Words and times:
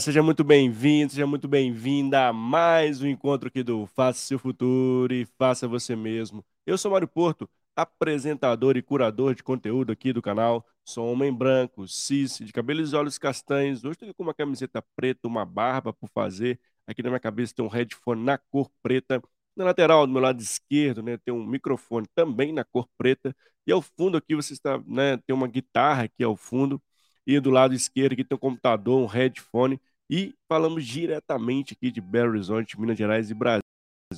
Seja 0.00 0.22
muito 0.22 0.44
bem-vindo, 0.44 1.12
seja 1.12 1.26
muito 1.26 1.48
bem-vinda 1.48 2.28
a 2.28 2.32
mais 2.32 3.02
um 3.02 3.06
encontro 3.06 3.48
aqui 3.48 3.62
do 3.62 3.86
Faça 3.86 4.20
Seu 4.20 4.38
Futuro 4.38 5.12
e 5.12 5.24
Faça 5.24 5.66
Você 5.66 5.96
Mesmo. 5.96 6.44
Eu 6.64 6.78
sou 6.78 6.90
Mário 6.90 7.08
Porto, 7.08 7.48
apresentador 7.74 8.76
e 8.76 8.82
curador 8.82 9.34
de 9.34 9.42
conteúdo 9.42 9.90
aqui 9.90 10.12
do 10.12 10.22
canal. 10.22 10.64
Sou 10.84 11.10
homem 11.10 11.32
branco, 11.32 11.88
cis, 11.88 12.38
de 12.38 12.52
cabelos 12.52 12.92
e 12.92 12.96
olhos 12.96 13.18
castanhos. 13.18 13.82
Hoje 13.82 13.94
estou 13.94 14.14
com 14.14 14.22
uma 14.22 14.34
camiseta 14.34 14.82
preta, 14.94 15.26
uma 15.26 15.44
barba 15.44 15.92
por 15.92 16.08
fazer. 16.10 16.60
Aqui 16.86 17.02
na 17.02 17.08
minha 17.10 17.20
cabeça 17.20 17.54
tem 17.54 17.64
um 17.64 17.68
headphone 17.68 18.22
na 18.22 18.38
cor 18.38 18.70
preta. 18.82 19.20
Na 19.56 19.64
lateral, 19.64 20.06
do 20.06 20.12
meu 20.12 20.22
lado 20.22 20.40
esquerdo, 20.40 21.02
né, 21.02 21.16
tem 21.16 21.34
um 21.34 21.44
microfone 21.44 22.06
também 22.14 22.52
na 22.52 22.62
cor 22.62 22.86
preta. 22.96 23.34
E 23.66 23.72
ao 23.72 23.82
fundo 23.82 24.16
aqui 24.16 24.36
você 24.36 24.52
está, 24.52 24.78
né, 24.86 25.16
tem 25.26 25.34
uma 25.34 25.48
guitarra 25.48 26.04
aqui 26.04 26.22
ao 26.22 26.36
fundo 26.36 26.80
e 27.28 27.38
do 27.38 27.50
lado 27.50 27.74
esquerdo 27.74 28.14
aqui 28.14 28.24
tem 28.24 28.34
um 28.36 28.38
computador, 28.38 29.02
um 29.02 29.06
headphone, 29.06 29.78
e 30.08 30.34
falamos 30.48 30.84
diretamente 30.86 31.74
aqui 31.74 31.90
de 31.90 32.00
Belo 32.00 32.30
Horizonte, 32.30 32.78
Minas 32.80 32.96
Gerais 32.96 33.30
e 33.30 33.34
Brasil. 33.34 33.62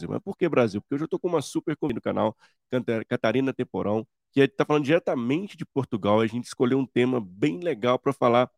Mas 0.08 0.20
por 0.22 0.36
que 0.36 0.48
Brasil? 0.48 0.80
Porque 0.80 0.94
hoje 0.94 1.02
eu 1.02 1.06
estou 1.06 1.18
com 1.18 1.28
uma 1.28 1.42
super 1.42 1.76
convidada 1.76 2.12
no 2.12 2.34
canal, 2.70 3.04
Catarina 3.08 3.52
Temporão, 3.52 4.06
que 4.32 4.40
está 4.40 4.64
falando 4.64 4.84
diretamente 4.84 5.56
de 5.56 5.66
Portugal. 5.66 6.20
A 6.20 6.26
gente 6.26 6.44
escolheu 6.44 6.78
um 6.78 6.86
tema 6.86 7.20
bem 7.20 7.60
legal 7.60 7.98
para 7.98 8.12
falar 8.12 8.50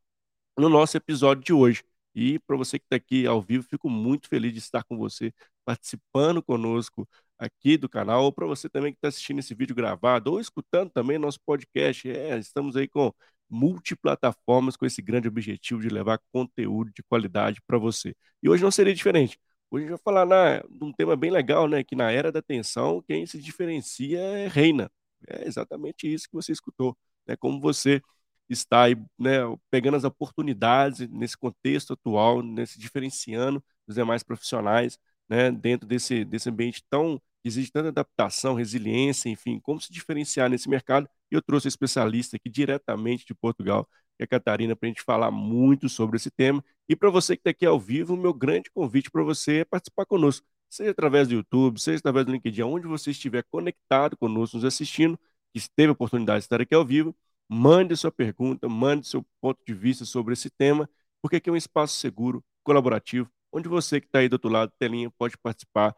no 0.59 0.69
nosso 0.69 0.97
episódio 0.97 1.45
de 1.45 1.53
hoje. 1.53 1.83
E 2.15 2.39
para 2.41 2.57
você 2.57 2.79
que 2.79 2.85
está 2.85 2.97
aqui 2.97 3.27
ao 3.27 3.41
vivo, 3.41 3.65
fico 3.65 3.89
muito 3.89 4.29
feliz 4.29 4.53
de 4.53 4.59
estar 4.59 4.85
com 4.85 4.99
você, 4.99 5.33
participando 5.65 6.43
conosco 6.43 7.09
aqui 7.39 7.77
do 7.79 7.89
canal, 7.89 8.25
ou 8.25 8.33
para 8.33 8.47
você 8.47 8.69
também 8.69 8.93
que 8.93 8.99
está 8.99 9.09
assistindo 9.09 9.39
esse 9.39 9.55
vídeo 9.55 9.75
gravado, 9.75 10.31
ou 10.33 10.41
escutando 10.41 10.91
também 10.91 11.19
nosso 11.19 11.41
podcast. 11.41 12.09
É, 12.11 12.39
estamos 12.39 12.77
aí 12.77 12.87
com 12.87 13.13
multiplataformas 13.53 14.77
com 14.77 14.87
esse 14.87 15.03
grande 15.03 15.29
objetivo 15.29 15.81
de 15.83 15.89
levar 15.91 16.19
conteúdo 16.33 16.91
de 16.93 17.03
qualidade 17.03 17.61
para 17.67 17.79
você. 17.79 18.17
E 18.43 18.49
hoje 18.49 18.63
não 18.63 18.71
seria 18.71 18.95
diferente. 18.95 19.39
Hoje 19.71 19.85
a 19.85 19.89
gente 19.89 19.97
vai 19.99 20.03
falar 20.03 20.27
na, 20.27 20.61
de 20.61 20.85
um 20.85 20.93
tema 20.93 21.15
bem 21.17 21.31
legal, 21.31 21.69
né? 21.69 21.85
Que 21.85 21.95
na 21.95 22.11
era 22.11 22.33
da 22.33 22.39
atenção, 22.41 23.03
quem 23.03 23.27
se 23.27 23.39
diferencia 23.39 24.19
é 24.21 24.49
reina. 24.49 24.91
É 25.29 25.47
exatamente 25.47 26.13
isso 26.13 26.29
que 26.29 26.35
você 26.35 26.53
escutou. 26.53 26.97
Né? 27.27 27.37
Como 27.37 27.61
você 27.61 28.01
está 28.49 28.85
aí, 28.85 28.97
né, 29.19 29.39
pegando 29.71 29.97
as 29.97 30.05
oportunidades 30.05 31.09
nesse 31.09 31.37
contexto 31.37 31.95
atual, 31.95 32.43
nesse 32.43 32.79
diferenciando 32.79 33.63
dos 33.87 33.97
demais 33.97 34.23
profissionais, 34.23 34.99
né, 35.29 35.51
dentro 35.51 35.87
desse, 35.87 36.25
desse 36.25 36.51
ambiente 36.51 36.83
tão 36.91 37.21
exige 37.45 37.71
tanta 37.71 37.89
adaptação, 37.89 38.55
resiliência, 38.55 39.29
enfim, 39.29 39.59
como 39.61 39.81
se 39.81 39.93
diferenciar 39.93 40.49
nesse 40.51 40.69
mercado. 40.69 41.09
E 41.31 41.35
eu 41.35 41.43
trouxe 41.43 41.67
um 41.67 41.71
especialista 41.71 42.37
aqui 42.37 42.49
diretamente 42.49 43.25
de 43.27 43.35
Portugal, 43.35 43.89
que 44.17 44.23
é 44.23 44.25
a 44.25 44.27
Catarina, 44.27 44.77
para 44.77 44.87
a 44.87 44.91
gente 44.91 45.03
falar 45.03 45.31
muito 45.31 45.89
sobre 45.89 46.17
esse 46.17 46.31
tema. 46.31 46.65
E 46.89 46.95
para 46.97 47.11
você 47.11 47.37
que 47.37 47.41
está 47.41 47.51
aqui 47.51 47.67
ao 47.67 47.79
vivo, 47.81 48.15
o 48.15 48.17
meu 48.17 48.33
grande 48.35 48.71
convite 48.71 49.11
para 49.11 49.23
você 49.23 49.59
é 49.61 49.65
participar 49.65 50.07
conosco, 50.07 50.47
seja 50.69 50.91
através 50.91 51.29
do 51.29 51.35
YouTube, 51.35 51.81
seja 51.81 51.99
através 51.99 52.27
do 52.27 52.33
LinkedIn, 52.33 52.63
onde 52.63 52.87
você 52.87 53.11
estiver 53.11 53.43
conectado 53.51 54.17
conosco, 54.17 54.57
nos 54.57 54.65
assistindo, 54.65 55.19
que 55.55 55.61
teve 55.77 55.91
a 55.91 55.93
oportunidade 55.93 56.41
de 56.41 56.45
estar 56.47 56.61
aqui 56.61 56.75
ao 56.75 56.85
vivo, 56.85 57.15
mande 57.49 57.97
sua 57.97 58.11
pergunta, 58.11 58.69
mande 58.69 59.07
seu 59.07 59.25
ponto 59.41 59.61
de 59.67 59.75
vista 59.75 60.05
sobre 60.05 60.33
esse 60.33 60.51
tema, 60.51 60.89
porque 61.21 61.37
aqui 61.37 61.51
é 61.51 61.53
um 61.53 61.57
espaço 61.57 61.97
seguro, 61.97 62.43
colaborativo, 62.65 63.31
onde 63.53 63.69
você 63.69 64.01
que 64.01 64.07
está 64.07 64.21
aí 64.21 64.29
do 64.29 64.35
outro 64.35 64.51
lado 64.51 64.71
da 64.71 64.77
telinha 64.79 65.11
pode 65.11 65.37
participar 65.39 65.95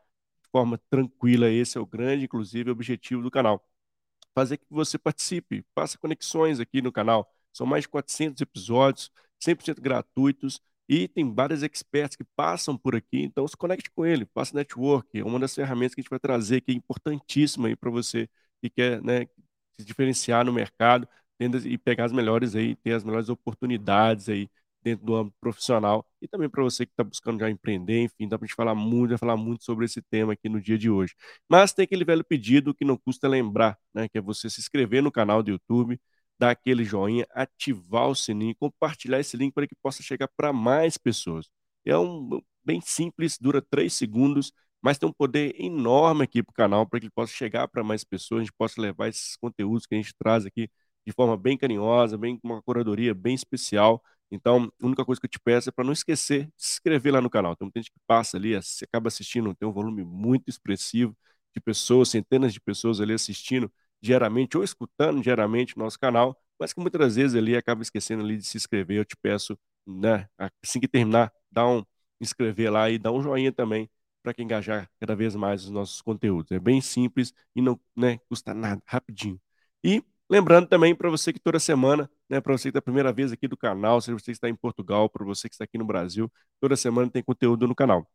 forma 0.55 0.79
tranquila. 0.89 1.51
Esse 1.51 1.77
é 1.79 1.81
o 1.81 1.87
grande, 1.87 2.27
inclusive, 2.27 2.71
objetivo 2.71 3.23
do 3.23 3.31
canal. 3.31 3.65
Fazer 4.35 4.59
que 4.59 4.67
você 4.71 4.99
participe, 4.99 5.65
faça 5.75 5.99
conexões 5.99 6.61
aqui 6.61 6.81
no 6.83 6.93
canal. 6.93 7.29
São 7.53 7.67
mais 7.67 7.83
de 7.85 7.89
400 7.89 8.41
episódios, 8.41 9.11
100% 9.41 9.81
gratuitos, 9.81 10.61
e 10.89 11.09
tem 11.09 11.35
vários 11.35 11.63
experts 11.65 12.17
que 12.17 12.25
passam 12.37 12.77
por 12.77 12.95
aqui, 12.95 13.23
então 13.23 13.49
se 13.49 13.57
conecte 13.57 13.91
com 13.91 14.05
ele, 14.07 14.27
faça 14.35 14.55
network, 14.57 15.19
é 15.19 15.25
uma 15.25 15.41
das 15.41 15.55
ferramentas 15.55 15.95
que 15.95 16.01
a 16.01 16.03
gente 16.03 16.11
vai 16.11 16.21
trazer 16.21 16.59
aqui, 16.59 16.73
importantíssima 16.75 17.69
aí 17.69 17.77
para 17.77 17.91
você 17.91 18.29
que 18.63 18.71
quer 18.71 19.03
né, 19.03 19.27
se 19.79 19.85
diferenciar 19.85 20.45
no 20.45 20.53
mercado 20.53 21.09
e 21.41 21.79
pegar 21.79 22.05
as 22.07 22.13
melhores 22.13 22.55
aí, 22.55 22.77
ter 22.77 22.93
as 22.93 23.05
melhores 23.05 23.29
oportunidades 23.29 24.29
aí 24.29 24.49
dentro 24.85 25.05
do 25.07 25.15
âmbito 25.17 25.37
profissional 25.41 26.07
e 26.21 26.29
também 26.29 26.49
para 26.49 26.63
você 26.63 26.85
que 26.87 26.93
está 26.93 27.03
buscando 27.03 27.41
já 27.41 27.51
empreender, 27.51 28.03
enfim, 28.03 28.29
dá 28.29 28.39
para 28.39 28.47
gente 28.47 28.55
falar 28.55 28.75
muito, 28.75 29.11
vai 29.11 29.19
falar 29.19 29.37
muito 29.37 29.65
sobre 29.65 29.87
esse 29.87 30.03
tema 30.03 30.35
aqui 30.35 30.49
no 30.49 30.61
dia 30.61 30.79
de 30.79 30.91
hoje. 30.91 31.15
Mas 31.49 31.73
tem 31.73 31.85
aquele 31.85 32.05
velho 32.05 32.25
pedido 32.25 32.75
que 32.75 32.85
não 32.85 32.97
custa 32.97 33.27
lembrar, 33.29 33.79
né, 33.95 34.09
que 34.09 34.19
é 34.19 34.21
você 34.21 34.51
se 34.51 34.61
inscrever 34.61 35.03
no 35.03 35.11
canal 35.11 35.43
do 35.43 35.51
YouTube, 35.51 36.01
dar 36.39 36.51
aquele 36.51 36.85
joinha, 36.85 37.27
ativar 37.31 38.09
o 38.09 38.15
sininho, 38.15 38.55
compartilhar 38.57 39.21
esse 39.21 39.37
link 39.37 39.53
para 39.55 39.67
que 39.67 39.75
possa 39.83 40.03
chegar 40.03 40.29
para 40.37 40.53
mais 40.53 40.99
pessoas. 40.99 41.49
É 41.85 41.97
um 41.97 42.41
bem 42.65 42.81
simples, 42.81 43.39
dura 43.39 43.63
três 43.63 43.95
segundos, 43.95 44.53
mas 44.83 44.99
tem 44.99 45.09
um 45.09 45.13
poder 45.13 45.55
enorme 45.59 46.25
aqui 46.25 46.43
para 46.43 46.51
o 46.53 46.55
canal 46.55 46.87
para 46.87 47.01
que 47.01 47.07
ele 47.07 47.13
possa 47.15 47.33
chegar 47.33 47.69
para 47.69 47.83
mais 47.85 48.05
pessoas, 48.05 48.41
a 48.41 48.45
gente 48.45 48.53
possa 48.57 48.81
levar 48.81 49.09
esses 49.09 49.37
conteúdos 49.37 49.87
que 49.87 49.95
a 49.95 49.99
gente 49.99 50.15
traz 50.19 50.45
aqui 50.47 50.69
de 51.07 51.13
forma 51.13 51.37
bem 51.37 51.57
carinhosa, 51.57 52.17
bem 52.19 52.39
com 52.39 52.49
uma 52.49 52.63
curadoria 52.63 53.15
bem 53.15 53.35
especial 53.35 54.03
então, 54.31 54.71
a 54.83 54.87
única 54.87 55.05
coisa 55.05 55.21
que 55.21 55.27
eu 55.27 55.31
te 55.31 55.39
peço 55.41 55.69
é 55.69 55.73
para 55.73 55.85
não 55.85 55.93
esquecer 55.93 56.47
de 56.47 56.53
se 56.57 56.73
inscrever 56.75 57.13
lá 57.13 57.21
no 57.21 57.31
canal. 57.31 57.55
Tem 57.57 57.67
muita 57.67 57.81
gente 57.81 57.93
que 57.93 58.01
passa 58.07 58.37
ali, 58.37 58.55
acaba 58.83 59.09
assistindo, 59.09 59.55
tem 59.55 59.69
um 59.69 59.73
volume 59.73 60.03
muito 60.05 60.49
expressivo 60.49 61.17
de 61.55 61.61
pessoas, 61.61 62.09
centenas 62.11 62.53
de 62.53 62.61
pessoas 62.61 63.01
ali 63.01 63.13
assistindo 63.13 63.71
diariamente 64.03 64.57
ou 64.57 64.65
escutando 64.65 65.23
diariamente 65.23 65.77
o 65.77 65.79
nosso 65.79 65.99
canal, 65.99 66.37
mas 66.59 66.73
que 66.73 66.81
muitas 66.81 67.17
vezes 67.17 67.37
ali 67.37 67.57
acaba 67.57 67.83
esquecendo 67.83 68.23
ali 68.25 68.37
de 68.37 68.45
se 68.45 68.57
inscrever. 68.57 68.99
Eu 68.99 69.05
te 69.05 69.17
peço, 69.17 69.59
né, 69.87 70.29
assim 70.63 70.81
que 70.81 70.89
terminar, 70.89 71.33
dá 71.51 71.67
um 71.67 71.83
inscrever 72.21 72.71
lá 72.73 72.91
e 72.91 72.99
dá 72.99 73.13
um 73.13 73.23
joinha 73.23 73.53
também 73.53 73.89
para 74.23 74.35
engajar 74.43 74.91
cada 75.01 75.15
vez 75.15 75.35
mais 75.37 75.65
os 75.65 75.71
nossos 75.71 76.01
conteúdos. 76.03 76.51
É 76.53 76.59
bem 76.59 76.81
simples 76.81 77.33
e 77.55 77.61
não 77.63 77.79
né, 77.97 78.19
custa 78.29 78.53
nada, 78.55 78.83
rapidinho. 78.87 79.41
E 79.83 80.03
lembrando 80.35 80.67
também 80.69 80.95
para 80.95 81.09
você 81.09 81.33
que 81.33 81.39
toda 81.39 81.59
semana 81.59 82.11
né, 82.29 82.41
para 82.41 82.53
você 82.57 82.65
que 82.65 82.69
está 82.71 82.79
a 82.81 82.83
primeira 82.83 83.13
vez 83.13 83.33
aqui 83.33 83.47
do 83.47 83.57
canal, 83.57 84.01
se 84.01 84.13
você 84.13 84.33
está 84.33 84.49
em 84.49 84.55
Portugal, 84.55 85.09
para 85.09 85.25
você 85.25 85.49
que 85.49 85.55
está 85.55 85.65
aqui 85.65 85.79
no 85.79 85.85
Brasil, 85.85 86.31
toda 86.61 86.77
semana 86.77 87.11
tem 87.11 87.23
conteúdo 87.23 87.69
no 87.69 87.75
canal. 87.75 88.09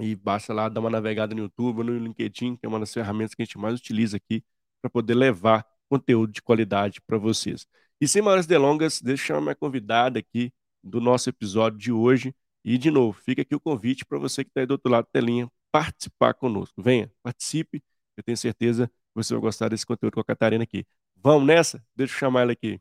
E 0.00 0.16
basta 0.16 0.52
lá 0.52 0.68
dar 0.68 0.80
uma 0.80 0.90
navegada 0.90 1.34
no 1.34 1.42
YouTube, 1.42 1.84
no 1.84 1.96
LinkedIn, 1.98 2.56
que 2.56 2.66
é 2.66 2.68
uma 2.68 2.80
das 2.80 2.92
ferramentas 2.92 3.34
que 3.34 3.42
a 3.42 3.44
gente 3.44 3.58
mais 3.58 3.78
utiliza 3.78 4.16
aqui 4.16 4.42
para 4.80 4.90
poder 4.90 5.14
levar 5.14 5.66
conteúdo 5.88 6.32
de 6.32 6.42
qualidade 6.42 7.00
para 7.02 7.18
vocês. 7.18 7.66
E 8.00 8.08
sem 8.08 8.22
maiores 8.22 8.46
delongas, 8.46 9.00
deixa 9.00 9.22
eu 9.22 9.26
chamar 9.28 9.40
minha 9.42 9.54
convidada 9.54 10.18
aqui 10.18 10.52
do 10.82 11.00
nosso 11.00 11.28
episódio 11.28 11.78
de 11.78 11.92
hoje. 11.92 12.34
E, 12.64 12.78
de 12.78 12.90
novo, 12.90 13.12
fica 13.20 13.42
aqui 13.42 13.54
o 13.54 13.60
convite 13.60 14.04
para 14.04 14.18
você 14.18 14.44
que 14.44 14.50
está 14.50 14.60
aí 14.60 14.66
do 14.66 14.72
outro 14.72 14.90
lado 14.90 15.04
da 15.04 15.10
telinha 15.12 15.48
participar 15.70 16.34
conosco. 16.34 16.82
Venha, 16.82 17.10
participe. 17.22 17.82
Eu 18.16 18.22
tenho 18.24 18.36
certeza 18.36 18.88
que 18.88 18.94
você 19.14 19.34
vai 19.34 19.40
gostar 19.40 19.68
desse 19.68 19.86
conteúdo 19.86 20.14
com 20.14 20.20
a 20.20 20.24
Catarina 20.24 20.64
aqui. 20.64 20.86
Vamos 21.24 21.46
nessa? 21.46 21.80
Deixa 21.94 22.14
eu 22.14 22.18
chamar 22.18 22.42
ela 22.42 22.52
aqui. 22.52 22.80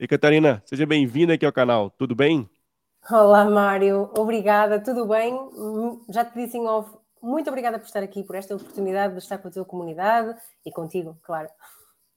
E 0.00 0.08
Catarina, 0.08 0.62
seja 0.64 0.86
bem-vinda 0.86 1.34
aqui 1.34 1.44
ao 1.44 1.52
canal, 1.52 1.90
tudo 1.90 2.14
bem? 2.14 2.48
Olá, 3.10 3.44
Mário, 3.44 4.10
obrigada, 4.16 4.82
tudo 4.82 5.06
bem? 5.06 5.34
Já 6.08 6.24
te 6.24 6.34
disse 6.34 6.56
em 6.56 6.66
off, 6.66 6.90
muito 7.20 7.48
obrigada 7.50 7.78
por 7.78 7.84
estar 7.84 8.02
aqui, 8.02 8.24
por 8.24 8.34
esta 8.34 8.56
oportunidade 8.56 9.12
de 9.12 9.18
estar 9.18 9.36
com 9.36 9.48
a 9.48 9.50
tua 9.50 9.64
comunidade 9.66 10.34
e 10.64 10.72
contigo, 10.72 11.18
claro. 11.22 11.48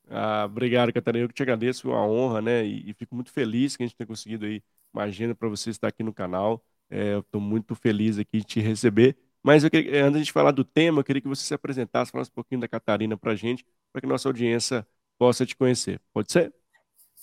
Ah, 0.08 0.46
obrigado, 0.46 0.94
Catarina, 0.94 1.26
eu 1.26 1.28
que 1.28 1.36
te 1.36 1.44
agradeço, 1.44 1.90
é 1.90 1.94
uma 1.94 2.08
honra, 2.08 2.42
né? 2.42 2.66
E, 2.66 2.92
e, 2.92 2.94
fico 2.94 3.16
muito 3.16 3.34
feliz 3.34 3.76
que 3.76 3.84
a 3.84 3.86
gente 3.86 3.98
tenha 3.98 4.08
conseguido 4.08 4.46
aí 4.46 4.64
uma 4.94 5.04
agenda 5.04 5.36
para 5.36 5.50
você 5.50 5.72
estar 5.72 5.90
aqui 5.90 6.04
no 6.04 6.14
canal. 6.14 6.64
É, 6.90 7.18
estou 7.18 7.42
muito 7.42 7.76
feliz 7.76 8.18
aqui 8.18 8.38
de 8.38 8.46
te 8.46 8.60
receber. 8.62 9.18
Mas 9.46 9.64
queria, 9.70 10.08
antes 10.08 10.26
de 10.26 10.32
falar 10.32 10.50
do 10.50 10.66
tema, 10.66 11.02
eu 11.02 11.04
queria 11.04 11.22
que 11.22 11.28
você 11.28 11.44
se 11.44 11.54
apresentasse, 11.54 12.12
falasse 12.12 12.32
um 12.32 12.34
pouquinho 12.34 12.62
da 12.62 12.68
Catarina 12.68 13.16
para 13.16 13.34
a 13.34 13.36
gente, 13.36 13.64
para 13.94 14.02
que 14.02 14.08
nossa 14.08 14.28
audiência 14.28 14.88
possa 15.20 15.46
te 15.46 15.56
conhecer. 15.56 16.02
Pode 16.12 16.32
ser? 16.32 16.52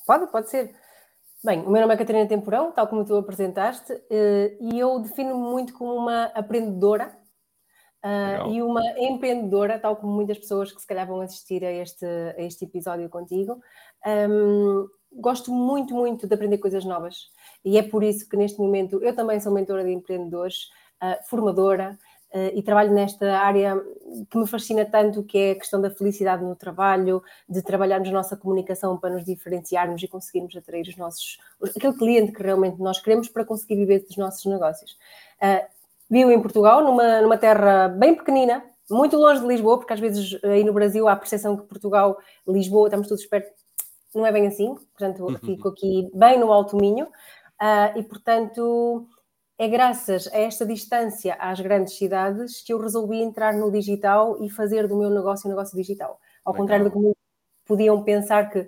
Pode, 0.06 0.30
pode 0.30 0.48
ser. 0.48 0.72
Bem, 1.44 1.62
o 1.62 1.70
meu 1.70 1.80
nome 1.80 1.94
é 1.94 1.96
Catarina 1.96 2.28
Temporão, 2.28 2.70
tal 2.70 2.86
como 2.86 3.04
tu 3.04 3.16
apresentaste, 3.16 3.92
eh, 4.08 4.56
e 4.60 4.78
eu 4.78 5.00
defino-me 5.00 5.50
muito 5.50 5.74
como 5.74 5.94
uma 5.94 6.26
aprendedora 6.26 7.08
uh, 8.04 8.52
e 8.52 8.62
uma 8.62 8.82
empreendedora, 9.00 9.76
tal 9.80 9.96
como 9.96 10.12
muitas 10.12 10.38
pessoas 10.38 10.70
que 10.70 10.80
se 10.80 10.86
calhar 10.86 11.08
vão 11.08 11.20
assistir 11.22 11.64
a 11.64 11.72
este, 11.72 12.06
a 12.06 12.40
este 12.40 12.66
episódio 12.66 13.08
contigo. 13.08 13.60
Um, 14.06 14.86
gosto 15.20 15.50
muito, 15.50 15.92
muito 15.92 16.28
de 16.28 16.34
aprender 16.34 16.58
coisas 16.58 16.84
novas 16.84 17.16
e 17.64 17.76
é 17.76 17.82
por 17.82 18.04
isso 18.04 18.28
que 18.28 18.36
neste 18.36 18.60
momento 18.60 19.02
eu 19.02 19.12
também 19.12 19.40
sou 19.40 19.52
mentora 19.52 19.84
de 19.84 19.90
empreendedores, 19.90 20.68
uh, 21.02 21.28
formadora, 21.28 21.98
e 22.54 22.62
trabalho 22.62 22.92
nesta 22.92 23.38
área 23.38 23.78
que 24.30 24.38
me 24.38 24.46
fascina 24.46 24.84
tanto, 24.84 25.22
que 25.22 25.38
é 25.38 25.50
a 25.52 25.54
questão 25.54 25.80
da 25.80 25.90
felicidade 25.90 26.42
no 26.44 26.56
trabalho, 26.56 27.22
de 27.48 27.62
trabalharmos 27.62 28.08
a 28.08 28.12
nossa 28.12 28.36
comunicação 28.36 28.96
para 28.98 29.10
nos 29.10 29.24
diferenciarmos 29.24 30.02
e 30.02 30.08
conseguirmos 30.08 30.56
atrair 30.56 30.86
os 30.86 30.96
nossos, 30.96 31.38
aquele 31.62 31.94
cliente 31.94 32.32
que 32.32 32.42
realmente 32.42 32.78
nós 32.78 33.00
queremos 33.00 33.28
para 33.28 33.44
conseguir 33.44 33.76
viver 33.76 34.00
dos 34.00 34.16
nossos 34.16 34.44
negócios. 34.46 34.92
Uh, 35.42 35.66
vivo 36.08 36.30
em 36.30 36.40
Portugal, 36.40 36.82
numa, 36.84 37.20
numa 37.20 37.38
terra 37.38 37.88
bem 37.88 38.14
pequenina, 38.14 38.62
muito 38.90 39.16
longe 39.16 39.40
de 39.40 39.46
Lisboa, 39.46 39.78
porque 39.78 39.92
às 39.92 40.00
vezes 40.00 40.38
aí 40.44 40.64
no 40.64 40.72
Brasil 40.72 41.08
há 41.08 41.12
a 41.12 41.16
percepção 41.16 41.56
que 41.56 41.66
Portugal, 41.66 42.18
Lisboa, 42.46 42.88
estamos 42.88 43.08
todos 43.08 43.24
perto. 43.26 43.50
não 44.14 44.26
é 44.26 44.32
bem 44.32 44.46
assim, 44.46 44.74
portanto, 44.74 45.24
uhum. 45.24 45.38
fico 45.38 45.68
aqui 45.68 46.10
bem 46.14 46.38
no 46.38 46.52
alto 46.52 46.76
minho, 46.76 47.06
uh, 47.06 47.98
e 47.98 48.02
portanto 48.02 49.06
é 49.58 49.68
graças 49.68 50.26
a 50.28 50.38
esta 50.38 50.66
distância 50.66 51.34
às 51.38 51.60
grandes 51.60 51.96
cidades 51.96 52.62
que 52.62 52.72
eu 52.72 52.80
resolvi 52.80 53.22
entrar 53.22 53.54
no 53.54 53.70
digital 53.70 54.42
e 54.42 54.50
fazer 54.50 54.88
do 54.88 54.96
meu 54.96 55.10
negócio 55.10 55.46
um 55.46 55.50
negócio 55.50 55.76
digital. 55.76 56.18
Ao 56.44 56.52
Legal. 56.52 56.62
contrário 56.62 56.90
do 56.90 56.90
que 56.90 57.18
podiam 57.66 58.02
pensar 58.02 58.50
que, 58.50 58.66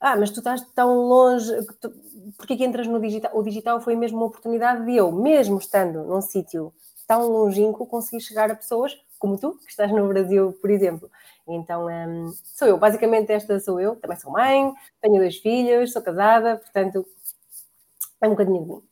ah, 0.00 0.16
mas 0.16 0.30
tu 0.30 0.38
estás 0.38 0.60
tão 0.74 0.94
longe, 1.00 1.50
tu, 1.80 1.90
porque 2.36 2.56
que 2.56 2.64
entras 2.64 2.86
no 2.86 3.00
digital? 3.00 3.30
O 3.34 3.42
digital 3.42 3.80
foi 3.80 3.96
mesmo 3.96 4.18
uma 4.18 4.26
oportunidade 4.26 4.84
de 4.84 4.96
eu, 4.96 5.10
mesmo 5.10 5.58
estando 5.58 6.04
num 6.04 6.20
sítio 6.20 6.72
tão 7.06 7.28
longínquo, 7.28 7.86
conseguir 7.86 8.20
chegar 8.20 8.50
a 8.50 8.56
pessoas 8.56 8.96
como 9.18 9.38
tu, 9.38 9.56
que 9.64 9.70
estás 9.70 9.90
no 9.90 10.06
Brasil, 10.08 10.52
por 10.60 10.70
exemplo. 10.70 11.10
Então, 11.48 11.86
um, 11.86 12.32
sou 12.44 12.68
eu, 12.68 12.76
basicamente 12.78 13.32
esta 13.32 13.58
sou 13.60 13.80
eu, 13.80 13.96
também 13.96 14.18
sou 14.18 14.32
mãe, 14.32 14.72
tenho 15.00 15.18
dois 15.18 15.36
filhos, 15.38 15.92
sou 15.92 16.02
casada, 16.02 16.56
portanto, 16.58 17.06
é 18.20 18.26
um 18.26 18.30
bocadinho 18.30 18.64
de 18.64 18.68
mim. 18.70 18.82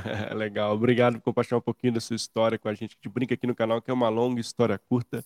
Legal, 0.34 0.74
obrigado 0.74 1.14
por 1.14 1.22
compartilhar 1.22 1.58
um 1.58 1.60
pouquinho 1.60 1.92
da 1.94 2.00
sua 2.00 2.16
história 2.16 2.58
com 2.58 2.68
a 2.68 2.74
gente. 2.74 2.92
A 2.92 2.96
gente 2.96 3.08
brinca 3.08 3.34
aqui 3.34 3.46
no 3.46 3.54
canal 3.54 3.80
que 3.80 3.90
é 3.90 3.94
uma 3.94 4.08
longa 4.08 4.40
história 4.40 4.78
curta, 4.78 5.24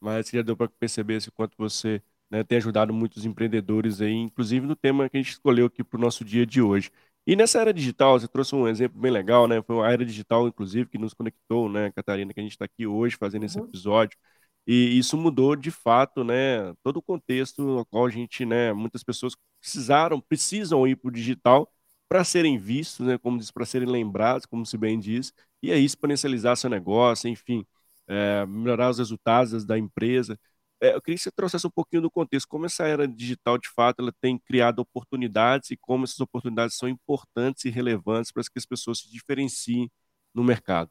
mas 0.00 0.28
já 0.30 0.42
deu 0.42 0.56
para 0.56 0.68
perceber 0.68 1.22
o 1.28 1.32
quanto 1.32 1.56
você 1.56 2.02
né, 2.30 2.44
tem 2.44 2.58
ajudado 2.58 2.92
muitos 2.92 3.24
empreendedores 3.24 4.00
aí, 4.00 4.12
inclusive 4.12 4.66
no 4.66 4.76
tema 4.76 5.08
que 5.08 5.16
a 5.16 5.20
gente 5.22 5.32
escolheu 5.32 5.66
aqui 5.66 5.84
para 5.84 5.98
o 5.98 6.00
nosso 6.00 6.24
dia 6.24 6.46
de 6.46 6.62
hoje. 6.62 6.90
E 7.26 7.36
nessa 7.36 7.60
era 7.60 7.72
digital, 7.72 8.18
você 8.20 8.28
trouxe 8.28 8.54
um 8.54 8.68
exemplo 8.68 9.00
bem 9.00 9.10
legal, 9.10 9.48
né? 9.48 9.62
Foi 9.62 9.76
uma 9.76 9.90
era 9.90 10.04
digital, 10.04 10.46
inclusive, 10.46 10.90
que 10.90 10.98
nos 10.98 11.14
conectou, 11.14 11.70
né, 11.70 11.90
Catarina, 11.92 12.34
que 12.34 12.40
a 12.40 12.42
gente 12.42 12.52
está 12.52 12.66
aqui 12.66 12.86
hoje 12.86 13.16
fazendo 13.16 13.44
esse 13.46 13.58
uhum. 13.58 13.64
episódio. 13.64 14.18
E 14.66 14.98
isso 14.98 15.16
mudou 15.16 15.56
de 15.56 15.70
fato, 15.70 16.24
né, 16.24 16.74
todo 16.82 16.98
o 16.98 17.02
contexto 17.02 17.62
no 17.62 17.84
qual 17.86 18.06
a 18.06 18.10
gente, 18.10 18.44
né, 18.46 18.72
muitas 18.72 19.02
pessoas 19.02 19.34
precisaram, 19.60 20.20
precisam 20.20 20.86
ir 20.86 20.96
para 20.96 21.08
o 21.08 21.12
digital 21.12 21.70
para 22.14 22.22
serem 22.24 22.56
vistos, 22.58 23.04
né, 23.06 23.18
como 23.18 23.38
diz, 23.38 23.50
para 23.50 23.66
serem 23.66 23.88
lembrados, 23.88 24.46
como 24.46 24.64
se 24.64 24.78
bem 24.78 25.00
diz, 25.00 25.32
e 25.60 25.72
aí 25.72 25.84
exponencializar 25.84 26.56
seu 26.56 26.70
negócio, 26.70 27.28
enfim, 27.28 27.66
é, 28.06 28.46
melhorar 28.46 28.88
os 28.90 28.98
resultados 28.98 29.64
da 29.64 29.76
empresa. 29.76 30.38
É, 30.80 30.94
eu 30.94 31.02
queria 31.02 31.16
que 31.16 31.22
você 31.24 31.32
trouxesse 31.32 31.66
um 31.66 31.70
pouquinho 31.70 32.02
do 32.02 32.10
contexto, 32.10 32.46
como 32.48 32.66
essa 32.66 32.86
era 32.86 33.08
digital, 33.08 33.58
de 33.58 33.68
fato, 33.68 34.00
ela 34.00 34.12
tem 34.20 34.38
criado 34.38 34.78
oportunidades 34.78 35.70
e 35.72 35.76
como 35.76 36.04
essas 36.04 36.20
oportunidades 36.20 36.76
são 36.76 36.88
importantes 36.88 37.64
e 37.64 37.70
relevantes 37.70 38.30
para 38.30 38.42
que 38.44 38.58
as 38.58 38.66
pessoas 38.66 39.00
se 39.00 39.10
diferenciem 39.10 39.90
no 40.32 40.44
mercado. 40.44 40.90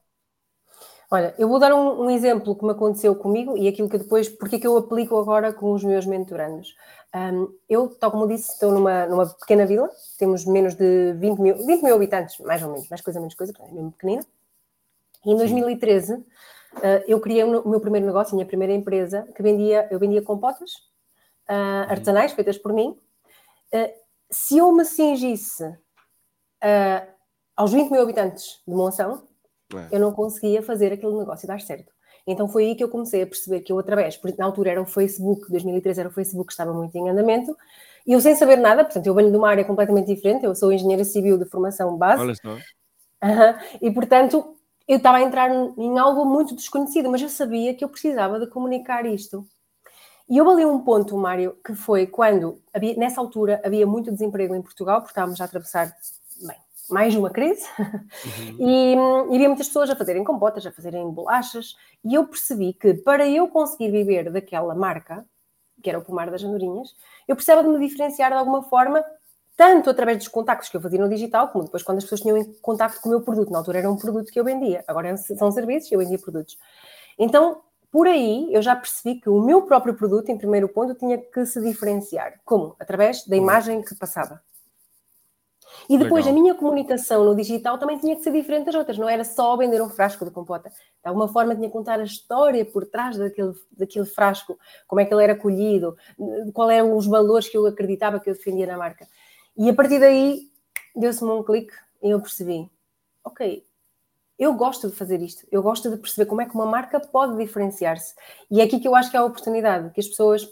Olha, 1.13 1.35
eu 1.37 1.47
vou 1.47 1.59
dar 1.59 1.71
um, 1.75 2.05
um, 2.05 2.09
exemplo 2.09 2.55
que 2.55 2.65
me 2.65 2.71
aconteceu 2.71 3.15
comigo 3.15 3.55
e 3.55 3.67
aquilo 3.67 3.87
que 3.87 3.99
depois, 3.99 4.27
porque 4.27 4.55
é 4.55 4.59
que 4.59 4.65
eu 4.65 4.75
aplico 4.75 5.15
agora 5.15 5.53
com 5.53 5.71
os 5.71 5.83
meus 5.83 6.07
mentorandos. 6.07 6.75
Um, 7.13 7.55
eu, 7.69 7.87
tal 7.87 8.09
como 8.09 8.27
disse, 8.27 8.51
estou 8.53 8.71
numa, 8.71 9.05
numa 9.05 9.27
pequena 9.27 9.63
vila, 9.63 9.91
temos 10.17 10.43
menos 10.43 10.73
de 10.73 11.13
20 11.13 11.37
mil, 11.37 11.55
20 11.67 11.83
mil 11.83 11.93
habitantes, 11.93 12.39
mais 12.39 12.63
ou 12.63 12.71
menos, 12.71 12.89
mais 12.89 12.99
coisa, 12.99 13.19
menos 13.19 13.35
coisa, 13.35 13.53
é 13.59 13.71
mesmo 13.71 13.91
pequenina. 13.91 14.25
E 15.23 15.31
em 15.31 15.37
2013 15.37 16.15
uh, 16.15 16.23
eu 17.07 17.19
criei 17.19 17.43
o 17.43 17.69
meu 17.69 17.79
primeiro 17.79 18.07
negócio, 18.07 18.33
a 18.33 18.35
minha 18.35 18.47
primeira 18.47 18.73
empresa, 18.73 19.21
que 19.35 19.43
vendia, 19.43 19.87
eu 19.91 19.99
vendia 19.99 20.23
compotas 20.23 20.71
uh, 21.47 21.91
artesanais 21.91 22.31
feitas 22.31 22.57
por 22.57 22.73
mim. 22.73 22.97
Uh, 23.71 23.93
se 24.31 24.57
eu 24.57 24.71
me 24.71 24.83
cingisse 24.83 25.63
aos 27.55 27.71
20 27.71 27.91
mil 27.91 28.01
habitantes 28.01 28.63
de 28.67 28.73
Monção, 28.73 29.27
é. 29.79 29.87
eu 29.91 29.99
não 29.99 30.11
conseguia 30.11 30.61
fazer 30.61 30.93
aquele 30.93 31.17
negócio 31.17 31.47
dar 31.47 31.61
certo. 31.61 31.91
Então 32.25 32.47
foi 32.47 32.65
aí 32.65 32.75
que 32.75 32.83
eu 32.83 32.89
comecei 32.89 33.21
a 33.21 33.27
perceber 33.27 33.61
que 33.61 33.71
eu, 33.71 33.79
através, 33.79 34.15
porque 34.15 34.37
na 34.37 34.45
altura 34.45 34.71
era 34.71 34.81
o 34.81 34.85
Facebook, 34.85 35.49
2013 35.49 35.99
era 35.99 36.09
o 36.09 36.11
Facebook 36.11 36.47
que 36.47 36.53
estava 36.53 36.73
muito 36.73 36.95
em 36.97 37.09
andamento, 37.09 37.55
e 38.05 38.13
eu 38.13 38.21
sem 38.21 38.35
saber 38.35 38.57
nada, 38.57 38.83
portanto, 38.83 39.07
eu 39.07 39.13
venho 39.13 39.31
de 39.31 39.37
uma 39.37 39.49
área 39.49 39.63
completamente 39.63 40.07
diferente, 40.13 40.45
eu 40.45 40.55
sou 40.55 40.71
engenheira 40.71 41.03
civil 41.03 41.37
de 41.37 41.45
formação 41.45 41.97
base. 41.97 42.21
Olha 42.21 42.35
só. 42.35 42.53
Uhum, 42.53 43.55
e 43.81 43.91
portanto, 43.91 44.55
eu 44.87 44.97
estava 44.97 45.17
a 45.17 45.21
entrar 45.21 45.49
em 45.49 45.97
algo 45.97 46.25
muito 46.25 46.55
desconhecido, 46.55 47.09
mas 47.09 47.21
eu 47.21 47.29
sabia 47.29 47.73
que 47.73 47.83
eu 47.83 47.89
precisava 47.89 48.39
de 48.39 48.47
comunicar 48.47 49.05
isto. 49.05 49.45
E 50.29 50.39
houve 50.41 50.63
ali 50.63 50.65
um 50.65 50.79
ponto, 50.79 51.17
Mário, 51.17 51.57
que 51.65 51.73
foi 51.73 52.07
quando, 52.07 52.61
havia, 52.73 52.95
nessa 52.95 53.19
altura, 53.19 53.61
havia 53.63 53.85
muito 53.85 54.11
desemprego 54.11 54.55
em 54.55 54.61
Portugal, 54.61 54.99
porque 54.99 55.11
estávamos 55.11 55.39
a 55.39 55.45
atravessar 55.45 55.93
mais 56.89 57.15
uma 57.15 57.29
crise, 57.29 57.65
uhum. 57.79 58.57
e, 58.59 58.93
e 59.31 59.35
havia 59.35 59.47
muitas 59.47 59.67
pessoas 59.67 59.89
a 59.89 59.95
fazerem 59.95 60.23
compotas, 60.23 60.65
a 60.65 60.71
fazerem 60.71 61.09
bolachas, 61.09 61.75
e 62.03 62.13
eu 62.13 62.27
percebi 62.27 62.73
que 62.73 62.93
para 62.93 63.27
eu 63.27 63.47
conseguir 63.47 63.91
viver 63.91 64.31
daquela 64.31 64.75
marca, 64.75 65.25
que 65.81 65.89
era 65.89 65.99
o 65.99 66.01
Pomar 66.01 66.29
das 66.29 66.43
Andorinhas, 66.43 66.95
eu 67.27 67.35
precisava 67.35 67.63
de 67.63 67.69
me 67.69 67.79
diferenciar 67.79 68.31
de 68.31 68.37
alguma 68.37 68.63
forma, 68.63 69.03
tanto 69.55 69.89
através 69.89 70.17
dos 70.17 70.27
contactos 70.27 70.69
que 70.69 70.77
eu 70.77 70.81
fazia 70.81 70.99
no 70.99 71.09
digital, 71.09 71.49
como 71.49 71.65
depois 71.65 71.83
quando 71.83 71.99
as 71.99 72.03
pessoas 72.03 72.21
tinham 72.21 72.43
contacto 72.61 73.01
com 73.01 73.09
o 73.09 73.11
meu 73.11 73.21
produto. 73.21 73.51
Na 73.51 73.59
altura 73.59 73.79
era 73.79 73.91
um 73.91 73.97
produto 73.97 74.31
que 74.31 74.39
eu 74.39 74.43
vendia, 74.43 74.83
agora 74.87 75.15
são 75.17 75.51
serviços 75.51 75.91
e 75.91 75.95
eu 75.95 75.99
vendia 75.99 76.17
produtos. 76.17 76.57
Então, 77.19 77.61
por 77.91 78.07
aí, 78.07 78.51
eu 78.51 78.61
já 78.61 78.75
percebi 78.75 79.21
que 79.21 79.29
o 79.29 79.39
meu 79.39 79.61
próprio 79.61 79.93
produto, 79.93 80.29
em 80.29 80.37
primeiro 80.37 80.67
ponto, 80.67 80.95
tinha 80.95 81.17
que 81.17 81.45
se 81.45 81.61
diferenciar. 81.61 82.39
Como? 82.43 82.75
Através 82.79 83.23
da 83.27 83.35
imagem 83.35 83.83
que 83.83 83.93
passava. 83.93 84.41
E 85.89 85.97
depois 85.97 86.25
Legal. 86.25 86.39
a 86.39 86.41
minha 86.41 86.55
comunicação 86.55 87.25
no 87.25 87.35
digital 87.35 87.77
também 87.77 87.97
tinha 87.97 88.15
que 88.15 88.23
ser 88.23 88.31
diferente 88.31 88.65
das 88.65 88.75
outras, 88.75 88.97
não 88.97 89.09
era 89.09 89.23
só 89.23 89.55
vender 89.57 89.81
um 89.81 89.89
frasco 89.89 90.25
de 90.25 90.31
compota. 90.31 90.69
De 90.69 90.75
alguma 91.09 91.27
forma 91.27 91.55
tinha 91.55 91.67
que 91.67 91.73
contar 91.73 91.99
a 91.99 92.03
história 92.03 92.63
por 92.65 92.85
trás 92.85 93.17
daquele, 93.17 93.53
daquele 93.71 94.05
frasco, 94.05 94.57
como 94.87 95.01
é 95.01 95.05
que 95.05 95.13
ele 95.13 95.23
era 95.23 95.35
colhido, 95.35 95.95
qual 96.53 96.69
eram 96.69 96.95
os 96.95 97.05
valores 97.05 97.49
que 97.49 97.57
eu 97.57 97.65
acreditava 97.65 98.19
que 98.19 98.29
eu 98.29 98.33
defendia 98.33 98.67
na 98.67 98.77
marca. 98.77 99.07
E 99.57 99.69
a 99.69 99.73
partir 99.73 99.99
daí 99.99 100.49
deu-se-me 100.95 101.31
um 101.31 101.43
clique 101.43 101.73
e 102.01 102.09
eu 102.09 102.21
percebi, 102.21 102.69
ok, 103.23 103.65
eu 104.37 104.53
gosto 104.53 104.89
de 104.89 104.95
fazer 104.95 105.21
isto, 105.21 105.45
eu 105.51 105.61
gosto 105.61 105.89
de 105.89 105.97
perceber 105.97 106.25
como 106.25 106.41
é 106.41 106.45
que 106.45 106.55
uma 106.55 106.65
marca 106.65 106.99
pode 106.99 107.37
diferenciar-se. 107.37 108.15
E 108.49 108.61
é 108.61 108.63
aqui 108.63 108.79
que 108.79 108.87
eu 108.87 108.95
acho 108.95 109.11
que 109.11 109.17
há 109.17 109.21
a 109.21 109.25
oportunidade, 109.25 109.91
que 109.91 109.99
as 109.99 110.07
pessoas, 110.07 110.47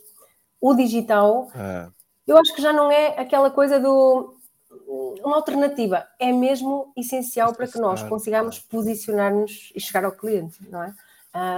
o 0.59 0.73
digital, 0.73 1.49
é. 1.55 1.89
eu 2.27 2.37
acho 2.37 2.53
que 2.55 2.61
já 2.61 2.71
não 2.71 2.91
é 2.91 3.19
aquela 3.19 3.49
coisa 3.49 3.79
do 3.79 4.35
uma 5.23 5.35
alternativa 5.35 6.07
é 6.19 6.31
mesmo 6.31 6.91
essencial 6.97 7.53
para 7.53 7.67
que 7.67 7.79
nós 7.79 8.03
consigamos 8.03 8.59
posicionar-nos 8.59 9.71
e 9.75 9.79
chegar 9.79 10.05
ao 10.05 10.11
cliente, 10.11 10.57
não 10.69 10.83
é? 10.83 10.93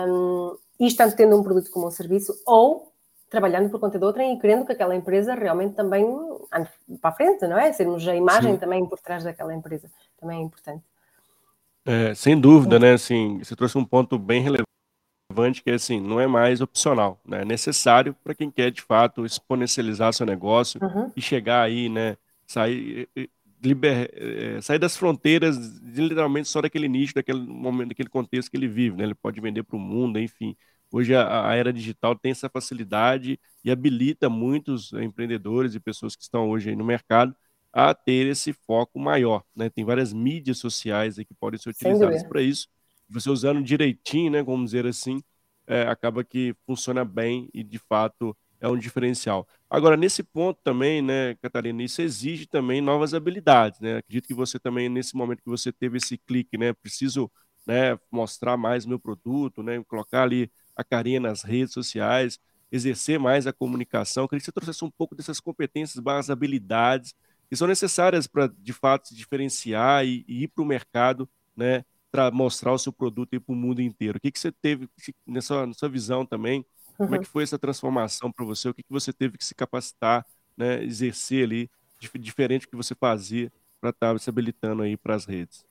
Um, 0.07 0.55
isto 0.79 0.97
tanto 0.97 1.15
tendo 1.15 1.37
um 1.37 1.43
produto 1.43 1.69
como 1.71 1.87
um 1.87 1.91
serviço 1.91 2.33
ou 2.45 2.91
trabalhando 3.29 3.69
por 3.69 3.79
conta 3.79 3.97
de 3.97 4.05
outra 4.05 4.23
e 4.23 4.37
querendo 4.39 4.65
que 4.65 4.71
aquela 4.71 4.95
empresa 4.95 5.33
realmente 5.33 5.75
também 5.75 6.05
ande 6.51 6.69
para 7.01 7.09
a 7.09 7.13
frente, 7.13 7.47
não 7.47 7.57
é? 7.57 7.71
Sermos 7.73 8.07
a 8.07 8.15
imagem 8.15 8.53
Sim. 8.53 8.59
também 8.59 8.85
por 8.85 8.99
trás 8.99 9.23
daquela 9.23 9.53
empresa, 9.53 9.89
também 10.19 10.39
é 10.39 10.43
importante. 10.43 10.83
É, 11.85 12.13
sem 12.13 12.39
dúvida, 12.39 12.79
né? 12.79 12.93
Assim, 12.93 13.39
você 13.39 13.55
trouxe 13.55 13.77
um 13.77 13.83
ponto 13.83 14.17
bem 14.19 14.41
relevante 14.41 15.63
que 15.63 15.71
é 15.71 15.73
assim, 15.73 15.99
não 15.99 16.19
é 16.19 16.27
mais 16.27 16.61
opcional, 16.61 17.19
né? 17.25 17.41
É 17.41 17.45
necessário 17.45 18.15
para 18.23 18.35
quem 18.35 18.51
quer 18.51 18.71
de 18.71 18.81
fato 18.81 19.25
exponencializar 19.25 20.13
seu 20.13 20.25
negócio 20.25 20.79
uhum. 20.83 21.11
e 21.15 21.21
chegar 21.21 21.63
aí, 21.63 21.89
né? 21.89 22.17
Sair, 22.53 23.09
liber, 23.63 24.09
é, 24.13 24.61
sair 24.61 24.79
das 24.79 24.95
fronteiras, 24.95 25.57
literalmente 25.81 26.47
só 26.47 26.61
daquele 26.61 26.87
nicho, 26.87 27.15
daquele 27.15 27.39
momento, 27.39 27.89
daquele 27.89 28.09
contexto 28.09 28.51
que 28.51 28.57
ele 28.57 28.67
vive, 28.67 28.97
né? 28.97 29.05
Ele 29.05 29.15
pode 29.15 29.39
vender 29.41 29.63
para 29.63 29.75
o 29.75 29.79
mundo, 29.79 30.19
enfim. 30.19 30.55
Hoje 30.91 31.15
a, 31.15 31.49
a, 31.49 31.55
era 31.55 31.73
digital 31.73 32.15
tem 32.15 32.31
essa 32.31 32.49
facilidade 32.49 33.39
e 33.63 33.71
habilita 33.71 34.29
muitos 34.29 34.93
empreendedores 34.93 35.73
e 35.73 35.79
pessoas 35.79 36.15
que 36.15 36.21
estão 36.21 36.49
hoje 36.49 36.75
no 36.75 36.83
mercado 36.83 37.35
a 37.71 37.93
ter 37.93 38.27
esse 38.27 38.53
foco 38.53 38.99
maior, 38.99 39.43
né? 39.55 39.69
Tem 39.69 39.83
várias 39.83 40.13
mídias 40.13 40.59
sociais 40.59 41.15
que 41.15 41.33
podem 41.39 41.59
ser 41.59 41.69
utilizadas 41.69 42.23
para 42.23 42.41
isso. 42.41 42.67
Você 43.09 43.29
usando 43.29 43.63
direitinho, 43.63 44.31
né, 44.31 44.43
vamos 44.43 44.65
dizer 44.65 44.85
assim, 44.85 45.21
é, 45.65 45.83
acaba 45.83 46.23
que 46.23 46.55
funciona 46.65 47.03
bem 47.03 47.49
e 47.53 47.63
de 47.63 47.79
fato 47.79 48.35
é 48.63 48.67
um 48.69 48.77
diferencial. 48.77 49.45
Agora, 49.69 49.97
nesse 49.97 50.23
ponto 50.23 50.57
também, 50.63 51.01
né, 51.01 51.35
Catarina, 51.41 51.83
isso 51.83 52.01
exige 52.01 52.45
também 52.47 52.79
novas 52.81 53.13
habilidades, 53.13 53.79
né? 53.81 53.97
Acredito 53.97 54.25
que 54.27 54.33
você 54.33 54.57
também, 54.57 54.87
nesse 54.87 55.15
momento 55.17 55.43
que 55.43 55.49
você 55.49 55.69
teve 55.71 55.97
esse 55.97 56.17
clique, 56.17 56.57
né, 56.57 56.71
preciso 56.73 57.29
né, 57.67 57.99
mostrar 58.09 58.55
mais 58.55 58.85
meu 58.85 58.97
produto, 58.99 59.61
né, 59.61 59.83
colocar 59.85 60.23
ali 60.23 60.49
a 60.75 60.83
carinha 60.83 61.19
nas 61.19 61.43
redes 61.43 61.73
sociais, 61.73 62.39
exercer 62.71 63.19
mais 63.19 63.45
a 63.45 63.51
comunicação. 63.53 64.27
Queria 64.27 64.39
que 64.39 64.45
você 64.45 64.51
trouxesse 64.53 64.85
um 64.85 64.91
pouco 64.91 65.13
dessas 65.15 65.39
competências, 65.41 66.01
barras 66.01 66.29
habilidades 66.29 67.13
que 67.49 67.55
são 67.57 67.67
necessárias 67.67 68.27
para, 68.27 68.47
de 68.47 68.73
fato, 68.73 69.09
se 69.09 69.15
diferenciar 69.15 70.05
e, 70.05 70.23
e 70.27 70.43
ir 70.43 70.47
para 70.47 70.63
o 70.63 70.65
mercado, 70.65 71.29
né, 71.55 71.83
para 72.11 72.31
mostrar 72.31 72.71
o 72.71 72.77
seu 72.79 72.93
produto 72.93 73.29
para 73.41 73.53
o 73.53 73.55
mundo 73.55 73.81
inteiro. 73.81 74.17
O 74.17 74.21
que, 74.21 74.31
que 74.31 74.39
você 74.39 74.51
teve 74.51 74.87
nessa, 75.27 75.65
nessa 75.67 75.89
visão 75.89 76.25
também? 76.25 76.65
Como 77.05 77.15
é 77.15 77.19
que 77.19 77.25
foi 77.25 77.43
essa 77.43 77.59
transformação 77.59 78.31
para 78.31 78.45
você? 78.45 78.69
O 78.69 78.73
que, 78.73 78.83
que 78.83 78.91
você 78.91 79.11
teve 79.11 79.37
que 79.37 79.45
se 79.45 79.55
capacitar, 79.55 80.25
né, 80.57 80.83
exercer 80.83 81.45
ali, 81.45 81.69
diferente 82.19 82.65
do 82.65 82.69
que 82.69 82.75
você 82.75 82.95
fazia 82.95 83.51
para 83.79 83.89
estar 83.89 84.13
tá 84.13 84.19
se 84.19 84.29
habilitando 84.29 84.83
aí 84.83 84.97
para 84.97 85.15
as 85.15 85.25
redes? 85.25 85.65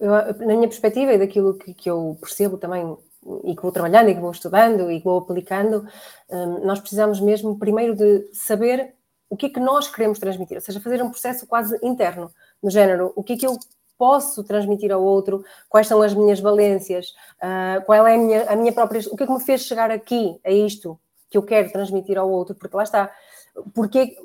Eu, 0.00 0.10
na 0.10 0.54
minha 0.56 0.68
perspectiva 0.68 1.12
e 1.12 1.18
daquilo 1.18 1.54
que, 1.54 1.72
que, 1.72 1.88
eu 1.88 2.18
percebo 2.20 2.58
também 2.58 2.96
e 3.44 3.54
que 3.54 3.62
vou 3.62 3.70
trabalhando 3.70 4.08
e 4.08 4.14
que 4.14 4.20
vou 4.20 4.32
estudando 4.32 4.90
e 4.90 4.98
que 4.98 5.04
vou 5.04 5.18
aplicando, 5.18 5.86
um, 6.28 6.66
nós 6.66 6.80
precisamos 6.80 7.20
mesmo 7.20 7.58
primeiro 7.58 7.94
de 7.94 8.28
saber 8.32 8.94
o 9.28 9.36
que 9.36 9.46
é 9.46 9.48
que 9.48 9.60
nós 9.60 9.88
queremos 9.88 10.18
transmitir, 10.18 10.56
ou 10.56 10.60
seja, 10.60 10.80
fazer 10.80 11.00
um 11.02 11.10
processo 11.10 11.46
quase 11.46 11.78
interno, 11.84 12.32
no 12.60 12.68
género, 12.68 13.12
o 13.14 13.22
que 13.22 13.34
é 13.34 13.36
que 13.36 13.46
eu 13.46 13.56
posso 14.00 14.42
transmitir 14.42 14.90
ao 14.90 15.04
outro, 15.04 15.44
quais 15.68 15.86
são 15.86 16.00
as 16.00 16.14
minhas 16.14 16.40
valências, 16.40 17.10
uh, 17.36 17.84
qual 17.84 18.06
é 18.06 18.14
a 18.14 18.18
minha, 18.18 18.50
a 18.50 18.56
minha 18.56 18.72
própria, 18.72 19.02
o 19.12 19.14
que 19.14 19.24
é 19.24 19.26
que 19.26 19.32
me 19.32 19.44
fez 19.44 19.60
chegar 19.60 19.90
aqui, 19.90 20.40
a 20.42 20.50
isto 20.50 20.98
que 21.28 21.36
eu 21.36 21.42
quero 21.42 21.70
transmitir 21.70 22.16
ao 22.16 22.30
outro, 22.30 22.54
porque 22.54 22.74
lá 22.74 22.82
está, 22.82 23.12
porque, 23.74 24.16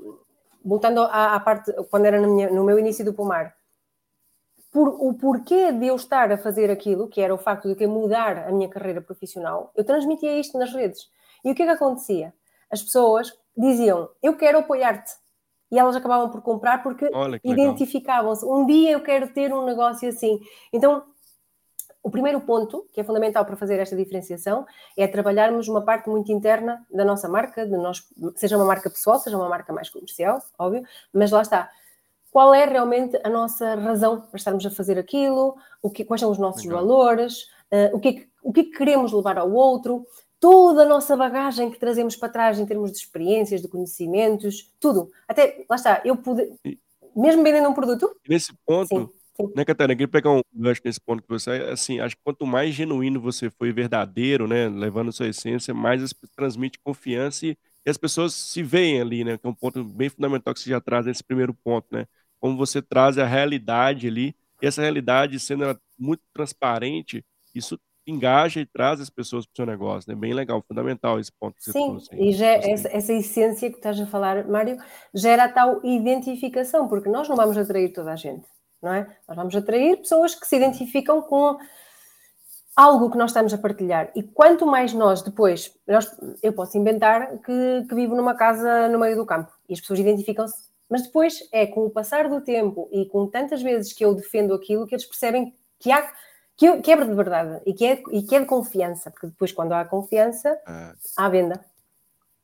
voltando 0.63 1.01
à, 1.01 1.35
à 1.35 1.39
parte, 1.41 1.73
quando 1.91 2.05
era 2.05 2.25
minha, 2.25 2.49
no 2.49 2.63
meu 2.63 2.79
início 2.79 3.03
do 3.03 3.13
pomar, 3.13 3.53
por, 4.71 4.87
o 4.87 5.13
porquê 5.13 5.73
de 5.73 5.87
eu 5.87 5.95
estar 5.97 6.31
a 6.31 6.37
fazer 6.37 6.71
aquilo, 6.71 7.09
que 7.09 7.19
era 7.19 7.35
o 7.35 7.37
facto 7.37 7.75
de 7.75 7.83
eu 7.83 7.89
mudar 7.89 8.47
a 8.47 8.51
minha 8.53 8.69
carreira 8.69 9.01
profissional, 9.01 9.71
eu 9.75 9.83
transmitia 9.83 10.39
isto 10.39 10.57
nas 10.57 10.71
redes. 10.71 11.09
E 11.43 11.51
o 11.51 11.55
que 11.55 11.63
é 11.63 11.65
que 11.65 11.71
acontecia? 11.73 12.33
As 12.71 12.81
pessoas 12.81 13.37
diziam, 13.57 14.09
eu 14.23 14.37
quero 14.37 14.59
apoiar-te. 14.59 15.11
E 15.71 15.79
elas 15.79 15.95
acabavam 15.95 16.29
por 16.29 16.41
comprar 16.41 16.83
porque 16.83 17.09
identificavam-se. 17.43 18.45
Um 18.45 18.65
dia 18.65 18.91
eu 18.91 19.01
quero 19.01 19.27
ter 19.33 19.53
um 19.53 19.65
negócio 19.65 20.07
assim. 20.07 20.39
Então, 20.71 21.03
o 22.03 22.11
primeiro 22.11 22.39
ponto, 22.41 22.85
que 22.93 23.01
é 23.01 23.03
fundamental 23.03 23.43
para 23.45 23.55
fazer 23.55 23.79
esta 23.79 23.95
diferenciação, 23.95 24.65
é 24.95 25.07
trabalharmos 25.07 25.67
uma 25.67 25.81
parte 25.81 26.07
muito 26.07 26.31
interna 26.31 26.85
da 26.91 27.03
nossa 27.03 27.27
marca, 27.27 27.65
de 27.65 27.75
nós, 27.75 28.03
seja 28.35 28.57
uma 28.57 28.65
marca 28.65 28.89
pessoal, 28.91 29.17
seja 29.17 29.35
uma 29.35 29.49
marca 29.49 29.73
mais 29.73 29.89
comercial, 29.89 30.39
óbvio, 30.59 30.83
mas 31.11 31.31
lá 31.31 31.41
está 31.41 31.69
qual 32.35 32.53
é 32.53 32.65
realmente 32.65 33.17
a 33.23 33.29
nossa 33.29 33.75
razão 33.75 34.19
para 34.19 34.35
estarmos 34.37 34.65
a 34.65 34.69
fazer 34.69 34.99
aquilo, 34.99 35.55
o 35.81 35.89
que, 35.89 36.03
quais 36.03 36.19
são 36.19 36.29
os 36.29 36.37
nossos 36.37 36.65
Legal. 36.65 36.81
valores, 36.81 37.43
uh, 37.71 37.95
o, 37.95 37.99
que 38.01 38.09
é 38.09 38.25
o 38.43 38.49
é 38.49 38.53
que 38.53 38.63
queremos 38.65 39.13
levar 39.13 39.37
ao 39.37 39.49
outro, 39.53 40.05
toda 40.45 40.83
a 40.83 40.85
nossa 40.85 41.17
bagagem 41.17 41.71
que 41.71 41.79
trazemos 41.79 42.15
para 42.15 42.29
trás 42.29 42.59
em 42.59 42.67
termos 42.67 42.91
de 42.91 42.99
experiências, 42.99 43.63
de 43.63 43.67
conhecimentos, 43.67 44.71
tudo. 44.79 45.09
Até, 45.27 45.65
lá 45.67 45.75
está, 45.75 46.03
eu 46.05 46.15
pude, 46.15 46.47
mesmo 47.15 47.43
vendendo 47.43 47.67
um 47.67 47.73
produto. 47.73 48.15
Nesse 48.29 48.53
ponto, 48.63 48.87
sim, 48.87 49.09
sim. 49.35 49.51
né, 49.55 49.65
Catarina, 49.65 49.95
queria 49.95 50.07
pegar 50.07 50.29
um 50.29 50.41
gancho 50.53 50.81
nesse 50.85 51.01
ponto 51.01 51.23
que 51.23 51.29
você, 51.29 51.49
assim, 51.71 51.99
acho 51.99 52.15
que 52.15 52.21
quanto 52.23 52.45
mais 52.45 52.75
genuíno 52.75 53.19
você 53.19 53.49
foi 53.49 53.71
verdadeiro, 53.71 54.47
né, 54.47 54.69
levando 54.69 55.11
sua 55.11 55.29
essência, 55.29 55.73
mais 55.73 56.13
transmite 56.35 56.77
confiança 56.77 57.47
e, 57.47 57.57
e 57.83 57.89
as 57.89 57.97
pessoas 57.97 58.35
se 58.35 58.61
veem 58.61 59.01
ali, 59.01 59.23
né, 59.23 59.39
que 59.39 59.47
é 59.47 59.49
um 59.49 59.55
ponto 59.55 59.83
bem 59.83 60.09
fundamental 60.09 60.53
que 60.53 60.59
você 60.59 60.69
já 60.69 60.79
traz 60.79 61.07
nesse 61.07 61.23
primeiro 61.23 61.55
ponto, 61.55 61.87
né, 61.89 62.05
como 62.39 62.55
você 62.55 62.83
traz 62.83 63.17
a 63.17 63.25
realidade 63.25 64.07
ali, 64.07 64.35
e 64.61 64.67
essa 64.67 64.83
realidade 64.83 65.39
sendo 65.39 65.75
muito 65.97 66.21
transparente, 66.31 67.25
isso 67.55 67.79
engaja 68.07 68.59
e 68.59 68.65
traz 68.65 69.01
as 69.01 69.09
pessoas 69.09 69.45
para 69.45 69.53
o 69.53 69.55
seu 69.55 69.65
negócio, 69.65 70.11
né? 70.11 70.19
Bem 70.19 70.33
legal, 70.33 70.63
fundamental 70.67 71.19
esse 71.19 71.31
ponto 71.31 71.55
que 71.55 71.63
você 71.63 71.71
Sim, 71.71 71.89
trouxe. 71.89 72.09
e 72.15 72.31
já, 72.31 72.47
essa, 72.47 72.87
essa, 72.89 73.13
essência 73.13 73.69
que 73.69 73.77
estás 73.77 73.99
a 73.99 74.05
falar, 74.05 74.47
Mário, 74.47 74.77
gera 75.13 75.45
a 75.45 75.49
tal 75.49 75.83
identificação, 75.83 76.87
porque 76.87 77.09
nós 77.09 77.27
não 77.27 77.35
vamos 77.35 77.57
atrair 77.57 77.91
toda 77.93 78.11
a 78.11 78.15
gente, 78.15 78.45
não 78.81 78.93
é? 78.93 79.07
Nós 79.27 79.35
vamos 79.35 79.55
atrair 79.55 79.97
pessoas 79.97 80.35
que 80.35 80.47
se 80.47 80.55
identificam 80.55 81.21
com 81.21 81.57
algo 82.75 83.09
que 83.09 83.17
nós 83.17 83.31
estamos 83.31 83.53
a 83.53 83.57
partilhar. 83.57 84.11
E 84.15 84.21
quanto 84.21 84.65
mais 84.65 84.93
nós 84.93 85.21
depois, 85.21 85.73
nós, 85.87 86.09
eu 86.43 86.53
posso 86.53 86.77
inventar 86.77 87.37
que, 87.39 87.85
que 87.87 87.95
vivo 87.95 88.15
numa 88.15 88.35
casa 88.35 88.87
no 88.89 88.99
meio 88.99 89.15
do 89.15 89.25
campo 89.25 89.51
e 89.67 89.73
as 89.73 89.79
pessoas 89.79 89.99
identificam-se 89.99 90.75
mas 90.89 91.03
depois 91.03 91.39
é 91.51 91.65
com 91.65 91.85
o 91.85 91.89
passar 91.89 92.29
do 92.29 92.41
tempo 92.41 92.87
e 92.91 93.05
com 93.05 93.27
tantas 93.27 93.61
vezes 93.61 93.93
que 93.93 94.05
eu 94.05 94.13
defendo 94.13 94.53
aquilo 94.53 94.85
que 94.85 94.93
eles 94.93 95.05
percebem 95.05 95.53
que 95.79 95.91
há 95.91 96.11
que, 96.57 96.81
que 96.81 96.91
é 96.91 96.95
de 96.95 97.13
verdade 97.13 97.61
e 97.65 97.73
que, 97.73 97.85
é, 97.85 98.03
e 98.11 98.23
que 98.23 98.35
é 98.35 98.39
de 98.39 98.45
confiança, 98.45 99.11
porque 99.11 99.27
depois, 99.27 99.51
quando 99.51 99.73
há 99.73 99.83
confiança, 99.85 100.57
ah. 100.65 100.93
há 101.17 101.29
venda. 101.29 101.63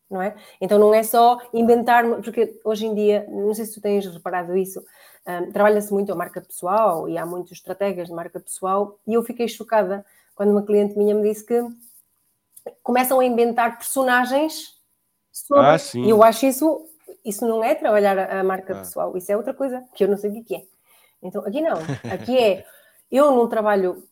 Não 0.09 0.21
é? 0.21 0.35
Então 0.59 0.77
não 0.77 0.93
é 0.93 1.03
só 1.03 1.39
inventar, 1.53 2.03
porque 2.21 2.59
hoje 2.65 2.85
em 2.85 2.93
dia, 2.93 3.25
não 3.29 3.53
sei 3.53 3.65
se 3.65 3.75
tu 3.75 3.81
tens 3.81 4.05
reparado 4.05 4.57
isso, 4.57 4.83
um, 5.25 5.51
trabalha-se 5.51 5.93
muito 5.93 6.11
a 6.11 6.15
marca 6.15 6.41
pessoal 6.41 7.07
e 7.07 7.17
há 7.17 7.25
muitos 7.25 7.53
estrategas 7.53 8.09
de 8.09 8.13
marca 8.13 8.39
pessoal 8.39 8.99
e 9.07 9.13
eu 9.13 9.23
fiquei 9.23 9.47
chocada 9.47 10.05
quando 10.35 10.49
uma 10.49 10.63
cliente 10.63 10.97
minha 10.97 11.15
me 11.15 11.21
disse 11.21 11.45
que 11.45 11.63
começam 12.83 13.19
a 13.21 13.25
inventar 13.25 13.77
personagens 13.77 14.75
sobre, 15.31 15.65
ah, 15.65 15.77
e 15.95 16.09
eu 16.09 16.21
acho 16.21 16.45
isso 16.45 16.89
isso 17.23 17.47
não 17.47 17.63
é 17.63 17.75
trabalhar 17.75 18.17
a, 18.17 18.43
marca 18.43 18.73
ah. 18.73 18.79
pessoal, 18.79 19.15
isso 19.15 19.31
é 19.31 19.37
outra 19.37 19.53
coisa 19.53 19.83
que 19.95 20.03
eu 20.03 20.07
não 20.07 20.17
sei 20.17 20.31
o 20.31 20.43
que 20.43 20.55
é. 20.55 20.63
Então, 21.21 21.45
aqui 21.45 21.61
não. 21.61 21.77
Aqui 22.11 22.37
é, 22.37 22.65
eu 23.11 23.31
não 23.31 23.47
trabalho 23.47 24.03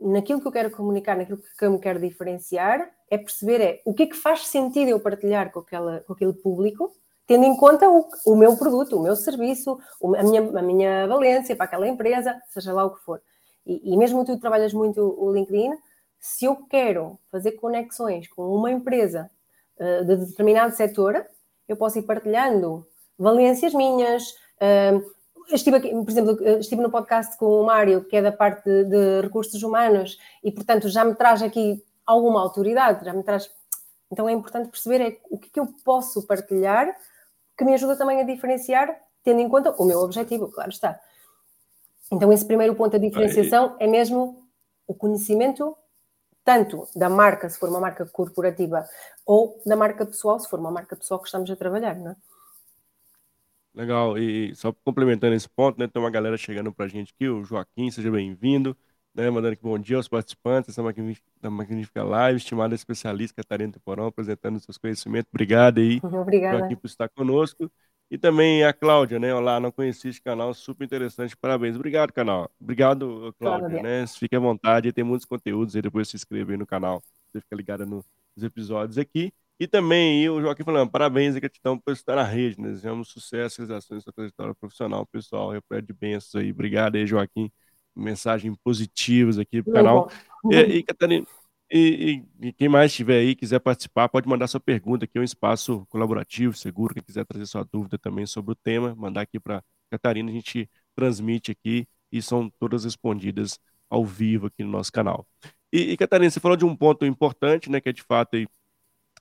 naquilo 0.00 0.40
que 0.40 0.48
eu 0.48 0.52
quero 0.52 0.70
comunicar, 0.70 1.16
naquilo 1.16 1.38
que 1.38 1.64
eu 1.64 1.70
me 1.70 1.78
quero 1.78 2.00
diferenciar, 2.00 2.90
é 3.08 3.16
perceber 3.16 3.60
é, 3.60 3.82
o 3.84 3.94
que 3.94 4.04
é 4.04 4.06
que 4.06 4.16
faz 4.16 4.46
sentido 4.48 4.88
eu 4.88 5.00
partilhar 5.00 5.52
com, 5.52 5.60
aquela, 5.60 6.00
com 6.00 6.12
aquele 6.12 6.32
público, 6.32 6.92
tendo 7.26 7.44
em 7.44 7.56
conta 7.56 7.88
o, 7.88 8.08
o 8.26 8.36
meu 8.36 8.56
produto, 8.56 8.96
o 8.96 9.02
meu 9.02 9.14
serviço, 9.14 9.78
a, 10.16 10.22
minha, 10.22 10.40
a 10.40 10.62
minha 10.62 11.06
valência 11.06 11.54
para 11.54 11.66
aquela 11.66 11.86
empresa, 11.86 12.40
seja 12.48 12.72
lá 12.72 12.84
o 12.84 12.94
que 12.94 13.04
for. 13.04 13.22
E, 13.64 13.92
e 13.92 13.96
mesmo 13.96 14.24
tu 14.24 14.38
trabalhas 14.38 14.72
muito 14.72 15.00
o 15.18 15.32
LinkedIn, 15.32 15.72
se 16.18 16.44
eu 16.44 16.56
quero 16.68 17.18
fazer 17.30 17.52
conexões 17.52 18.28
com 18.28 18.42
uma 18.54 18.70
empresa 18.70 19.30
uh, 19.78 20.04
de 20.04 20.16
determinado 20.16 20.74
setor, 20.74 21.24
eu 21.68 21.76
posso 21.76 21.98
ir 21.98 22.02
partilhando 22.02 22.86
valências 23.18 23.72
minhas. 23.72 24.30
Uh, 24.60 25.12
estive 25.50 25.76
aqui, 25.76 25.90
por 25.90 26.10
exemplo, 26.10 26.48
estive 26.58 26.82
no 26.82 26.90
podcast 26.90 27.36
com 27.36 27.46
o 27.46 27.64
Mário, 27.64 28.04
que 28.04 28.16
é 28.16 28.22
da 28.22 28.32
parte 28.32 28.64
de, 28.64 28.84
de, 28.84 29.20
recursos 29.22 29.62
humanos, 29.62 30.18
e 30.42 30.50
portanto 30.52 30.88
já 30.88 31.04
me 31.04 31.14
traz 31.14 31.42
aqui 31.42 31.84
alguma 32.06 32.40
autoridade, 32.40 33.04
já 33.04 33.12
me 33.12 33.22
traz. 33.22 33.50
Então 34.10 34.28
é 34.28 34.32
importante 34.32 34.68
perceber 34.68 35.00
é, 35.00 35.18
o 35.30 35.38
que, 35.38 35.48
é 35.48 35.50
que 35.52 35.60
eu 35.60 35.68
posso 35.84 36.26
partilhar 36.26 36.94
que 37.56 37.64
me 37.64 37.74
ajuda 37.74 37.96
também 37.96 38.20
a 38.20 38.24
diferenciar, 38.24 38.94
tendo 39.22 39.40
em 39.40 39.48
conta 39.48 39.74
o 39.78 39.84
meu 39.84 40.00
objetivo, 40.00 40.48
claro 40.48 40.70
está. 40.70 40.98
Então, 42.10 42.30
esse 42.32 42.44
primeiro 42.44 42.74
ponto 42.74 42.92
da 42.92 42.98
diferenciação 42.98 43.74
é 43.78 43.86
mesmo 43.86 44.46
o 44.86 44.94
conhecimento 44.94 45.74
tanto 46.44 46.88
da 46.94 47.08
marca, 47.08 47.48
se 47.48 47.58
for 47.58 47.68
uma 47.68 47.80
marca 47.80 48.04
corporativa, 48.04 48.86
ou 49.24 49.60
da 49.64 49.76
marca 49.76 50.04
pessoal, 50.04 50.40
se 50.40 50.48
for 50.48 50.58
uma 50.58 50.70
marca 50.70 50.96
pessoal 50.96 51.20
que 51.20 51.26
estamos 51.26 51.50
a 51.50 51.56
trabalhar, 51.56 51.94
não 51.94 52.10
é? 52.10 52.16
Legal, 53.74 54.18
e 54.18 54.54
só 54.54 54.70
complementando 54.84 55.34
esse 55.34 55.48
ponto, 55.48 55.78
né, 55.78 55.88
tem 55.88 56.00
uma 56.02 56.10
galera 56.10 56.36
chegando 56.36 56.70
para 56.72 56.84
a 56.84 56.88
gente 56.88 57.14
aqui, 57.14 57.26
o 57.26 57.42
Joaquim, 57.42 57.90
seja 57.90 58.10
bem-vindo, 58.10 58.76
né, 59.14 59.30
mandando 59.30 59.54
aqui 59.54 59.62
bom 59.62 59.78
dia 59.78 59.96
aos 59.96 60.08
participantes 60.08 60.76
da 61.40 61.50
Magnífica 61.50 62.02
Live, 62.02 62.36
estimada 62.36 62.74
especialista 62.74 63.42
Catarina 63.42 63.72
Temporão, 63.72 64.06
apresentando 64.06 64.60
seus 64.60 64.76
conhecimentos, 64.76 65.30
obrigado 65.32 65.78
aí, 65.80 66.00
Obrigada. 66.04 66.58
Joaquim, 66.58 66.76
por 66.76 66.86
estar 66.86 67.08
conosco, 67.08 67.72
e 68.10 68.18
também 68.18 68.62
a 68.62 68.74
Cláudia, 68.74 69.18
né? 69.18 69.34
Olá, 69.34 69.58
não 69.58 69.72
conheci 69.72 70.08
esse 70.08 70.20
canal, 70.20 70.52
super 70.52 70.84
interessante, 70.84 71.34
parabéns. 71.34 71.74
Obrigado, 71.74 72.12
canal. 72.12 72.50
Obrigado, 72.60 73.34
Cláudia, 73.38 73.82
né? 73.82 74.06
Fique 74.06 74.36
à 74.36 74.38
vontade, 74.38 74.92
tem 74.92 75.02
muitos 75.02 75.24
conteúdos 75.24 75.74
aí, 75.74 75.80
depois 75.80 76.08
se 76.08 76.16
inscreve 76.16 76.52
aí 76.52 76.58
no 76.58 76.66
canal, 76.66 77.02
você 77.32 77.40
fica 77.40 77.56
ligado 77.56 77.86
nos 77.86 78.04
episódios 78.42 78.98
aqui. 78.98 79.32
E 79.62 79.68
também 79.68 80.28
o 80.28 80.40
Joaquim 80.40 80.64
falando, 80.64 80.90
parabéns 80.90 81.36
e 81.36 81.40
gratidão 81.40 81.78
por 81.78 81.92
estar 81.92 82.16
na 82.16 82.24
rede, 82.24 82.60
né? 82.60 82.70
Desejamos 82.70 83.10
sucesso 83.10 83.62
e 83.62 83.64
realizações 83.64 84.02
da 84.02 84.10
trajetória 84.10 84.52
profissional, 84.56 85.06
pessoal. 85.06 85.52
Repleto 85.52 85.86
de 85.86 85.92
bênçãos 85.92 86.42
aí. 86.42 86.50
Obrigado 86.50 86.96
aí, 86.96 87.06
Joaquim. 87.06 87.48
Mensagens 87.94 88.56
positivas 88.64 89.38
aqui 89.38 89.62
pro 89.62 89.72
canal. 89.72 90.10
E, 90.50 90.56
e 90.56 90.82
Catarina, 90.82 91.24
e, 91.70 92.24
e, 92.42 92.48
e, 92.48 92.52
quem 92.52 92.68
mais 92.68 92.90
estiver 92.90 93.20
aí, 93.20 93.36
quiser 93.36 93.60
participar, 93.60 94.08
pode 94.08 94.28
mandar 94.28 94.48
sua 94.48 94.58
pergunta 94.58 95.04
aqui, 95.04 95.16
é 95.16 95.20
um 95.20 95.24
espaço 95.24 95.86
colaborativo, 95.88 96.56
seguro. 96.56 96.92
Quem 96.92 97.02
quiser 97.04 97.24
trazer 97.24 97.46
sua 97.46 97.62
dúvida 97.62 97.96
também 97.96 98.26
sobre 98.26 98.50
o 98.50 98.56
tema, 98.56 98.96
mandar 98.96 99.20
aqui 99.20 99.38
para 99.38 99.62
Catarina, 99.88 100.28
a 100.28 100.34
gente 100.34 100.68
transmite 100.96 101.52
aqui 101.52 101.86
e 102.10 102.20
são 102.20 102.50
todas 102.58 102.82
respondidas 102.82 103.60
ao 103.88 104.04
vivo 104.04 104.48
aqui 104.48 104.64
no 104.64 104.72
nosso 104.72 104.90
canal. 104.90 105.24
E, 105.72 105.92
e 105.92 105.96
Catarina, 105.96 106.28
você 106.28 106.40
falou 106.40 106.56
de 106.56 106.64
um 106.64 106.74
ponto 106.74 107.06
importante, 107.06 107.70
né, 107.70 107.80
que 107.80 107.90
é 107.90 107.92
de 107.92 108.02
fato 108.02 108.34
aí, 108.34 108.48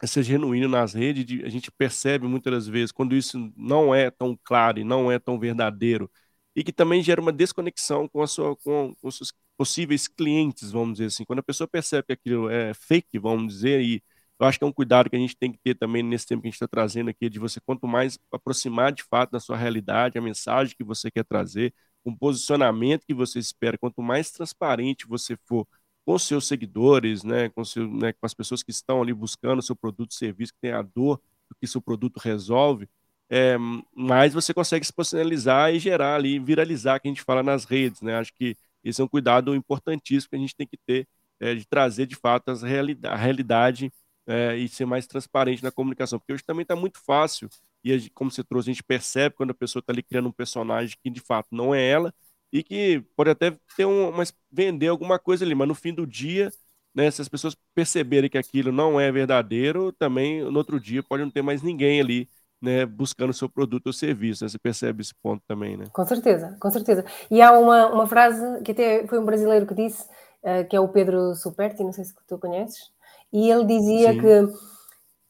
ser 0.08 0.24
genuíno 0.24 0.68
nas 0.68 0.94
redes, 0.94 1.26
de, 1.26 1.44
a 1.46 1.50
gente 1.50 1.72
percebe 1.72 2.28
muitas 2.28 2.52
das 2.54 2.68
vezes 2.68 2.92
quando 2.92 3.16
isso 3.16 3.52
não 3.56 3.94
é 3.94 4.10
tão 4.12 4.38
claro 4.44 4.80
e 4.80 4.84
não 4.84 5.12
é 5.12 5.20
tão 5.20 5.40
verdadeiro, 5.40 6.10
e 6.56 6.64
que 6.64 6.74
também 6.74 7.02
gera 7.04 7.22
uma 7.22 7.32
desconexão 7.32 8.08
com, 8.08 8.22
a 8.22 8.28
sua, 8.28 8.56
com, 8.58 8.94
com 9.02 9.08
os 9.08 9.18
seus 9.18 9.34
possíveis 9.58 10.08
clientes, 10.08 10.72
vamos 10.72 10.94
dizer 10.94 11.06
assim. 11.06 11.24
Quando 11.26 11.40
a 11.40 11.44
pessoa 11.44 11.68
percebe 11.68 12.08
que 12.08 12.14
aquilo 12.14 12.50
é 12.50 12.74
fake, 12.74 13.20
vamos 13.20 13.54
dizer, 13.54 13.82
e 13.82 14.04
eu 14.40 14.48
acho 14.48 14.58
que 14.58 14.64
é 14.64 14.68
um 14.68 14.74
cuidado 14.74 15.10
que 15.10 15.16
a 15.16 15.20
gente 15.20 15.38
tem 15.38 15.52
que 15.52 15.60
ter 15.64 15.76
também 15.76 16.02
nesse 16.04 16.26
tempo 16.26 16.42
que 16.42 16.48
a 16.48 16.52
gente 16.52 16.56
está 16.56 16.68
trazendo 16.68 17.10
aqui, 17.10 17.30
de 17.30 17.40
você 17.40 17.60
quanto 17.62 17.88
mais 17.88 18.18
aproximar 18.32 18.92
de 18.92 19.04
fato 19.04 19.32
da 19.32 19.40
sua 19.40 19.56
realidade, 19.56 20.18
a 20.18 20.22
mensagem 20.22 20.76
que 20.76 20.84
você 20.84 21.12
quer 21.12 21.24
trazer, 21.24 21.74
o 22.04 22.16
posicionamento 22.18 23.06
que 23.06 23.14
você 23.14 23.40
espera, 23.40 23.78
quanto 23.78 24.02
mais 24.02 24.32
transparente 24.32 25.08
você 25.08 25.38
for 25.46 25.68
com 26.12 26.20
seus 26.20 26.46
seguidores, 26.46 27.24
né, 27.24 27.48
com, 27.48 27.64
seu, 27.64 27.88
né, 27.88 28.12
com 28.12 28.26
as 28.26 28.34
pessoas 28.34 28.62
que 28.62 28.72
estão 28.72 29.02
ali 29.02 29.14
buscando 29.14 29.62
seu 29.62 29.74
produto, 29.74 30.14
serviço, 30.14 30.52
que 30.54 30.60
tem 30.60 30.74
a 30.74 30.82
dor 30.82 31.22
do 31.50 31.56
que 31.56 31.66
seu 31.66 31.82
produto 31.82 32.18
resolve, 32.18 32.90
é, 33.30 33.56
mais 33.96 34.34
você 34.34 34.54
consegue 34.54 34.86
se 34.86 34.92
posicionalizar 34.92 35.74
e 35.74 35.80
gerar 35.80 36.16
ali, 36.16 36.38
viralizar, 36.38 37.00
que 37.00 37.08
a 37.08 37.12
gente 37.12 37.22
fala 37.22 37.42
nas 37.42 37.64
redes, 37.64 38.02
né? 38.02 38.18
Acho 38.18 38.34
que 38.34 38.58
esse 38.84 39.00
é 39.00 39.04
um 39.06 39.08
cuidado 39.08 39.56
importantíssimo 39.56 40.32
que 40.32 40.36
a 40.36 40.40
gente 40.40 40.54
tem 40.54 40.68
que 40.68 40.76
ter 40.86 41.08
é, 41.40 41.56
de 41.56 41.66
trazer 41.66 42.06
de 42.08 42.16
fato 42.18 42.52
as 42.52 42.62
realidade, 42.62 43.14
a 43.14 43.18
realidade 43.18 43.90
é, 44.28 44.58
e 44.58 44.68
ser 44.68 44.86
mais 44.86 45.08
transparente 45.08 45.64
na 45.64 45.72
comunicação, 45.72 46.20
porque 46.20 46.34
hoje 46.34 46.44
também 46.44 46.64
está 46.64 46.76
muito 46.76 47.00
fácil 47.06 47.48
e 47.86 48.10
como 48.10 48.30
você 48.30 48.44
trouxe, 48.44 48.70
a 48.70 48.74
gente 48.74 48.84
percebe 48.84 49.34
quando 49.34 49.52
a 49.52 49.54
pessoa 49.56 49.80
está 49.80 49.94
ali 49.94 50.04
criando 50.04 50.28
um 50.28 50.32
personagem 50.32 50.98
que 51.02 51.10
de 51.10 51.22
fato 51.22 51.48
não 51.52 51.74
é 51.74 51.82
ela 51.82 52.14
e 52.52 52.64
que 52.64 53.04
pode 53.16 53.30
até 53.30 53.58
ter 53.76 53.86
um, 53.86 54.10
uma, 54.10 54.24
vender 54.52 54.88
alguma 54.88 55.18
coisa 55.18 55.46
ali, 55.46 55.56
mas 55.56 55.68
no 55.68 55.76
fim 55.76 55.94
do 55.94 56.06
dia, 56.06 56.52
né, 56.94 57.10
se 57.10 57.22
as 57.22 57.30
pessoas 57.30 57.56
perceberem 57.74 58.30
que 58.30 58.38
aquilo 58.38 58.72
não 58.72 59.00
é 59.00 59.12
verdadeiro, 59.12 59.92
também 59.94 60.44
no 60.44 60.58
outro 60.58 60.80
dia 60.80 61.02
pode 61.02 61.24
não 61.24 61.32
ter 61.32 61.42
mais 61.42 61.62
ninguém 61.62 62.02
ali 62.02 62.30
né, 62.62 62.86
buscando 62.86 63.32
o 63.32 63.34
seu 63.34 63.50
produto 63.50 63.88
ou 63.88 63.94
serviço. 63.94 64.44
Né? 64.44 64.50
Você 64.50 64.60
percebe 64.60 65.02
esse 65.02 65.16
ponto 65.16 65.42
também, 65.48 65.76
né? 65.76 65.86
Com 65.92 66.06
certeza, 66.06 66.56
com 66.60 66.70
certeza. 66.70 67.04
E 67.30 67.42
há 67.42 67.52
uma, 67.58 67.88
uma 67.88 68.08
frase 68.08 68.62
que 68.64 68.72
até 68.72 69.08
foi 69.08 69.20
um 69.20 69.26
brasileiro 69.26 69.66
que 69.66 69.74
disse, 69.74 70.04
uh, 70.44 70.68
que 70.70 70.76
é 70.76 70.80
o 70.80 70.88
Pedro 70.88 71.34
Superti, 71.34 71.84
não 71.84 71.92
sei 71.92 72.04
se 72.06 72.14
tu 72.28 72.38
conheces, 72.38 72.92
e 73.34 73.50
ele 73.50 73.66
dizia 73.66 74.14
Sim. 74.14 74.20
que, 74.20 74.54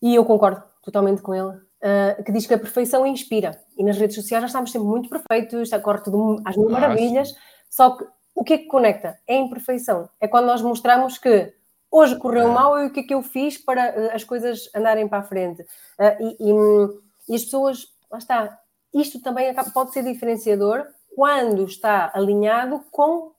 e 0.01 0.15
eu 0.15 0.25
concordo 0.25 0.61
totalmente 0.83 1.21
com 1.21 1.33
ele, 1.33 1.57
uh, 1.81 2.23
que 2.23 2.31
diz 2.31 2.45
que 2.45 2.53
a 2.53 2.59
perfeição 2.59 3.05
inspira. 3.05 3.59
E 3.77 3.83
nas 3.83 3.97
redes 3.97 4.15
sociais 4.15 4.43
já 4.43 4.47
estamos 4.47 4.71
sempre 4.71 4.87
muito 4.87 5.09
perfeitos, 5.09 5.61
está 5.61 5.79
corre 5.79 6.01
tudo 6.01 6.41
às 6.45 6.55
mil 6.55 6.69
ah, 6.69 6.71
maravilhas, 6.71 7.33
só 7.69 7.91
que 7.91 8.05
o 8.33 8.43
que 8.43 8.53
é 8.53 8.57
que 8.59 8.65
conecta? 8.65 9.19
É 9.27 9.35
a 9.35 9.39
imperfeição. 9.39 10.09
É 10.19 10.27
quando 10.27 10.45
nós 10.45 10.61
mostramos 10.61 11.17
que 11.17 11.53
hoje 11.91 12.17
correu 12.17 12.47
é. 12.47 12.51
mal 12.51 12.79
e 12.79 12.87
o 12.87 12.91
que 12.91 13.01
é 13.01 13.03
que 13.03 13.13
eu 13.13 13.21
fiz 13.21 13.57
para 13.57 13.91
uh, 13.91 14.15
as 14.15 14.23
coisas 14.23 14.69
andarem 14.73 15.07
para 15.07 15.19
a 15.19 15.23
frente. 15.23 15.61
Uh, 15.61 16.15
e, 16.19 16.37
e, 16.39 17.33
e, 17.33 17.35
as 17.35 17.43
pessoas, 17.43 17.87
lá 18.09 18.17
está, 18.17 18.59
isto 18.93 19.21
também 19.21 19.53
pode 19.73 19.91
ser 19.91 20.03
diferenciador 20.03 20.85
quando 21.15 21.65
está 21.65 22.11
alinhado 22.13 22.83
com 22.89 23.31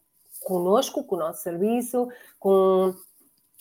conosco, 0.45 1.05
com 1.05 1.17
o 1.17 1.19
nosso 1.19 1.43
serviço, 1.43 2.09
com 2.39 2.95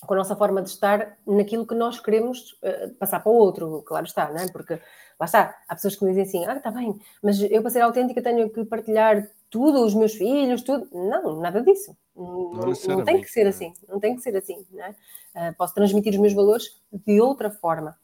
com 0.01 0.13
a 0.13 0.17
nossa 0.17 0.35
forma 0.35 0.61
de 0.61 0.69
estar 0.69 1.17
naquilo 1.25 1.65
que 1.65 1.75
nós 1.75 1.99
queremos 1.99 2.53
uh, 2.63 2.93
passar 2.99 3.19
para 3.19 3.31
o 3.31 3.35
outro, 3.35 3.83
claro 3.83 4.05
está, 4.05 4.29
não 4.31 4.39
é? 4.39 4.51
Porque 4.51 4.73
lá 5.19 5.25
está, 5.25 5.55
há 5.67 5.75
pessoas 5.75 5.95
que 5.95 6.03
me 6.03 6.11
dizem 6.11 6.23
assim: 6.23 6.49
ah, 6.49 6.57
está 6.57 6.71
bem, 6.71 6.99
mas 7.21 7.39
eu 7.41 7.61
para 7.61 7.71
ser 7.71 7.81
autêntica 7.81 8.21
tenho 8.21 8.49
que 8.49 8.65
partilhar 8.65 9.29
tudo, 9.49 9.85
os 9.85 9.93
meus 9.93 10.13
filhos, 10.13 10.63
tudo. 10.63 10.87
Não, 10.91 11.39
nada 11.39 11.61
disso. 11.61 11.95
Não, 12.15 12.51
não 12.87 13.03
tem 13.03 13.21
que 13.21 13.29
ser 13.29 13.45
assim, 13.45 13.73
não 13.87 13.99
tem 13.99 14.15
que 14.15 14.21
ser 14.21 14.35
assim, 14.35 14.65
não 14.71 14.83
é? 14.83 14.95
Uh, 15.35 15.55
posso 15.55 15.73
transmitir 15.73 16.13
os 16.13 16.19
meus 16.19 16.33
valores 16.33 16.81
de 16.91 17.21
outra 17.21 17.51
forma. 17.51 17.95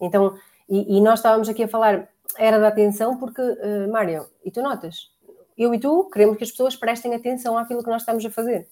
Então, 0.00 0.36
e, 0.68 0.98
e, 0.98 1.00
nós 1.00 1.20
estávamos 1.20 1.48
aqui 1.48 1.62
a 1.62 1.68
falar, 1.68 2.08
era 2.36 2.58
da 2.58 2.68
atenção, 2.68 3.16
porque, 3.16 3.40
uh, 3.40 3.90
Mário, 3.90 4.26
e 4.44 4.50
tu 4.50 4.60
notas, 4.60 5.10
eu 5.56 5.72
e 5.72 5.78
tu 5.78 6.08
queremos 6.12 6.36
que 6.36 6.44
as 6.44 6.50
pessoas 6.50 6.74
prestem 6.74 7.14
atenção 7.14 7.56
àquilo 7.56 7.82
que 7.82 7.90
nós 7.90 8.02
estamos 8.02 8.24
a 8.24 8.30
fazer. 8.30 8.68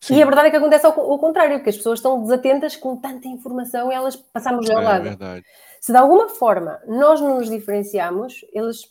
Sim. 0.00 0.16
E 0.16 0.22
a 0.22 0.24
verdade 0.24 0.48
é 0.48 0.50
que 0.50 0.56
acontece 0.56 0.86
ao, 0.86 0.98
ao, 0.98 1.18
contrário, 1.18 1.62
que 1.62 1.68
as 1.68 1.76
pessoas 1.76 1.98
estão 1.98 2.22
desatentas 2.22 2.76
com 2.76 2.96
tanta 2.96 3.26
informação 3.26 3.90
e 3.90 3.94
elas 3.94 4.16
passamos 4.16 4.68
ao 4.70 4.80
é, 4.80 4.84
lado. 4.84 5.02
Verdade. 5.04 5.44
Se 5.80 5.92
de 5.92 5.98
alguma 5.98 6.28
forma 6.28 6.80
nós 6.86 7.20
nos 7.20 7.48
diferenciamos, 7.48 8.44
eles 8.52 8.82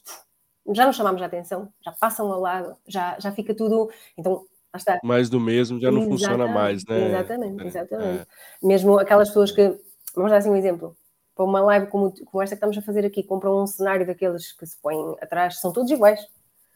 já 0.73 0.85
nos 0.85 0.95
chamamos 0.95 1.21
a 1.21 1.25
atenção, 1.25 1.69
já 1.83 1.91
passam 1.93 2.31
ao 2.31 2.41
lado, 2.41 2.75
já, 2.87 3.17
já 3.19 3.31
fica 3.31 3.53
tudo. 3.55 3.89
Então, 4.17 4.45
lá 4.73 4.77
está. 4.77 4.99
Mais 5.03 5.29
do 5.29 5.39
mesmo 5.39 5.79
já 5.79 5.89
não 5.89 5.99
exatamente, 5.99 6.21
funciona 6.21 6.47
mais, 6.47 6.85
né? 6.85 7.07
Exatamente, 7.07 7.63
é, 7.63 7.67
exatamente. 7.67 8.21
É. 8.21 8.67
Mesmo 8.67 8.99
aquelas 8.99 9.29
pessoas 9.29 9.51
que, 9.51 9.79
vamos 10.13 10.31
dar 10.31 10.37
assim 10.37 10.49
um 10.49 10.55
exemplo, 10.55 10.95
para 11.35 11.45
uma 11.45 11.61
live 11.61 11.87
como, 11.87 12.13
como 12.25 12.43
esta 12.43 12.55
que 12.55 12.57
estamos 12.57 12.77
a 12.77 12.81
fazer 12.81 13.05
aqui, 13.05 13.23
compram 13.23 13.61
um 13.61 13.67
cenário 13.67 14.05
daqueles 14.05 14.51
que 14.51 14.65
se 14.65 14.75
põem 14.81 15.15
atrás, 15.21 15.59
são 15.59 15.71
todos 15.71 15.91
iguais. 15.91 16.19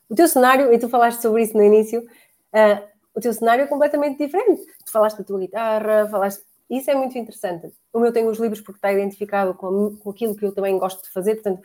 O 0.07 0.15
teu 0.15 0.27
cenário, 0.27 0.71
e 0.73 0.77
tu 0.77 0.87
falaste 0.87 1.21
sobre 1.21 1.41
isso 1.41 1.57
no 1.57 1.63
início, 1.63 2.01
uh, 2.01 2.90
o 3.13 3.19
teu 3.19 3.33
cenário 3.33 3.63
é 3.63 3.67
completamente 3.67 4.17
diferente. 4.17 4.65
Tu 4.85 4.91
falaste 4.91 5.17
da 5.17 5.23
tua 5.23 5.39
guitarra, 5.39 6.07
falaste. 6.09 6.43
Isso 6.69 6.89
é 6.89 6.95
muito 6.95 7.17
interessante. 7.17 7.73
O 7.91 7.99
meu 7.99 8.13
tem 8.13 8.25
os 8.27 8.39
livros 8.39 8.61
porque 8.61 8.77
está 8.77 8.93
identificado 8.93 9.53
com, 9.53 9.97
com 9.97 10.09
aquilo 10.09 10.35
que 10.35 10.45
eu 10.45 10.53
também 10.53 10.77
gosto 10.77 11.03
de 11.03 11.09
fazer, 11.09 11.35
portanto, 11.35 11.61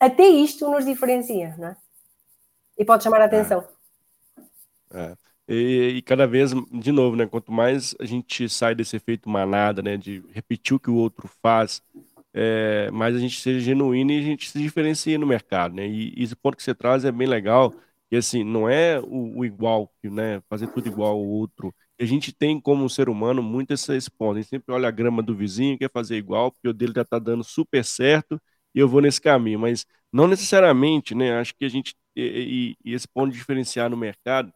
até 0.00 0.26
isto 0.26 0.68
nos 0.68 0.84
diferencia, 0.84 1.54
não 1.56 1.68
é? 1.68 1.76
E 2.76 2.84
pode 2.84 3.04
chamar 3.04 3.20
a 3.20 3.26
atenção. 3.26 3.64
É. 4.92 5.00
é. 5.00 5.16
E, 5.48 5.94
e, 5.96 6.02
cada 6.02 6.26
vez, 6.26 6.52
de 6.70 6.92
novo, 6.92 7.16
né? 7.16 7.26
Quanto 7.26 7.50
mais 7.50 7.94
a 7.98 8.04
gente 8.04 8.48
sai 8.50 8.74
desse 8.74 8.96
efeito 8.96 9.30
manada, 9.30 9.80
né? 9.80 9.96
De 9.96 10.22
repetir 10.32 10.76
o 10.76 10.80
que 10.80 10.90
o 10.90 10.96
outro 10.96 11.28
faz, 11.40 11.80
é, 12.34 12.90
mais 12.90 13.16
a 13.16 13.18
gente 13.18 13.40
seja 13.40 13.58
genuíno 13.60 14.10
e 14.10 14.18
a 14.18 14.22
gente 14.22 14.50
se 14.50 14.58
diferencia 14.58 15.16
no 15.16 15.26
mercado, 15.26 15.74
né? 15.74 15.86
E, 15.86 16.12
e 16.16 16.22
esse 16.22 16.36
ponto 16.36 16.56
que 16.56 16.62
você 16.62 16.74
traz 16.74 17.04
é 17.04 17.10
bem 17.10 17.26
legal 17.26 17.72
e 18.10 18.16
assim, 18.16 18.42
não 18.44 18.68
é 18.68 18.98
o, 19.00 19.38
o 19.40 19.44
igual, 19.44 19.92
né? 20.02 20.40
Fazer 20.48 20.68
tudo 20.68 20.88
igual 20.88 21.12
ao 21.12 21.24
outro. 21.24 21.74
A 22.00 22.04
gente 22.04 22.32
tem 22.32 22.60
como 22.60 22.88
ser 22.88 23.08
humano 23.08 23.42
muito 23.42 23.72
essa 23.72 23.92
ponto. 24.16 24.38
A 24.38 24.40
gente 24.40 24.48
sempre 24.50 24.72
olha 24.74 24.88
a 24.88 24.90
grama 24.90 25.22
do 25.22 25.34
vizinho, 25.36 25.78
quer 25.78 25.90
fazer 25.90 26.16
igual, 26.16 26.50
porque 26.52 26.68
o 26.68 26.72
dele 26.72 26.92
já 26.94 27.02
está 27.02 27.18
dando 27.18 27.44
super 27.44 27.84
certo 27.84 28.40
e 28.74 28.78
eu 28.78 28.88
vou 28.88 29.00
nesse 29.02 29.20
caminho. 29.20 29.58
Mas 29.58 29.84
não 30.12 30.26
necessariamente, 30.28 31.14
né? 31.14 31.38
Acho 31.38 31.54
que 31.54 31.64
a 31.64 31.68
gente. 31.68 31.94
E, 32.16 32.76
e 32.84 32.94
esse 32.94 33.06
ponto 33.08 33.30
de 33.32 33.38
diferenciar 33.38 33.90
no 33.90 33.96
mercado 33.96 34.52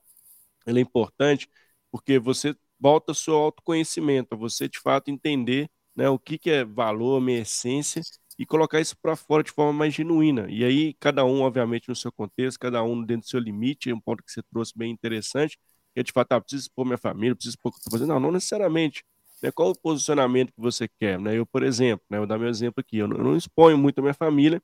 ele 0.67 0.79
é 0.81 0.83
importante 0.83 1.49
porque 1.91 2.19
você 2.19 2.55
volta 2.79 3.15
seu 3.15 3.35
autoconhecimento, 3.37 4.37
você 4.37 4.69
de 4.69 4.79
fato 4.79 5.11
entender 5.11 5.69
né, 5.95 6.09
o 6.09 6.19
que, 6.19 6.38
que 6.38 6.51
é 6.51 6.65
valor, 6.65 7.21
minha 7.21 7.41
essência 7.41 8.03
e 8.43 8.47
colocar 8.47 8.81
isso 8.81 8.97
para 9.01 9.15
fora 9.15 9.45
de 9.45 9.53
forma 9.53 9.73
mais 9.73 9.95
genuína. 9.95 10.49
E 10.51 10.65
aí, 10.65 10.95
cada 10.95 11.25
um, 11.25 11.43
obviamente, 11.43 11.89
no 11.89 11.95
seu 11.95 12.11
contexto, 12.11 12.59
cada 12.59 12.83
um 12.83 13.01
dentro 13.01 13.25
do 13.25 13.31
seu 13.31 13.39
limite, 13.39 13.89
é 13.89 13.95
um 13.95 14.01
ponto 14.01 14.21
que 14.21 14.33
você 14.33 14.43
trouxe 14.43 14.73
bem 14.77 14.91
interessante, 14.91 15.57
que 15.95 16.01
é 16.01 16.03
de 16.03 16.11
fato, 16.11 16.33
ah, 16.33 16.41
preciso 16.41 16.63
expor 16.63 16.85
minha 16.85 16.99
família, 16.99 17.37
preciso 17.37 17.55
expor 17.55 17.71
o 17.71 17.73
que 17.73 17.77
eu 17.77 17.83
estou 17.83 17.93
fazendo. 17.93 18.09
Não, 18.09 18.19
não 18.19 18.33
necessariamente. 18.33 19.05
Né? 19.41 19.53
Qual 19.53 19.71
o 19.71 19.79
posicionamento 19.79 20.53
que 20.53 20.61
você 20.61 20.89
quer? 20.89 21.21
Né? 21.21 21.39
Eu, 21.39 21.47
por 21.47 21.63
exemplo, 21.63 22.05
né, 22.11 22.19
vou 22.19 22.27
dar 22.27 22.37
meu 22.37 22.49
exemplo 22.49 22.81
aqui, 22.81 22.99
eu 22.99 23.07
não, 23.07 23.17
eu 23.17 23.23
não 23.23 23.37
exponho 23.37 23.79
muito 23.79 24.01
a 24.01 24.03
minha 24.03 24.15
família, 24.15 24.61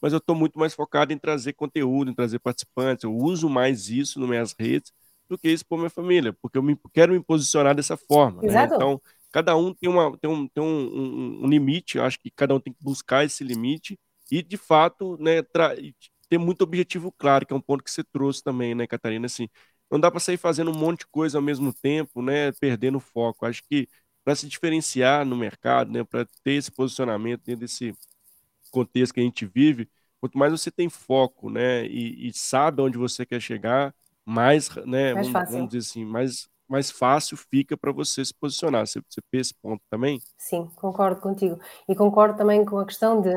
mas 0.00 0.12
eu 0.12 0.18
estou 0.18 0.36
muito 0.36 0.56
mais 0.56 0.72
focado 0.72 1.12
em 1.12 1.18
trazer 1.18 1.54
conteúdo, 1.54 2.12
em 2.12 2.14
trazer 2.14 2.38
participantes, 2.38 3.02
eu 3.02 3.12
uso 3.12 3.48
mais 3.48 3.90
isso 3.90 4.20
nas 4.20 4.28
minhas 4.28 4.54
redes 4.56 4.92
do 5.28 5.36
que 5.36 5.48
expor 5.48 5.76
minha 5.76 5.90
família, 5.90 6.32
porque 6.40 6.56
eu 6.56 6.62
me, 6.62 6.78
quero 6.92 7.12
me 7.12 7.20
posicionar 7.20 7.74
dessa 7.74 7.96
forma. 7.96 8.42
Né? 8.42 8.64
Então, 8.76 9.02
cada 9.32 9.56
um 9.56 9.74
tem, 9.74 9.88
uma, 9.88 10.16
tem, 10.18 10.30
um, 10.30 10.48
tem 10.48 10.62
um, 10.62 11.40
um, 11.40 11.44
um 11.44 11.48
limite, 11.48 11.98
acho 11.98 12.18
que 12.20 12.30
cada 12.30 12.54
um 12.54 12.60
tem 12.60 12.72
que 12.72 12.82
buscar 12.82 13.24
esse 13.24 13.44
limite 13.44 13.98
e, 14.30 14.42
de 14.42 14.56
fato, 14.56 15.16
né, 15.20 15.42
ter 16.28 16.38
muito 16.38 16.62
objetivo 16.62 17.12
claro, 17.12 17.46
que 17.46 17.52
é 17.52 17.56
um 17.56 17.60
ponto 17.60 17.82
que 17.84 17.90
você 17.90 18.04
trouxe 18.04 18.42
também, 18.42 18.74
né, 18.74 18.86
Catarina? 18.86 19.26
Assim, 19.26 19.48
não 19.90 19.98
dá 20.00 20.10
para 20.10 20.20
sair 20.20 20.36
fazendo 20.36 20.70
um 20.70 20.74
monte 20.78 21.00
de 21.00 21.06
coisa 21.06 21.38
ao 21.38 21.42
mesmo 21.42 21.72
tempo, 21.72 22.20
né, 22.22 22.52
perdendo 22.52 23.00
foco. 23.00 23.46
Acho 23.46 23.62
que 23.68 23.88
para 24.24 24.34
se 24.34 24.46
diferenciar 24.46 25.24
no 25.24 25.36
mercado, 25.36 25.90
né, 25.90 26.04
para 26.04 26.26
ter 26.44 26.52
esse 26.52 26.70
posicionamento 26.70 27.42
dentro 27.44 27.60
desse 27.60 27.94
contexto 28.70 29.14
que 29.14 29.20
a 29.20 29.22
gente 29.22 29.46
vive, 29.46 29.88
quanto 30.20 30.38
mais 30.38 30.52
você 30.52 30.70
tem 30.70 30.88
foco, 30.88 31.50
né, 31.50 31.86
e, 31.86 32.28
e 32.28 32.32
sabe 32.34 32.82
onde 32.82 32.98
você 32.98 33.24
quer 33.26 33.40
chegar, 33.40 33.94
mais, 34.24 34.68
né, 34.86 35.14
mais 35.14 35.26
vamos, 35.28 35.48
vamos 35.50 35.68
dizer 35.70 35.90
assim, 35.90 36.04
mais 36.04 36.48
mais 36.68 36.90
fácil 36.90 37.36
fica 37.36 37.76
para 37.76 37.92
você 37.92 38.24
se 38.24 38.34
posicionar. 38.34 38.86
Você, 38.86 39.00
você 39.00 39.20
vê 39.32 39.40
esse 39.40 39.54
ponto 39.54 39.82
também? 39.90 40.20
Sim, 40.36 40.70
concordo 40.76 41.20
contigo. 41.20 41.58
E 41.88 41.94
concordo 41.94 42.36
também 42.36 42.64
com 42.64 42.78
a 42.78 42.84
questão 42.84 43.20
de 43.20 43.36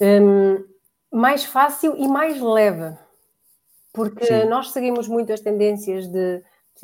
um, 0.00 0.64
mais 1.12 1.44
fácil 1.44 1.96
e 1.96 2.08
mais 2.08 2.40
leve. 2.40 2.96
Porque 3.92 4.26
Sim. 4.26 4.48
nós 4.48 4.70
seguimos 4.72 5.06
muito 5.06 5.32
as 5.32 5.40
tendências 5.40 6.08
de, 6.08 6.42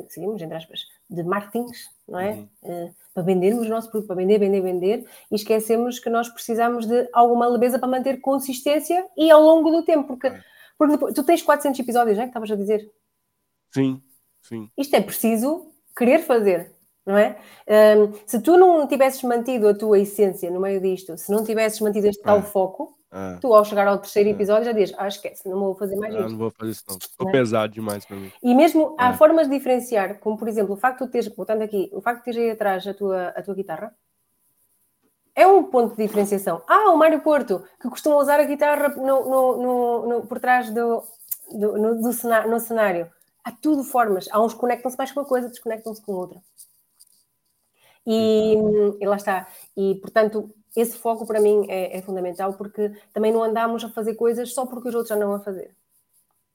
seguimos, 0.09 0.41
entre 0.41 0.57
aspas, 0.57 0.81
de 1.09 1.23
marketings, 1.23 1.91
não 2.07 2.21
é? 2.21 2.33
Uhum. 2.63 2.85
Uh, 2.87 2.95
para 3.13 3.23
vendermos 3.25 3.67
o 3.67 3.71
nosso 3.71 3.91
produto, 3.91 4.07
para 4.07 4.17
vender, 4.17 4.39
vender, 4.39 4.61
vender, 4.61 5.05
e 5.31 5.35
esquecemos 5.35 5.99
que 5.99 6.09
nós 6.09 6.29
precisamos 6.29 6.87
de 6.87 7.09
alguma 7.13 7.49
leveza 7.49 7.79
para 7.79 7.89
manter 7.89 8.21
consistência 8.21 9.05
e 9.17 9.31
ao 9.31 9.43
longo 9.43 9.71
do 9.71 9.83
tempo, 9.83 10.07
porque, 10.07 10.29
é. 10.29 10.45
porque 10.79 10.93
depois, 10.93 11.15
tu 11.15 11.25
tens 11.25 11.43
400 11.43 11.81
episódios, 11.81 12.17
não 12.17 12.23
é? 12.23 12.27
Que 12.27 12.31
estavas 12.31 12.51
a 12.53 12.57
dizer? 12.57 12.89
Sim. 13.73 14.01
Sim. 14.41 14.71
Isto 14.77 14.97
é 14.97 15.01
preciso 15.01 15.71
querer 15.97 16.21
fazer, 16.21 16.73
não 17.05 17.17
é? 17.17 17.37
Um, 17.69 18.13
se 18.27 18.41
tu 18.41 18.57
não 18.57 18.87
tivesses 18.87 19.23
mantido 19.23 19.69
a 19.69 19.75
tua 19.75 19.99
essência 19.99 20.51
no 20.51 20.61
meio 20.61 20.81
disto, 20.81 21.17
se 21.17 21.31
não 21.31 21.45
tivesses 21.45 21.81
mantido 21.81 22.07
este 22.07 22.23
tal 22.23 22.39
ah. 22.39 22.43
foco, 22.43 22.97
ah. 23.11 23.39
tu 23.41 23.53
ao 23.55 23.65
chegar 23.65 23.87
ao 23.87 23.99
terceiro 23.99 24.29
ah. 24.29 24.33
episódio 24.33 24.65
já 24.65 24.73
dizes, 24.73 24.95
ah, 24.99 25.09
esquece, 25.09 25.49
não 25.49 25.59
vou 25.59 25.75
fazer 25.75 25.97
mais 25.97 26.15
ah, 26.15 26.21
isto. 26.21 26.31
Não 26.31 26.39
vou 26.39 26.51
fazer 26.51 26.73
isso 26.73 26.85
não, 26.89 26.99
não 27.21 27.29
é? 27.29 27.33
pesado 27.33 27.73
demais 27.73 28.05
para 28.05 28.17
mim. 28.17 28.33
E 28.43 28.55
mesmo 28.55 28.97
há 28.99 29.13
formas 29.13 29.49
de 29.49 29.57
diferenciar, 29.57 30.19
como 30.21 30.39
por 30.39 30.49
exemplo, 30.49 30.75
o 30.75 30.77
facto 30.77 31.05
de 31.05 31.11
teres, 31.11 31.29
voltando 31.35 31.63
aqui, 31.63 31.91
o 31.93 32.01
facto 32.01 32.21
de 32.21 32.25
teres 32.25 32.41
aí 32.41 32.51
atrás 32.51 32.87
a 32.87 32.95
tua, 32.95 33.29
a 33.29 33.43
tua 33.43 33.55
guitarra, 33.55 33.95
é 35.35 35.47
um 35.47 35.63
ponto 35.63 35.97
de 35.97 36.03
diferenciação. 36.03 36.63
Ah, 36.67 36.91
o 36.91 36.97
Mário 36.97 37.21
Porto, 37.21 37.65
que 37.81 37.89
costuma 37.89 38.17
usar 38.17 38.41
a 38.41 38.45
guitarra 38.45 38.89
no, 38.91 39.05
no, 39.05 39.63
no, 39.63 40.09
no 40.09 40.27
por 40.27 40.41
trás 40.41 40.71
do, 40.71 41.03
do, 41.53 41.79
no, 41.79 42.03
do 42.03 42.13
cenário, 42.13 42.51
no 42.51 42.59
cenário 42.59 43.11
há 43.51 43.57
tudo 43.61 43.83
formas. 43.83 44.29
Há 44.31 44.41
uns 44.41 44.55
que 44.55 44.61
conectam-se 44.61 44.97
mais 44.97 45.11
com 45.11 45.21
uma 45.21 45.27
coisa, 45.27 45.49
desconectam-se 45.49 46.01
com 46.01 46.13
outra. 46.13 46.41
E, 48.07 48.55
e, 49.01 49.07
lá 49.07 49.17
está. 49.17 49.49
E, 49.77 49.97
portanto, 49.97 50.51
esse 50.77 50.97
foco 50.97 51.27
para 51.27 51.41
mim 51.41 51.67
é, 51.69 51.99
é, 51.99 52.03
fundamental 52.03 52.55
porque 52.55 52.93
também 53.13 53.33
não 53.33 53.43
andamos 53.43 53.85
a 53.85 53.91
fazer 53.91 54.15
coisas 54.15 54.55
só 54.55 54.65
porque 54.65 54.89
os 54.89 54.95
outros 54.95 55.11
andam 55.11 55.35
a 55.35 55.41
fazer. 55.41 55.75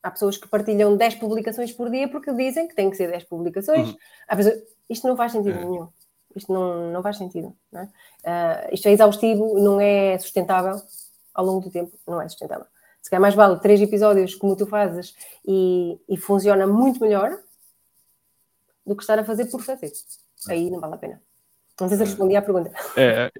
Há 0.01 0.11
pessoas 0.11 0.37
que 0.37 0.47
partilham 0.47 0.95
10 0.95 1.15
publicações 1.15 1.71
por 1.71 1.89
dia 1.89 2.07
porque 2.07 2.33
dizem 2.33 2.67
que 2.67 2.75
tem 2.75 2.89
que 2.89 2.97
ser 2.97 3.09
10 3.09 3.25
publicações. 3.25 3.89
Uhum. 3.89 3.97
Pessoas... 4.35 4.63
Isto 4.89 5.07
não 5.07 5.17
faz 5.17 5.31
sentido 5.31 5.57
é. 5.57 5.65
nenhum. 5.65 5.87
Isto 6.35 6.53
não, 6.53 6.91
não 6.91 7.01
faz 7.01 7.17
sentido. 7.17 7.55
Não 7.71 7.81
é? 7.81 7.85
uh, 7.85 8.73
isto 8.73 8.87
é 8.87 8.91
exaustivo, 8.91 9.57
não 9.59 9.79
é 9.79 10.17
sustentável 10.19 10.81
ao 11.35 11.45
longo 11.45 11.59
do 11.59 11.69
tempo 11.69 11.91
não 12.07 12.21
é 12.21 12.29
sustentável. 12.29 12.65
Se 13.05 13.11
calhar 13.11 13.21
mais 13.21 13.35
vale 13.35 13.59
três 13.59 13.79
episódios 13.79 14.33
como 14.33 14.55
tu 14.55 14.65
fazes 14.65 15.15
e, 15.47 15.95
e 16.09 16.17
funciona 16.17 16.65
muito 16.65 16.99
melhor 16.99 17.37
do 18.83 18.95
que 18.95 19.03
estar 19.03 19.19
a 19.19 19.23
fazer 19.23 19.45
por 19.45 19.61
fazer. 19.61 19.91
Aí 20.49 20.71
não 20.71 20.79
vale 20.79 20.95
a 20.95 20.97
pena. 20.97 21.21
Não 21.79 21.87
sei 21.87 21.99
se 21.99 22.03
respondi 22.03 22.35
à 22.35 22.41
pergunta. 22.41 22.71
É, 22.97 23.31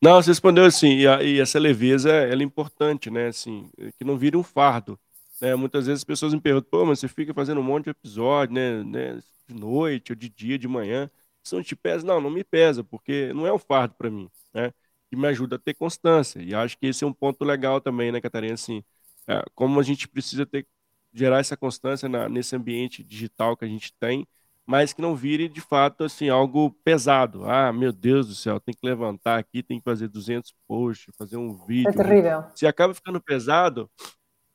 não, 0.00 0.14
você 0.14 0.30
respondeu 0.30 0.64
assim, 0.64 0.94
e, 0.94 1.06
a, 1.06 1.22
e 1.22 1.38
essa 1.38 1.58
leveza 1.58 2.10
ela 2.10 2.40
é 2.40 2.44
importante, 2.44 3.10
né? 3.10 3.26
Assim, 3.26 3.68
que 3.98 4.02
não 4.02 4.16
vire 4.16 4.34
um 4.34 4.42
fardo. 4.42 4.98
Né? 5.42 5.54
Muitas 5.54 5.84
vezes 5.84 6.00
as 6.00 6.04
pessoas 6.04 6.32
me 6.32 6.40
perguntam, 6.40 6.70
pô, 6.70 6.86
mas 6.86 7.00
você 7.00 7.08
fica 7.08 7.34
fazendo 7.34 7.60
um 7.60 7.64
monte 7.64 7.84
de 7.84 7.90
episódio, 7.90 8.54
né? 8.54 8.82
né 8.82 9.22
de 9.46 9.54
noite, 9.54 10.12
ou 10.12 10.16
de 10.16 10.30
dia, 10.30 10.58
de 10.58 10.66
manhã. 10.66 11.10
Isso 11.44 11.54
não 11.54 11.62
te 11.62 11.76
pesa? 11.76 12.06
Não, 12.06 12.18
não 12.18 12.30
me 12.30 12.42
pesa, 12.42 12.82
porque 12.82 13.30
não 13.34 13.46
é 13.46 13.52
um 13.52 13.58
fardo 13.58 13.94
para 13.98 14.08
mim, 14.08 14.30
né? 14.54 14.72
Que 15.10 15.16
me 15.16 15.26
ajuda 15.26 15.56
a 15.56 15.58
ter 15.58 15.74
constância. 15.74 16.40
E 16.40 16.54
acho 16.54 16.78
que 16.78 16.86
esse 16.86 17.02
é 17.02 17.06
um 17.06 17.12
ponto 17.12 17.44
legal 17.44 17.80
também, 17.80 18.12
né, 18.12 18.20
Catarina? 18.20 18.54
Assim, 18.54 18.84
é, 19.26 19.42
como 19.54 19.80
a 19.80 19.82
gente 19.82 20.08
precisa 20.08 20.46
ter, 20.46 20.66
gerar 21.12 21.40
essa 21.40 21.56
constância 21.56 22.08
na, 22.08 22.28
nesse 22.28 22.54
ambiente 22.54 23.02
digital 23.02 23.56
que 23.56 23.64
a 23.64 23.68
gente 23.68 23.92
tem, 23.98 24.26
mas 24.64 24.92
que 24.92 25.02
não 25.02 25.16
vire 25.16 25.48
de 25.48 25.60
fato 25.60 26.04
assim 26.04 26.28
algo 26.28 26.70
pesado. 26.84 27.44
Ah, 27.44 27.72
meu 27.72 27.92
Deus 27.92 28.28
do 28.28 28.34
céu, 28.34 28.60
tem 28.60 28.72
que 28.72 28.86
levantar 28.86 29.36
aqui, 29.36 29.62
tem 29.62 29.78
que 29.78 29.84
fazer 29.84 30.06
200 30.06 30.54
posts, 30.68 31.12
fazer 31.18 31.36
um 31.36 31.56
vídeo. 31.66 31.88
É 31.88 31.92
terrível. 31.92 32.44
Se 32.54 32.66
acaba 32.68 32.94
ficando 32.94 33.20
pesado, 33.20 33.90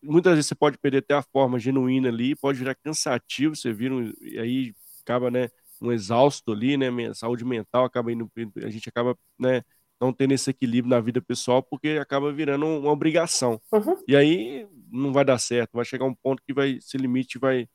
muitas 0.01 0.33
vezes 0.33 0.47
você 0.47 0.55
pode 0.55 0.77
perder 0.77 0.99
até 0.99 1.15
a 1.15 1.21
forma 1.21 1.59
genuína 1.59 2.07
ali, 2.09 2.35
pode 2.35 2.57
virar 2.57 2.75
cansativo, 2.75 3.55
você 3.55 3.73
vira 3.73 3.93
um, 3.93 4.13
e 4.21 4.39
aí 4.39 4.73
acaba, 5.01 5.29
né, 5.29 5.49
um 5.81 5.91
exausto 5.91 6.53
ali, 6.53 6.77
né, 6.77 6.89
saúde 7.13 7.43
mental 7.43 7.85
acaba 7.85 8.11
indo, 8.11 8.29
a 8.63 8.69
gente 8.69 8.87
acaba, 8.87 9.17
né, 9.37 9.63
não 9.99 10.13
tendo 10.13 10.33
esse 10.33 10.49
equilíbrio 10.49 10.93
na 10.93 10.99
vida 10.99 11.21
pessoal 11.21 11.63
porque 11.63 11.97
acaba 12.01 12.31
virando 12.31 12.65
uma 12.65 12.91
obrigação. 12.91 13.59
Uhum. 13.71 13.97
E 14.07 14.15
aí 14.15 14.67
não 14.91 15.13
vai 15.13 15.25
dar 15.25 15.37
certo, 15.37 15.73
vai 15.73 15.85
chegar 15.85 16.05
um 16.05 16.13
ponto 16.13 16.43
que 16.45 16.53
vai, 16.53 16.71
esse 16.71 16.97
limite 16.97 17.39
vai 17.39 17.67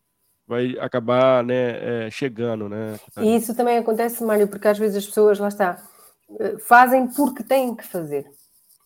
vai 0.51 0.77
acabar 0.81 1.45
né, 1.45 2.07
é, 2.07 2.11
chegando, 2.11 2.69
né? 2.69 2.99
E 3.19 3.37
isso 3.37 3.55
também 3.55 3.79
acontece, 3.79 4.25
Mário, 4.25 4.49
porque 4.49 4.67
às 4.67 4.77
vezes 4.77 4.97
as 4.97 5.07
pessoas, 5.07 5.39
lá 5.39 5.47
está, 5.47 5.81
eh, 6.41 6.59
fazem 6.59 7.07
porque 7.07 7.45
têm 7.45 7.77
que 7.77 7.85
fazer. 7.85 8.29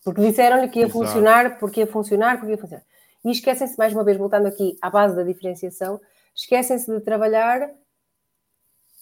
Porque 0.03 0.21
disseram-lhe 0.21 0.69
que 0.69 0.77
ia 0.77 0.85
Exato. 0.85 0.99
funcionar, 0.99 1.57
porque 1.57 1.79
ia 1.79 1.87
funcionar, 1.87 2.37
porque 2.37 2.51
ia 2.51 2.57
funcionar. 2.59 2.85
E 3.25 3.31
esquecem-se, 3.31 3.75
mais 3.79 3.91
uma 3.91 4.03
vez, 4.03 4.15
voltando 4.15 4.45
aqui 4.45 4.77
à 4.79 4.91
base 4.91 5.15
da 5.15 5.23
diferenciação, 5.23 5.99
esquecem-se 6.35 6.91
de 6.91 7.01
trabalhar 7.01 7.67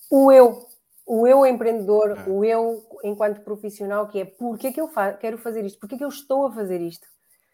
o 0.09 0.31
eu, 0.31 0.65
o 1.05 1.27
eu 1.27 1.45
empreendedor, 1.45 2.17
é. 2.17 2.29
o 2.29 2.43
eu 2.43 2.85
enquanto 3.03 3.41
profissional, 3.41 4.07
que 4.07 4.21
é 4.21 4.25
porque 4.25 4.67
é 4.67 4.71
que 4.71 4.79
eu 4.79 4.87
fa 4.87 5.13
quero 5.13 5.37
fazer 5.37 5.65
isto, 5.65 5.79
porque 5.79 5.95
é 5.95 5.97
que 5.97 6.03
eu 6.03 6.09
estou 6.09 6.47
a 6.47 6.51
fazer 6.51 6.81
isto. 6.81 7.07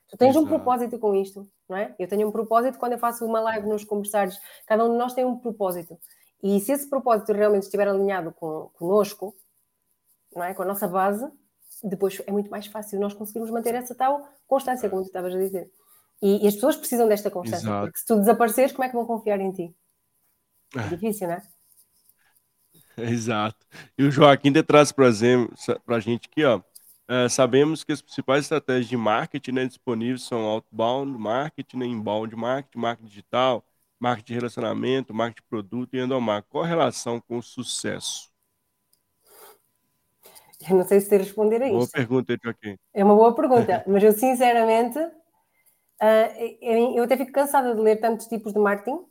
Tu 0.09 0.17
tens 0.17 0.31
Exato. 0.31 0.45
um 0.45 0.47
propósito 0.47 0.97
com 0.97 1.13
isto, 1.15 1.47
não 1.67 1.77
é? 1.77 1.95
Eu 1.99 2.07
tenho 2.07 2.27
um 2.27 2.31
propósito 2.31 2.79
quando 2.79 2.93
eu 2.93 2.99
faço 2.99 3.25
uma 3.25 3.39
live 3.41 3.67
nos 3.67 3.83
conversários. 3.83 4.39
Cada 4.65 4.83
um 4.83 4.91
de 4.91 4.97
nós 4.97 5.13
tem 5.13 5.23
um 5.23 5.37
propósito. 5.37 5.99
E 6.41 6.59
se 6.61 6.71
esse 6.71 6.89
propósito 6.89 7.31
realmente 7.31 7.63
estiver 7.63 7.87
alinhado 7.87 8.31
com, 8.31 8.71
conosco, 8.73 9.35
não 10.35 10.43
é? 10.43 10.53
com 10.53 10.63
a 10.63 10.65
nossa 10.65 10.87
base, 10.87 11.27
depois 11.83 12.21
é 12.25 12.31
muito 12.31 12.49
mais 12.49 12.65
fácil 12.65 12.99
nós 12.99 13.13
conseguirmos 13.13 13.51
manter 13.51 13.75
essa 13.75 13.93
tal 13.93 14.27
constância, 14.47 14.89
como 14.89 15.03
tu 15.03 15.07
estavas 15.07 15.35
a 15.35 15.37
dizer. 15.37 15.69
E, 16.21 16.43
e 16.43 16.47
as 16.47 16.55
pessoas 16.55 16.75
precisam 16.75 17.07
desta 17.07 17.29
constância, 17.29 17.67
Exato. 17.67 17.85
porque 17.85 17.99
se 17.99 18.05
tu 18.05 18.15
desapareceres, 18.17 18.71
como 18.71 18.83
é 18.83 18.89
que 18.89 18.95
vão 18.95 19.05
confiar 19.05 19.39
em 19.39 19.51
ti? 19.51 19.75
É, 20.75 20.79
é. 20.79 20.87
difícil, 20.87 21.27
não 21.27 21.35
é? 21.35 21.41
Exato. 23.09 23.65
E 23.97 24.03
o 24.03 24.11
Joaquim 24.11 24.51
de 24.51 24.63
traz 24.63 24.91
para 24.91 25.07
a 25.07 25.99
gente 25.99 26.29
aqui, 26.31 26.43
ó. 26.43 26.61
Uh, 27.09 27.27
sabemos 27.27 27.83
que 27.83 27.91
as 27.91 28.03
principais 28.03 28.45
estratégias 28.45 28.87
de 28.87 28.95
marketing 28.95 29.51
né, 29.51 29.65
disponíveis 29.65 30.21
são 30.21 30.41
outbound 30.41 31.17
marketing, 31.17 31.77
né, 31.77 31.85
inbound 31.87 32.35
marketing, 32.35 32.77
marketing 32.77 33.07
digital, 33.07 33.65
marketing 33.99 34.33
de 34.33 34.33
relacionamento, 34.35 35.13
marketing 35.13 35.41
de 35.41 35.49
produto 35.49 35.95
e 35.95 35.99
endomarketing. 35.99 36.51
Qual 36.51 36.63
a 36.63 36.67
relação 36.67 37.19
com 37.19 37.39
o 37.39 37.41
sucesso? 37.41 38.29
Eu 40.69 40.77
não 40.77 40.85
sei 40.85 40.99
se 40.99 41.09
sei 41.09 41.17
responder 41.17 41.63
a 41.63 41.67
isso. 41.67 41.77
Boa 41.77 41.87
pergunta, 41.87 42.37
Joaquim. 42.43 42.77
É 42.93 43.03
uma 43.03 43.15
boa 43.15 43.33
pergunta, 43.33 43.83
mas 43.87 44.03
eu 44.03 44.11
sinceramente, 44.11 44.99
uh, 44.99 46.95
eu 46.95 47.03
até 47.03 47.17
fico 47.17 47.31
cansada 47.31 47.73
de 47.73 47.81
ler 47.81 47.99
tantos 47.99 48.27
tipos 48.27 48.53
de 48.53 48.59
marketing 48.59 49.08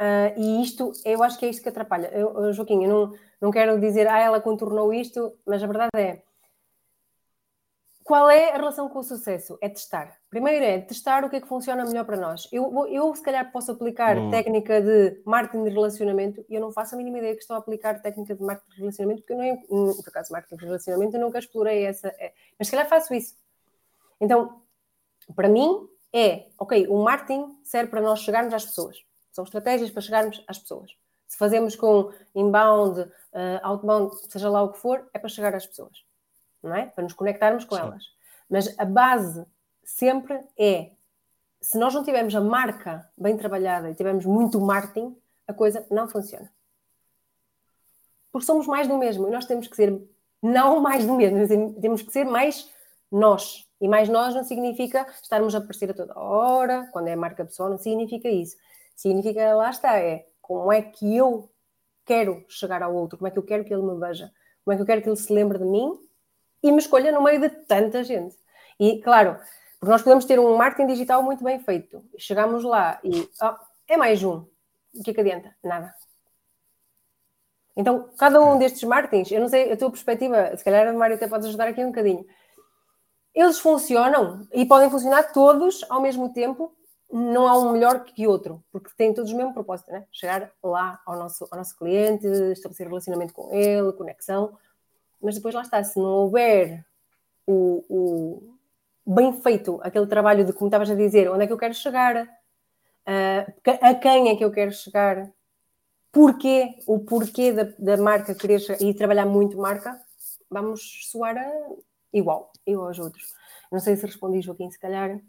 uh, 0.00 0.38
e 0.38 0.62
isto, 0.62 0.92
eu 1.04 1.22
acho 1.22 1.38
que 1.38 1.46
é 1.46 1.48
isto 1.50 1.62
que 1.62 1.68
atrapalha. 1.68 2.08
Eu, 2.08 2.52
Joaquim, 2.52 2.84
eu 2.84 2.90
não, 2.90 3.18
não 3.40 3.50
quero 3.50 3.80
dizer, 3.80 4.06
ah, 4.08 4.18
ela 4.18 4.40
contornou 4.40 4.92
isto, 4.92 5.32
mas 5.46 5.62
a 5.62 5.66
verdade 5.66 5.90
é, 5.96 6.22
qual 8.04 8.28
é 8.28 8.50
a 8.50 8.58
relação 8.58 8.86
com 8.90 8.98
o 8.98 9.02
sucesso? 9.02 9.56
É 9.62 9.68
testar. 9.68 10.14
Primeiro 10.28 10.62
é 10.62 10.78
testar 10.78 11.24
o 11.24 11.30
que 11.30 11.36
é 11.36 11.40
que 11.40 11.48
funciona 11.48 11.86
melhor 11.86 12.04
para 12.04 12.18
nós. 12.18 12.46
Eu, 12.52 12.86
eu 12.86 13.14
se 13.14 13.22
calhar, 13.22 13.50
posso 13.50 13.72
aplicar 13.72 14.18
hum. 14.18 14.30
técnica 14.30 14.82
de 14.82 15.22
marketing 15.24 15.64
de 15.64 15.70
relacionamento 15.70 16.44
e 16.46 16.54
eu 16.54 16.60
não 16.60 16.70
faço 16.70 16.94
a 16.94 16.98
mínima 16.98 17.16
ideia 17.16 17.34
que 17.34 17.40
estou 17.40 17.56
a 17.56 17.60
aplicar 17.60 18.02
técnica 18.02 18.34
de 18.34 18.42
marketing 18.42 18.70
de 18.72 18.80
relacionamento, 18.80 19.22
porque 19.22 19.32
eu 19.32 19.38
não, 19.38 19.62
hum, 19.70 19.94
por 19.96 20.10
acaso, 20.10 20.32
marketing 20.32 20.56
de 20.56 20.64
relacionamento 20.66 21.16
eu 21.16 21.20
nunca 21.22 21.38
explorei 21.38 21.86
essa. 21.86 22.08
É, 22.08 22.34
mas 22.58 22.68
se 22.68 22.72
calhar 22.72 22.86
faço 22.86 23.14
isso. 23.14 23.36
Então, 24.20 24.60
para 25.34 25.48
mim, 25.48 25.88
é, 26.12 26.48
ok, 26.58 26.86
o 26.88 27.02
marketing 27.02 27.56
serve 27.64 27.90
para 27.90 28.02
nós 28.02 28.20
chegarmos 28.20 28.52
às 28.52 28.66
pessoas. 28.66 28.98
São 29.34 29.44
estratégias 29.44 29.90
para 29.90 30.00
chegarmos 30.00 30.42
às 30.48 30.58
pessoas. 30.58 30.90
Se 31.26 31.36
fazemos 31.36 31.76
com 31.76 32.10
inbound, 32.34 33.00
uh, 33.00 33.10
outbound, 33.62 34.16
seja 34.30 34.48
lá 34.48 34.62
o 34.62 34.72
que 34.72 34.78
for, 34.78 35.06
é 35.12 35.18
para 35.18 35.28
chegar 35.28 35.54
às 35.54 35.66
pessoas 35.66 36.04
não 36.64 36.74
é? 36.74 36.86
Para 36.86 37.04
nos 37.04 37.12
conectarmos 37.12 37.64
com 37.64 37.76
Sim. 37.76 37.82
elas. 37.82 38.04
Mas 38.48 38.78
a 38.78 38.84
base 38.84 39.44
sempre 39.84 40.40
é, 40.58 40.90
se 41.60 41.78
nós 41.78 41.94
não 41.94 42.02
tivermos 42.02 42.34
a 42.34 42.40
marca 42.40 43.08
bem 43.16 43.36
trabalhada 43.36 43.90
e 43.90 43.94
tivermos 43.94 44.24
muito 44.24 44.60
marketing, 44.60 45.16
a 45.46 45.52
coisa 45.52 45.86
não 45.90 46.08
funciona. 46.08 46.50
Porque 48.32 48.46
somos 48.46 48.66
mais 48.66 48.88
do 48.88 48.98
mesmo 48.98 49.28
e 49.28 49.30
nós 49.30 49.44
temos 49.44 49.68
que 49.68 49.76
ser 49.76 50.02
não 50.42 50.80
mais 50.80 51.06
do 51.06 51.14
mesmo, 51.14 51.38
temos 51.80 52.02
que 52.02 52.10
ser 52.10 52.24
mais 52.24 52.70
nós. 53.10 53.68
E 53.80 53.86
mais 53.86 54.08
nós 54.08 54.34
não 54.34 54.44
significa 54.44 55.06
estarmos 55.22 55.54
a 55.54 55.58
aparecer 55.58 55.90
a 55.90 55.94
toda 55.94 56.18
hora, 56.18 56.88
quando 56.92 57.08
é 57.08 57.16
marca 57.16 57.44
pessoal, 57.44 57.70
não 57.70 57.78
significa 57.78 58.28
isso. 58.28 58.56
Significa, 58.94 59.54
lá 59.54 59.70
está, 59.70 59.98
é 59.98 60.26
como 60.40 60.72
é 60.72 60.82
que 60.82 61.16
eu 61.16 61.50
quero 62.04 62.44
chegar 62.48 62.82
ao 62.82 62.94
outro, 62.94 63.18
como 63.18 63.28
é 63.28 63.30
que 63.30 63.38
eu 63.38 63.42
quero 63.42 63.64
que 63.64 63.72
ele 63.72 63.82
me 63.82 63.98
veja, 63.98 64.30
como 64.64 64.72
é 64.72 64.76
que 64.76 64.82
eu 64.82 64.86
quero 64.86 65.02
que 65.02 65.08
ele 65.08 65.16
se 65.16 65.32
lembre 65.32 65.58
de 65.58 65.64
mim 65.64 65.98
e 66.62 66.70
me 66.70 66.78
escolha 66.78 67.12
no 67.12 67.22
meio 67.22 67.40
de 67.40 67.48
tanta 67.48 68.04
gente. 68.04 68.36
E, 68.78 69.00
claro, 69.00 69.38
porque 69.78 69.90
nós 69.90 70.02
podemos 70.02 70.24
ter 70.24 70.38
um 70.38 70.56
marketing 70.56 70.86
digital 70.88 71.22
muito 71.22 71.44
bem 71.44 71.58
feito. 71.58 72.02
Chegamos 72.16 72.64
lá 72.64 72.98
e 73.04 73.28
oh, 73.42 73.54
é 73.86 73.96
mais 73.96 74.22
um. 74.22 74.46
O 74.94 75.02
que 75.04 75.10
é 75.10 75.14
que 75.14 75.20
adianta? 75.20 75.54
Nada. 75.62 75.94
Então, 77.76 78.08
cada 78.16 78.40
um 78.40 78.56
destes 78.56 78.84
marketings, 78.84 79.30
eu 79.32 79.40
não 79.40 79.48
sei 79.48 79.72
a 79.72 79.76
tua 79.76 79.90
perspectiva, 79.90 80.56
se 80.56 80.64
calhar 80.64 80.86
a 80.86 80.92
Mário 80.92 81.16
até 81.16 81.26
pode 81.26 81.46
ajudar 81.46 81.68
aqui 81.68 81.82
um 81.84 81.88
bocadinho. 81.88 82.24
Eles 83.34 83.58
funcionam 83.58 84.46
e 84.52 84.64
podem 84.64 84.88
funcionar 84.88 85.32
todos 85.32 85.84
ao 85.90 86.00
mesmo 86.00 86.32
tempo, 86.32 86.72
não 87.12 87.46
há 87.46 87.58
um 87.58 87.72
melhor 87.72 88.04
que 88.04 88.26
outro, 88.26 88.62
porque 88.72 88.90
têm 88.96 89.14
todos 89.14 89.32
o 89.32 89.36
mesmo 89.36 89.54
propósito, 89.54 89.90
né? 89.92 90.04
Chegar 90.10 90.50
lá 90.62 91.00
ao 91.06 91.16
nosso, 91.16 91.46
ao 91.50 91.58
nosso 91.58 91.76
cliente, 91.76 92.26
estabelecer 92.26 92.88
relacionamento 92.88 93.32
com 93.32 93.52
ele, 93.54 93.92
conexão. 93.92 94.56
Mas 95.20 95.36
depois 95.36 95.54
lá 95.54 95.62
está, 95.62 95.82
se 95.82 95.96
não 95.98 96.04
houver 96.04 96.84
o, 97.46 97.84
o 97.88 98.54
bem 99.06 99.32
feito, 99.40 99.80
aquele 99.82 100.06
trabalho 100.06 100.44
de, 100.44 100.52
como 100.52 100.68
estavas 100.68 100.90
a 100.90 100.94
dizer, 100.94 101.30
onde 101.30 101.44
é 101.44 101.46
que 101.46 101.52
eu 101.52 101.58
quero 101.58 101.74
chegar, 101.74 102.24
uh, 102.24 103.70
a 103.80 103.94
quem 103.94 104.30
é 104.30 104.36
que 104.36 104.44
eu 104.44 104.50
quero 104.50 104.72
chegar, 104.72 105.30
porquê, 106.10 106.82
o 106.86 106.98
porquê 107.00 107.52
da, 107.52 107.64
da 107.78 107.96
marca 107.96 108.34
querer 108.34 108.60
e 108.80 108.94
trabalhar 108.94 109.26
muito 109.26 109.58
marca, 109.58 110.00
vamos 110.50 111.08
soar 111.10 111.36
a, 111.36 111.50
igual, 112.12 112.52
igual 112.66 112.88
aos 112.88 112.98
outros. 112.98 113.34
Não 113.70 113.80
sei 113.80 113.96
se 113.96 114.06
respondi, 114.06 114.40
Joaquim, 114.40 114.70
se 114.70 114.78
calhar 114.78 115.20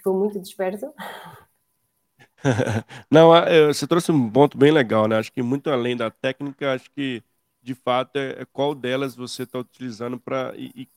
ficou 0.00 0.18
muito 0.18 0.40
disperso. 0.40 0.92
Não, 3.10 3.30
você 3.68 3.86
trouxe 3.86 4.10
um 4.12 4.30
ponto 4.30 4.56
bem 4.56 4.70
legal, 4.72 5.06
né? 5.08 5.16
Acho 5.18 5.32
que 5.32 5.42
muito 5.42 5.70
além 5.70 5.96
da 5.96 6.10
técnica, 6.10 6.72
acho 6.74 6.90
que 6.90 7.22
de 7.62 7.74
fato 7.74 8.16
é, 8.16 8.42
é 8.42 8.44
qual 8.46 8.74
delas 8.74 9.14
você 9.14 9.42
está 9.42 9.58
utilizando 9.58 10.18
para 10.18 10.54
e, 10.56 10.70
e 10.74 10.88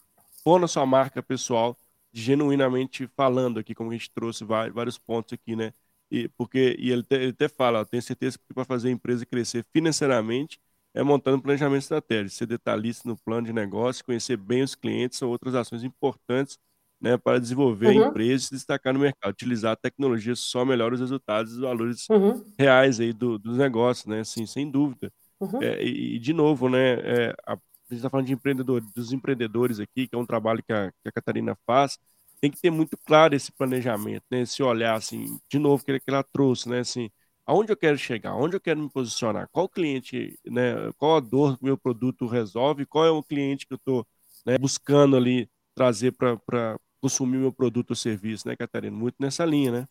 pôr 0.43 0.59
na 0.59 0.67
sua 0.67 0.85
marca 0.85 1.21
pessoal, 1.21 1.77
genuinamente 2.11 3.07
falando 3.07 3.59
aqui, 3.59 3.73
como 3.75 3.89
a 3.89 3.93
gente 3.93 4.11
trouxe 4.11 4.43
vários, 4.45 4.97
pontos 4.97 5.33
aqui, 5.33 5.55
né? 5.55 5.73
E, 6.11 6.27
porque, 6.29 6.75
e 6.79 6.91
ele, 6.91 7.01
até, 7.01 7.15
ele 7.15 7.29
até 7.31 7.47
fala, 7.49 7.81
ó, 7.81 7.85
tenho 7.85 8.03
certeza 8.03 8.37
que 8.37 8.53
para 8.53 8.65
fazer 8.65 8.89
a 8.89 8.91
empresa 8.91 9.25
crescer 9.25 9.65
financeiramente 9.73 10.59
é 10.93 11.01
montando 11.03 11.37
um 11.37 11.41
planejamento 11.41 11.81
estratégico, 11.81 12.29
ser 12.35 12.45
detalhista 12.45 13.07
no 13.09 13.17
plano 13.17 13.47
de 13.47 13.53
negócio, 13.53 14.05
conhecer 14.05 14.37
bem 14.37 14.61
os 14.61 14.75
clientes, 14.75 15.17
são 15.17 15.29
outras 15.29 15.55
ações 15.55 15.83
importantes 15.83 16.59
né, 17.03 17.17
para 17.17 17.37
desenvolver 17.37 17.89
uhum. 17.89 18.05
a 18.05 18.07
empresa 18.07 18.45
e 18.45 18.47
se 18.47 18.53
destacar 18.53 18.93
no 18.93 18.99
mercado. 19.01 19.33
Utilizar 19.33 19.73
a 19.73 19.75
tecnologia 19.75 20.33
só 20.37 20.63
melhora 20.63 20.95
os 20.95 21.01
resultados 21.01 21.51
e 21.51 21.55
os 21.55 21.61
valores 21.61 22.09
uhum. 22.09 22.41
reais 22.57 23.01
aí 23.01 23.11
do, 23.11 23.37
dos 23.37 23.57
negócios, 23.57 24.05
né? 24.05 24.21
Assim, 24.21 24.45
sem 24.45 24.71
dúvida. 24.71 25.11
Uhum. 25.37 25.61
É, 25.61 25.83
e, 25.83 26.17
de 26.17 26.31
novo, 26.31 26.69
né, 26.69 26.93
é, 26.93 27.35
a, 27.45 27.53
a 27.53 27.57
gente 27.89 27.97
está 27.97 28.09
falando 28.09 28.27
de 28.27 28.33
empreendedor, 28.33 28.81
dos 28.95 29.11
empreendedores 29.11 29.81
aqui, 29.81 30.07
que 30.07 30.15
é 30.15 30.17
um 30.17 30.25
trabalho 30.25 30.63
que 30.63 30.71
a, 30.71 30.91
que 30.91 31.09
a 31.09 31.11
Catarina 31.11 31.57
faz, 31.67 31.99
tem 32.39 32.49
que 32.49 32.61
ter 32.61 32.71
muito 32.71 32.97
claro 33.05 33.35
esse 33.35 33.51
planejamento, 33.51 34.23
né? 34.31 34.41
Esse 34.41 34.63
olhar, 34.63 34.95
assim, 34.95 35.37
de 35.51 35.59
novo, 35.59 35.83
que 35.83 35.99
ela 36.07 36.23
trouxe, 36.23 36.69
né? 36.69 36.79
Assim, 36.79 37.09
aonde 37.45 37.73
eu 37.73 37.77
quero 37.77 37.97
chegar, 37.97 38.33
onde 38.35 38.55
eu 38.55 38.61
quero 38.61 38.79
me 38.79 38.89
posicionar, 38.89 39.49
qual 39.51 39.67
cliente, 39.67 40.39
né? 40.45 40.89
Qual 40.97 41.17
a 41.17 41.19
dor 41.19 41.57
que 41.57 41.63
o 41.63 41.65
meu 41.65 41.77
produto 41.77 42.27
resolve, 42.27 42.85
qual 42.85 43.05
é 43.05 43.11
o 43.11 43.21
cliente 43.21 43.67
que 43.67 43.73
eu 43.73 43.77
estou 43.77 44.07
né, 44.45 44.57
buscando 44.57 45.17
ali 45.17 45.49
trazer 45.75 46.11
para 46.13 46.77
consumir 47.03 47.37
meu 47.37 47.51
produto 47.51 47.89
ou 47.89 47.95
serviço, 47.97 48.47
né, 48.47 48.55
Catarina? 48.55 48.95
Muito 48.95 49.15
nessa 49.19 49.43
linha, 49.43 49.71
né? 49.71 49.87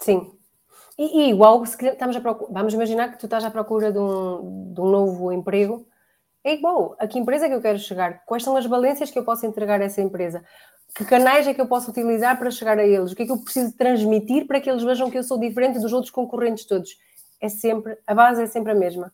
Sim. 0.00 0.32
E, 0.96 1.20
e 1.20 1.30
igual, 1.30 1.64
se 1.66 1.76
estamos 1.86 2.16
a 2.16 2.20
procura, 2.22 2.50
vamos 2.50 2.72
imaginar 2.72 3.12
que 3.12 3.18
tu 3.18 3.26
estás 3.26 3.44
à 3.44 3.50
procura 3.50 3.92
de 3.92 3.98
um, 3.98 4.72
de 4.72 4.80
um 4.80 4.90
novo 4.90 5.30
emprego, 5.30 5.86
é 6.42 6.54
igual. 6.54 6.96
A 6.98 7.06
que 7.06 7.18
empresa 7.18 7.44
é 7.44 7.48
que 7.50 7.54
eu 7.54 7.60
quero 7.60 7.78
chegar? 7.78 8.24
Quais 8.24 8.42
são 8.42 8.56
as 8.56 8.64
valências 8.64 9.10
que 9.10 9.18
eu 9.18 9.24
posso 9.24 9.44
entregar 9.44 9.78
a 9.82 9.84
essa 9.84 10.00
empresa? 10.00 10.42
Que 10.94 11.04
canais 11.04 11.46
é 11.46 11.52
que 11.52 11.60
eu 11.60 11.68
posso 11.68 11.90
utilizar 11.90 12.38
para 12.38 12.50
chegar 12.50 12.78
a 12.78 12.86
eles? 12.86 13.12
O 13.12 13.14
que 13.16 13.24
é 13.24 13.26
que 13.26 13.32
eu 13.32 13.44
preciso 13.44 13.76
transmitir 13.76 14.46
para 14.46 14.58
que 14.58 14.70
eles 14.70 14.82
vejam 14.82 15.10
que 15.10 15.18
eu 15.18 15.22
sou 15.22 15.38
diferente 15.38 15.78
dos 15.78 15.92
outros 15.92 16.10
concorrentes 16.10 16.64
todos? 16.64 16.96
É 17.42 17.50
sempre, 17.50 17.98
a 18.06 18.14
base 18.14 18.42
é 18.42 18.46
sempre 18.46 18.72
a 18.72 18.74
mesma. 18.74 19.12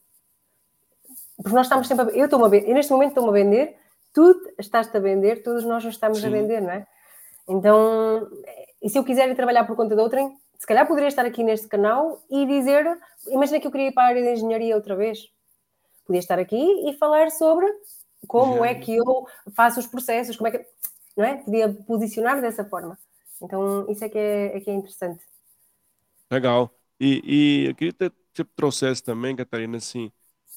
Porque 1.37 1.57
nós 1.57 1.67
estamos 1.67 1.89
sempre 1.89 2.13
a, 2.13 2.17
eu 2.17 2.27
estou 2.27 2.45
a 2.45 2.49
vender, 2.49 2.73
neste 2.73 2.93
momento 2.93 3.09
estou-me 3.09 3.31
a 3.31 3.33
vender, 3.33 3.77
tu 4.13 4.41
estás-te 4.57 4.97
a 4.97 5.01
vender, 5.01 5.43
todos 5.43 5.65
nós 5.65 5.85
nos 5.85 5.95
estamos 5.95 6.21
Sim. 6.21 6.29
a 6.29 6.31
vender, 6.31 6.61
não 6.63 6.71
é? 6.71 6.87
Então, 7.49 8.29
e 8.83 8.89
se 8.89 8.99
eu 8.99 9.05
quiser 9.05 9.29
ir 9.29 9.35
trabalhar 9.35 9.65
por 9.65 9.77
conta 9.77 9.95
de 9.95 10.01
outrem, 10.01 10.37
se 10.59 10.67
calhar 10.67 10.87
poderia 10.87 11.09
estar 11.09 11.27
aqui 11.27 11.43
neste 11.43 11.69
canal 11.69 12.23
e 12.31 12.47
dizer, 12.47 12.87
imagina 13.29 13.61
que 13.61 13.67
eu 13.67 13.71
queria 13.71 13.89
ir 13.89 13.93
para 13.93 14.05
a 14.05 14.07
área 14.07 14.23
de 14.23 14.31
engenharia 14.31 14.75
outra 14.75 14.97
vez. 14.97 15.19
Podia 16.07 16.21
estar 16.21 16.39
aqui 16.39 16.57
e 16.89 16.93
falar 16.95 17.31
sobre 17.31 17.67
como 18.27 18.59
Já. 18.59 18.67
é 18.67 18.75
que 18.75 18.95
eu 18.95 19.27
faço 19.55 19.81
os 19.81 19.87
processos, 19.87 20.37
como 20.37 20.49
é 20.49 20.51
que, 20.53 20.67
não 21.17 21.25
é? 21.25 21.37
Podia 21.37 21.73
posicionar 21.87 22.41
dessa 22.41 22.65
forma. 22.65 22.99
Então, 23.43 23.91
isso 23.91 24.05
é 24.05 24.09
que 24.09 24.19
é, 24.19 24.57
é, 24.57 24.61
que 24.61 24.71
é 24.71 24.75
interessante. 24.75 25.23
Legal. 26.31 26.71
E, 26.99 27.23
e 27.25 27.69
eu 27.69 27.75
queria 27.75 27.93
que 27.93 28.13
você 28.35 28.45
trouxesse 28.57 29.03
também, 29.03 29.37
Catarina, 29.37 29.77
assim, 29.77 30.11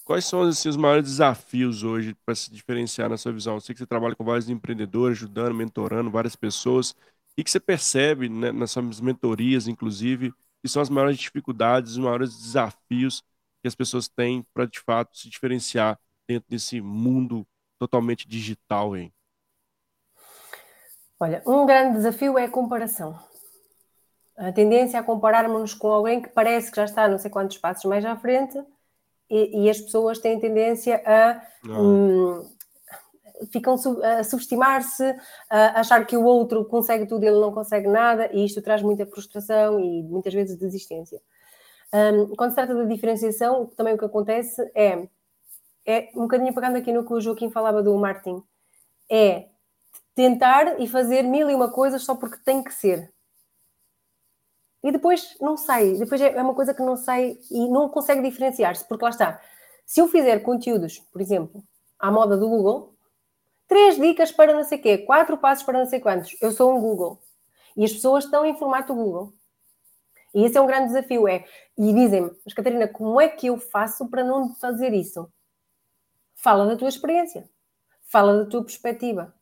quais 0.07 0.23
são 0.23 0.41
assim, 0.43 0.69
os 0.69 0.77
maiores 0.77 1.03
desafios 1.03 1.83
hoje 1.83 2.15
para 2.25 2.33
se 2.33 2.49
diferenciar 2.49 3.09
na 3.09 3.17
sua 3.17 3.33
visão? 3.33 3.55
Eu 3.55 3.59
sei 3.59 3.75
que 3.75 3.79
você 3.79 3.85
trabalha 3.85 4.15
com 4.15 4.23
vários 4.23 4.49
empreendedores, 4.49 5.17
ajudando, 5.17 5.53
mentorando 5.53 6.09
várias 6.09 6.33
pessoas. 6.33 6.95
E 7.37 7.43
que 7.43 7.51
você 7.51 7.59
percebe 7.59 8.29
né, 8.29 8.53
nas 8.53 8.71
suas 8.71 9.01
mentorias, 9.01 9.67
inclusive, 9.67 10.33
que 10.63 10.69
são 10.69 10.81
as 10.81 10.89
maiores 10.89 11.17
dificuldades, 11.17 11.91
os 11.91 11.97
maiores 11.97 12.35
desafios 12.37 13.21
que 13.61 13.67
as 13.67 13.75
pessoas 13.75 14.07
têm 14.07 14.45
para, 14.53 14.65
de 14.65 14.79
fato, 14.79 15.15
se 15.17 15.29
diferenciar 15.29 15.99
dentro 16.25 16.49
desse 16.49 16.79
mundo 16.79 17.45
totalmente 17.77 18.25
digital, 18.27 18.95
hein? 18.95 19.13
Olha, 21.19 21.43
um 21.45 21.65
grande 21.65 21.97
desafio 21.97 22.37
é 22.37 22.45
a 22.45 22.49
comparação. 22.49 23.19
A 24.37 24.53
tendência 24.53 24.99
a 24.99 25.03
compararmos 25.03 25.73
com 25.73 25.89
alguém 25.89 26.21
que 26.21 26.29
parece 26.29 26.71
que 26.71 26.77
já 26.77 26.85
está 26.85 27.09
não 27.09 27.17
sei 27.17 27.29
quantos 27.29 27.57
passos 27.57 27.85
mais 27.85 28.05
à 28.05 28.15
frente 28.15 28.57
e, 29.29 29.63
e 29.63 29.69
as 29.69 29.79
pessoas 29.79 30.19
têm 30.19 30.39
tendência 30.39 31.01
a 31.05 31.41
hum, 31.65 32.47
ficam 33.51 33.75
a 34.03 34.23
subestimar-se, 34.23 35.15
a 35.49 35.79
achar 35.79 36.05
que 36.05 36.17
o 36.17 36.23
outro 36.23 36.65
consegue 36.65 37.05
tudo 37.05 37.23
e 37.23 37.27
ele 37.27 37.39
não 37.39 37.51
consegue 37.51 37.87
nada, 37.87 38.29
e 38.33 38.45
isto 38.45 38.61
traz 38.61 38.81
muita 38.81 39.05
frustração 39.05 39.79
e 39.79 40.03
muitas 40.03 40.33
vezes 40.33 40.57
desistência. 40.57 41.21
Um, 41.93 42.35
quando 42.35 42.49
se 42.49 42.55
trata 42.55 42.75
da 42.75 42.83
diferenciação, 42.83 43.67
também 43.67 43.93
o 43.93 43.97
que 43.97 44.05
acontece 44.05 44.61
é, 44.75 45.07
é 45.85 46.09
um 46.15 46.21
bocadinho 46.21 46.53
pegando 46.53 46.77
aqui 46.77 46.91
no 46.91 47.05
que 47.05 47.13
o 47.13 47.21
Joaquim 47.21 47.49
falava 47.49 47.81
do 47.81 47.95
Martin, 47.95 48.41
é 49.09 49.47
tentar 50.13 50.81
e 50.81 50.87
fazer 50.87 51.21
mil 51.21 51.49
e 51.49 51.55
uma 51.55 51.71
coisas 51.71 52.03
só 52.03 52.15
porque 52.15 52.37
tem 52.43 52.63
que 52.63 52.73
ser. 52.73 53.13
E 54.83 54.91
depois 54.91 55.35
não 55.41 55.57
sai, 55.57 55.93
depois 55.93 56.21
é, 56.21 56.33
é 56.33 56.41
uma 56.41 56.53
coisa 56.53 56.73
que 56.73 56.81
não 56.81 56.95
sai 56.95 57.37
e 57.49 57.67
não 57.67 57.89
consegue 57.89 58.21
diferenciar-se, 58.21 58.87
porque 58.87 59.03
lá 59.03 59.09
está. 59.09 59.41
Se 59.85 59.99
eu 59.99 60.07
fizer 60.07 60.39
conteúdos, 60.39 60.99
por 61.11 61.21
exemplo, 61.21 61.63
à 61.99 62.11
moda 62.11 62.37
do 62.37 62.47
Google, 62.47 62.95
três 63.67 63.95
dicas 63.95 64.31
para 64.31 64.53
não 64.53 64.63
sei 64.63 64.77
quê, 64.77 64.99
quatro 64.99 65.37
passos 65.37 65.63
para 65.63 65.79
não 65.79 65.85
sei 65.85 65.99
quantos, 65.99 66.35
eu 66.41 66.51
sou 66.51 66.75
um 66.75 66.79
Google. 66.79 67.19
E 67.75 67.83
as 67.85 67.93
pessoas 67.93 68.25
estão 68.25 68.45
em 68.45 68.55
formato 68.57 68.93
Google. 68.93 69.33
E 70.33 70.43
esse 70.43 70.57
é 70.57 70.61
um 70.61 70.67
grande 70.67 70.87
desafio, 70.87 71.27
é. 71.27 71.45
E 71.77 71.93
dizem-me, 71.93 72.31
mas 72.45 72.53
Catarina, 72.53 72.87
como 72.87 73.19
é 73.19 73.27
que 73.27 73.47
eu 73.47 73.57
faço 73.57 74.07
para 74.09 74.23
não 74.23 74.53
fazer 74.55 74.93
isso? 74.93 75.31
Fala 76.35 76.65
da 76.67 76.75
tua 76.75 76.89
experiência. 76.89 77.49
Fala 78.03 78.43
da 78.43 78.49
tua 78.49 78.63
perspectiva 78.63 79.33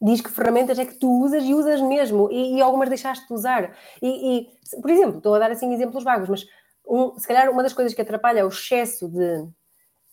diz 0.00 0.20
que 0.20 0.30
ferramentas 0.30 0.78
é 0.78 0.84
que 0.84 0.94
tu 0.94 1.10
usas 1.22 1.44
e 1.44 1.54
usas 1.54 1.80
mesmo, 1.80 2.30
e, 2.30 2.56
e 2.56 2.62
algumas 2.62 2.88
deixaste 2.88 3.26
de 3.26 3.32
usar. 3.32 3.76
E, 4.02 4.38
e, 4.38 4.80
por 4.80 4.90
exemplo, 4.90 5.18
estou 5.18 5.34
a 5.34 5.38
dar 5.38 5.50
assim 5.50 5.72
exemplos 5.72 6.04
vagos, 6.04 6.28
mas 6.28 6.46
um, 6.86 7.18
se 7.18 7.26
calhar 7.26 7.50
uma 7.50 7.62
das 7.62 7.72
coisas 7.72 7.94
que 7.94 8.02
atrapalha 8.02 8.40
é 8.40 8.44
o 8.44 8.48
excesso 8.48 9.08
de, 9.08 9.48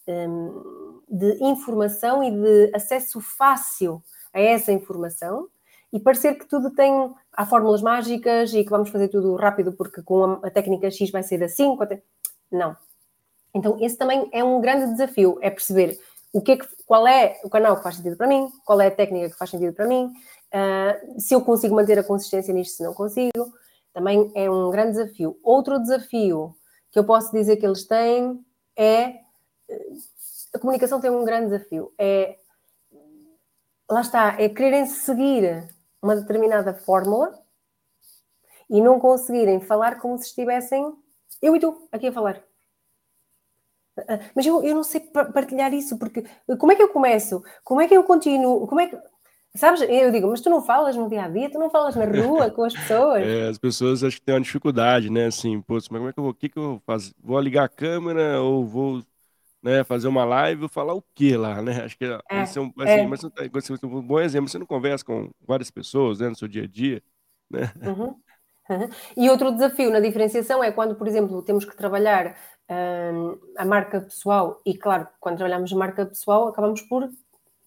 um, 0.08 1.02
de 1.10 1.44
informação 1.44 2.24
e 2.24 2.32
de 2.32 2.72
acesso 2.74 3.22
fácil 3.22 4.02
a 4.34 4.40
essa 4.40 4.72
informação 4.72 5.48
e 5.92 6.00
parecer 6.00 6.36
que 6.36 6.48
tudo 6.48 6.72
tem 6.72 7.14
há 7.32 7.46
fórmulas 7.46 7.82
mágicas 7.82 8.54
e 8.54 8.64
que 8.64 8.70
vamos 8.70 8.90
fazer 8.90 9.10
tudo 9.10 9.36
rápido 9.36 9.74
porque 9.74 10.02
com 10.02 10.24
a, 10.26 10.48
a 10.48 10.50
técnica 10.50 10.90
X 10.90 11.12
vai 11.12 11.22
ser 11.22 11.44
assim. 11.44 11.78
Não. 12.52 12.76
Então, 13.54 13.78
esse 13.80 13.96
também 13.96 14.28
é 14.32 14.44
um 14.44 14.60
grande 14.60 14.92
desafio, 14.92 15.38
é 15.40 15.52
perceber 15.52 16.00
o 16.34 16.42
que, 16.42 16.54
é 16.54 16.58
que 16.58 16.68
qual 16.86 17.08
é 17.08 17.40
o 17.44 17.50
canal 17.50 17.78
que 17.78 17.84
faz 17.84 17.96
sentido 17.96 18.18
para 18.18 18.28
mim, 18.28 18.50
qual 18.66 18.82
é 18.82 18.88
a 18.88 18.92
técnica 18.92 19.30
que 19.30 19.38
faz 19.38 19.52
sentido 19.52 19.74
para 19.74 19.88
mim, 19.88 20.06
uh, 20.08 21.22
se 21.22 21.36
eu 21.36 21.42
consigo 21.42 21.76
manter 21.76 21.98
a 22.00 22.04
consistência 22.04 22.54
nisto, 22.54 22.78
se 22.78 22.84
não 22.84 22.94
consigo, 22.94 23.54
também 23.94 24.32
é 24.36 24.50
um 24.50 24.72
grande 24.72 24.98
desafio. 24.98 25.40
Outro 25.44 25.80
desafio 25.80 26.56
que 26.92 26.98
eu 26.98 27.04
posso 27.04 27.32
dizer 27.32 27.58
que 27.58 27.66
eles 27.66 27.86
têm 27.86 28.44
é 28.76 29.20
a 30.54 30.60
comunicação 30.60 31.00
tem 31.00 31.12
um 31.12 31.24
grande 31.24 31.52
desafio. 31.52 31.94
É 31.98 32.38
lá 33.90 34.02
está, 34.02 34.42
é 34.42 34.50
quererem 34.50 34.86
seguir 34.86 35.68
uma 36.02 36.16
determinada 36.16 36.74
fórmula 36.74 37.40
e 38.70 38.82
não 38.82 39.00
conseguirem 39.00 39.60
falar 39.60 40.00
como 40.00 40.18
se 40.18 40.26
estivessem 40.26 40.94
eu 41.42 41.56
e 41.56 41.60
tu 41.60 41.88
aqui 41.92 42.08
a 42.08 42.12
falar. 42.12 42.44
Ah, 44.08 44.20
mas 44.36 44.46
eu, 44.46 44.64
eu 44.64 44.76
não 44.76 44.84
sei 44.84 45.02
partilhar 45.34 45.74
isso, 45.74 45.98
porque 45.98 46.24
como 46.60 46.72
é 46.72 46.76
que 46.76 46.84
eu 46.84 46.90
começo? 46.90 47.44
Como 47.64 47.82
é 47.82 47.88
que 47.88 47.96
eu 47.96 48.04
continuo? 48.04 48.68
Como 48.68 48.82
é 48.82 48.88
que. 48.88 48.98
Sabes, 49.56 49.82
eu 49.82 50.12
digo, 50.12 50.28
mas 50.28 50.42
tu 50.42 50.50
não 50.50 50.64
falas 50.64 50.96
no 50.96 51.08
dia 51.08 51.26
a 51.26 51.30
dia, 51.30 51.48
tu 51.48 51.60
não 51.60 51.70
falas 51.70 51.96
na 51.96 52.06
rua 52.06 52.50
com 52.50 52.64
as 52.64 52.74
pessoas. 52.74 53.22
É, 53.28 53.48
as 53.50 53.60
pessoas 53.60 54.04
acho 54.04 54.18
que 54.18 54.24
têm 54.24 54.34
uma 54.34 54.42
dificuldade, 54.42 55.12
né? 55.12 55.28
Assim, 55.28 55.62
pô, 55.62 55.76
mas 55.76 55.88
como 55.88 56.10
é 56.10 56.14
que 56.14 56.20
eu 56.20 56.24
vou? 56.24 56.32
O 56.32 56.36
que, 56.36 56.50
que 56.50 56.58
eu 56.58 56.64
vou 56.64 56.82
fazer? 56.84 57.14
Vou 57.24 57.40
ligar 57.40 57.66
a 57.66 57.70
câmera 57.70 58.42
ou 58.42 58.66
vou 58.66 59.04
né, 59.62 59.84
fazer 59.84 60.08
uma 60.08 60.26
live, 60.26 60.62
vou 60.62 60.70
falar 60.70 60.94
o 60.94 61.04
que 61.14 61.38
lá, 61.38 61.62
né? 61.62 61.84
Acho 61.84 61.98
que 61.98 62.04
é, 62.04 62.42
esse 62.42 62.58
é 62.58 62.62
um, 62.62 62.74
assim, 62.80 62.92
é. 62.92 63.08
Mas, 63.08 63.22
você, 63.52 63.86
um 63.86 64.02
bom 64.02 64.20
exemplo. 64.20 64.50
Você 64.50 64.58
não 64.58 64.66
conversa 64.66 65.06
com 65.06 65.30
várias 65.48 65.70
pessoas 65.70 66.20
né, 66.20 66.30
no 66.30 66.36
seu 66.36 66.48
dia 66.48 66.64
a 66.64 66.68
dia, 66.68 67.02
né? 67.50 67.72
Uhum. 67.82 68.16
Uhum. 68.70 68.90
E 69.18 69.30
outro 69.30 69.52
desafio 69.52 69.92
na 69.92 70.00
diferenciação 70.00 70.64
é 70.64 70.72
quando, 70.72 70.96
por 70.96 71.08
exemplo, 71.08 71.42
temos 71.44 71.66
que 71.66 71.76
trabalhar 71.76 72.36
hum, 73.14 73.38
a 73.58 73.66
marca 73.66 74.02
pessoal, 74.02 74.62
e 74.66 74.78
claro, 74.78 75.08
quando 75.20 75.38
trabalhamos 75.38 75.72
marca 75.74 76.06
pessoal, 76.06 76.48
acabamos 76.48 76.82
por 76.82 77.10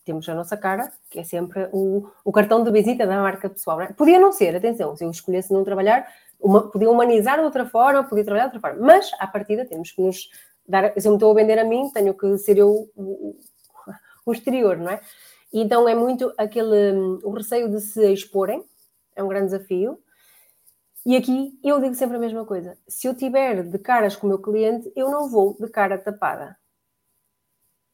temos 0.07 0.29
a 0.29 0.35
nossa 0.35 0.57
cara, 0.57 0.93
que 1.11 1.19
é 1.19 1.25
sempre 1.25 1.69
o, 1.73 2.09
o 2.25 2.31
cartão 2.31 2.63
de 2.63 2.71
visita 2.71 3.05
da 3.07 3.21
marca 3.21 3.51
pessoal. 3.51 3.79
Não 3.79 3.87
é? 3.87 3.93
Podia 3.93 4.21
não 4.21 4.31
ser, 4.31 4.55
atenção, 4.55 4.97
se 4.97 5.05
eu 5.05 5.11
escolhesse 5.11 5.53
não 5.53 5.65
trabalhar, 5.65 6.07
uma, 6.41 6.71
podia 6.71 6.89
humanizar 6.89 7.39
de 7.39 7.45
outra 7.45 7.67
forma, 7.67 8.05
podia 8.05 8.25
trabalhar 8.25 8.45
de 8.49 8.55
outra 8.57 8.71
forma, 8.71 8.87
mas 8.87 9.11
à 9.19 9.27
partida 9.27 9.65
temos 9.65 9.91
que 9.91 10.01
nos 10.01 10.31
dar. 10.67 10.93
Se 10.97 11.09
eu 11.09 11.13
me 11.13 11.17
estou 11.17 11.33
a 11.33 11.35
vender 11.35 11.59
a 11.59 11.65
mim, 11.65 11.91
tenho 11.93 12.15
que 12.15 12.39
ser 12.39 12.57
eu 12.57 12.89
o, 12.95 13.37
o 14.25 14.33
exterior, 14.33 14.77
não 14.77 14.91
é? 14.91 15.01
Então 15.53 15.89
é 15.89 15.95
muito 15.95 16.33
aquele 16.39 16.93
hum, 16.93 17.19
o 17.25 17.31
receio 17.31 17.69
de 17.69 17.81
se 17.81 18.07
exporem, 18.13 18.65
é 19.17 19.23
um 19.25 19.29
grande 19.29 19.47
desafio. 19.47 19.99
E 21.07 21.15
aqui 21.15 21.57
eu 21.63 21.81
digo 21.81 21.95
sempre 21.95 22.17
a 22.17 22.19
mesma 22.19 22.45
coisa. 22.45 22.77
Se 22.89 23.07
eu 23.07 23.15
tiver 23.15 23.63
de 23.63 23.79
caras 23.79 24.17
com 24.17 24.27
o 24.27 24.29
meu 24.29 24.41
cliente, 24.41 24.93
eu 24.97 25.09
não 25.09 25.31
vou 25.31 25.57
de 25.57 25.69
cara 25.71 25.97
tapada. 25.97 26.59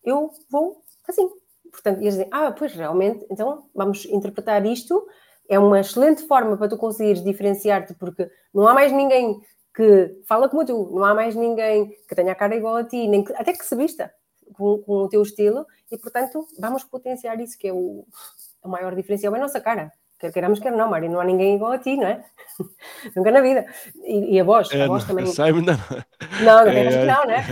Eu 0.03 0.31
vou 0.51 0.83
assim. 1.07 1.29
Portanto, 1.71 1.99
eles 2.01 2.15
dizem, 2.15 2.29
ah, 2.31 2.51
pois 2.53 2.73
realmente, 2.73 3.27
então 3.31 3.69
vamos 3.75 4.07
interpretar 4.07 4.65
isto. 4.65 5.07
É 5.47 5.59
uma 5.59 5.81
excelente 5.81 6.27
forma 6.27 6.57
para 6.57 6.69
tu 6.69 6.79
conseguires 6.79 7.23
diferenciar-te, 7.23 7.93
porque 7.95 8.31
não 8.53 8.67
há 8.67 8.73
mais 8.73 8.91
ninguém 8.91 9.39
que 9.75 10.23
fala 10.27 10.49
como 10.49 10.65
tu, 10.65 10.91
não 10.93 11.05
há 11.05 11.15
mais 11.15 11.35
ninguém 11.35 11.91
que 12.09 12.15
tenha 12.15 12.33
a 12.33 12.35
cara 12.35 12.57
igual 12.57 12.77
a 12.77 12.85
ti, 12.85 13.07
nem 13.09 13.25
que, 13.25 13.33
até 13.35 13.53
que 13.53 13.65
se 13.65 13.77
vista 13.77 14.13
com, 14.55 14.79
com, 14.83 14.93
o 15.05 15.09
teu 15.09 15.23
estilo, 15.23 15.67
e 15.91 15.99
portanto 15.99 16.47
vamos 16.59 16.85
potenciar 16.85 17.39
isso, 17.41 17.59
que 17.59 17.69
é 17.69 17.73
o, 17.73 18.07
o 18.63 18.69
maior 18.69 18.95
diferencial, 18.95 19.35
é 19.35 19.39
a 19.39 19.43
nossa 19.43 19.61
cara 19.61 19.93
quer 20.23 20.33
queiramos, 20.33 20.61
quer 20.61 20.73
não, 20.73 20.89
Mário, 20.89 21.11
não 21.11 21.21
há 21.21 21.25
ninguém 21.25 21.57
igual 21.57 21.73
a 21.73 21.79
ti, 21.79 21.97
não 21.97 22.07
é? 22.07 22.25
Nunca 23.15 23.31
na 23.31 23.41
vida. 23.41 23.67
E, 24.05 24.37
e 24.37 24.41
a 24.41 24.45
voz, 24.45 24.71
é, 24.71 24.83
a 24.83 24.87
voz 24.87 25.03
não, 25.03 25.09
também. 25.09 25.27
Simon 25.27 25.63
não. 25.63 25.79
Não, 26.45 26.65
não 26.65 26.73
é, 26.73 26.89
que 26.89 27.05
não, 27.05 27.27
né? 27.27 27.45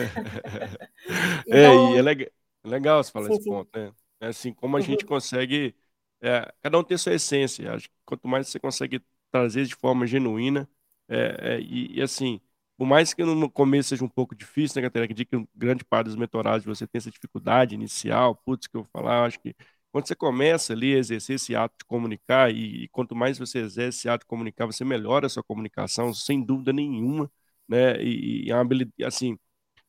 então... 1.47 1.91
É, 1.91 1.95
e 1.95 1.99
é 1.99 2.03
legal, 2.03 2.29
legal 2.65 3.05
você 3.05 3.11
falar 3.11 3.27
sim, 3.27 3.33
esse 3.35 3.43
sim. 3.43 3.51
ponto, 3.51 3.79
né? 3.79 3.93
É 4.21 4.27
assim, 4.29 4.53
como 4.53 4.77
a 4.77 4.81
uhum. 4.81 4.87
gente 4.87 5.05
consegue 5.05 5.75
é, 6.23 6.53
cada 6.61 6.79
um 6.79 6.85
tem 6.85 6.97
sua 6.99 7.15
essência. 7.15 7.73
Acho 7.73 7.89
que 7.89 7.95
quanto 8.05 8.29
mais 8.29 8.49
você 8.49 8.59
consegue 8.61 9.03
trazer 9.31 9.65
de 9.65 9.75
forma 9.75 10.07
genuína, 10.07 10.69
é, 11.09 11.59
e, 11.61 11.99
e, 11.99 12.03
assim, 12.03 12.41
por 12.77 12.87
mais 12.87 13.15
que 13.15 13.25
no 13.25 13.51
começo 13.51 13.91
seja 13.91 14.05
um 14.05 14.09
pouco 14.09 14.35
difícil, 14.35 14.81
né, 14.81 14.89
Catarina? 14.89 15.13
Que 15.15 15.49
grande 15.55 15.85
parte 15.85 16.07
dos 16.07 16.17
mentorados 16.17 16.65
você 16.65 16.87
tem 16.87 16.99
essa 16.99 17.11
dificuldade 17.11 17.75
inicial, 17.75 18.37
putz, 18.37 18.67
que 18.67 18.77
eu 18.77 18.83
vou 18.83 18.91
falar, 18.93 19.25
acho 19.27 19.41
que 19.41 19.55
quando 19.93 20.07
você 20.07 20.15
começa 20.15 20.73
ali 20.73 20.95
a 20.95 20.99
exercer 20.99 21.37
esse 21.37 21.55
ato 21.55 21.75
de 21.79 21.85
comunicar, 21.85 22.53
e, 22.53 22.85
e, 22.85 22.89
quanto 22.89 23.15
mais 23.15 23.39
você 23.39 23.59
exerce 23.59 23.99
esse 23.99 24.09
ato 24.09 24.23
de 24.23 24.27
comunicar, 24.27 24.67
você 24.67 24.85
melhora 24.85 25.27
a 25.27 25.29
sua 25.29 25.43
comunicação, 25.43 26.15
sem 26.15 26.43
dúvida 26.43 26.73
nenhuma, 26.73 27.31
né? 27.69 28.03
E, 28.03 28.47
e 28.49 28.53
uma 28.53 28.61
habilidade, 28.61 29.05
assim, 29.05 29.37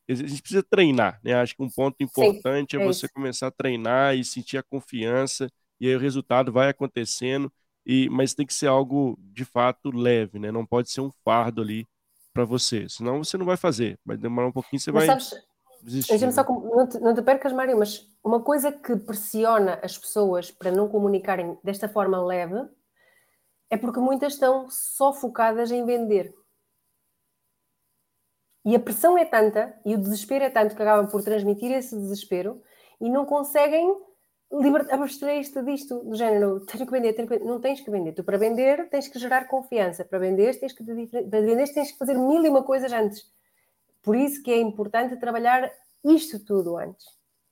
a 0.08 0.14
gente 0.14 0.42
precisa 0.42 0.62
treinar, 0.62 1.20
né? 1.22 1.34
Acho 1.34 1.56
que 1.56 1.62
um 1.62 1.70
ponto 1.70 1.96
importante 2.02 2.72
Sim, 2.72 2.78
é, 2.78 2.82
é 2.82 2.86
você 2.86 3.08
começar 3.08 3.46
a 3.48 3.50
treinar 3.52 4.16
e 4.16 4.24
sentir 4.24 4.58
a 4.58 4.62
confiança, 4.62 5.48
e 5.80 5.88
aí 5.88 5.96
o 5.96 6.00
resultado 6.00 6.52
vai 6.52 6.68
acontecendo, 6.68 7.52
e 7.86 8.08
mas 8.10 8.34
tem 8.34 8.46
que 8.46 8.54
ser 8.54 8.66
algo 8.66 9.18
de 9.18 9.44
fato 9.44 9.90
leve, 9.90 10.38
né? 10.38 10.50
Não 10.50 10.66
pode 10.66 10.90
ser 10.90 11.00
um 11.00 11.10
fardo 11.24 11.62
ali 11.62 11.86
para 12.32 12.44
você, 12.44 12.88
senão 12.88 13.22
você 13.22 13.36
não 13.36 13.46
vai 13.46 13.56
fazer. 13.56 13.98
Vai 14.04 14.16
demorar 14.16 14.48
um 14.48 14.52
pouquinho, 14.52 14.80
você 14.80 14.90
mas 14.90 15.06
vai 15.06 15.20
sabes, 15.20 15.46
desistir. 15.82 16.32
Só, 16.32 16.44
não, 16.44 16.88
te, 16.88 16.98
não 17.00 17.14
te 17.14 17.22
percas, 17.22 17.52
Mário, 17.52 17.78
mas 17.78 18.08
uma 18.22 18.40
coisa 18.40 18.70
que 18.70 18.96
pressiona 18.96 19.78
as 19.82 19.98
pessoas 19.98 20.50
para 20.50 20.70
não 20.70 20.88
comunicarem 20.88 21.58
desta 21.62 21.88
forma 21.88 22.24
leve 22.24 22.68
é 23.68 23.76
porque 23.76 24.00
muitas 24.00 24.34
estão 24.34 24.68
só 24.70 25.12
focadas 25.12 25.70
em 25.70 25.84
vender. 25.84 26.34
E 28.64 28.76
a 28.76 28.80
pressão 28.80 29.18
é 29.18 29.24
tanta 29.24 29.74
e 29.84 29.94
o 29.94 29.98
desespero 29.98 30.44
é 30.44 30.50
tanto 30.50 30.76
que 30.76 30.82
acabam 30.82 31.10
por 31.10 31.22
transmitir 31.22 31.72
esse 31.72 31.96
desespero 31.96 32.62
e 33.00 33.10
não 33.10 33.26
conseguem 33.26 33.92
abstrair-te 34.90 35.62
disto, 35.62 36.00
do 36.04 36.14
género, 36.14 36.60
tenho 36.66 36.84
que 36.84 36.92
vender, 36.92 37.14
tenho 37.14 37.26
que 37.26 37.34
vender. 37.38 37.48
Não 37.48 37.60
tens 37.60 37.80
que 37.80 37.90
vender. 37.90 38.12
Tu, 38.12 38.22
para 38.22 38.36
vender, 38.36 38.88
tens 38.90 39.08
que 39.08 39.18
gerar 39.18 39.48
confiança. 39.48 40.04
Para 40.04 40.18
vender, 40.18 40.58
tens 40.60 40.72
que, 40.72 40.84
para 40.84 41.40
vender, 41.40 41.72
tens 41.72 41.92
que 41.92 41.98
fazer 41.98 42.14
mil 42.14 42.44
e 42.44 42.48
uma 42.48 42.62
coisas 42.62 42.92
antes. 42.92 43.24
Por 44.02 44.16
isso 44.16 44.42
que 44.42 44.50
é 44.50 44.60
importante 44.60 45.16
trabalhar 45.16 45.70
isto 46.04 46.38
tudo 46.38 46.76
antes. 46.76 47.04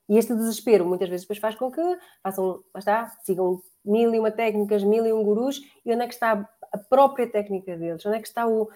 E 0.09 0.19
este 0.19 0.35
desespero 0.35 0.85
muitas 0.85 1.09
vezes 1.09 1.25
depois 1.25 1.39
faz 1.39 1.55
com 1.55 1.71
que 1.71 1.81
façam, 2.23 2.63
está, 2.77 3.17
sigam 3.23 3.63
mil 3.85 4.13
e 4.15 4.19
uma 4.19 4.31
técnicas, 4.31 4.83
mil 4.83 5.07
e 5.07 5.13
um 5.13 5.23
gurus, 5.23 5.61
e 5.85 5.93
onde 5.93 6.03
é 6.03 6.09
que 6.09 6.15
está 6.15 6.49
a 6.73 6.79
própria 6.79 7.29
técnica 7.29 7.77
deles? 7.77 8.05
Onde 8.05 8.17
é 8.17 8.21
que 8.21 8.27
está 8.27 8.47
o, 8.47 8.69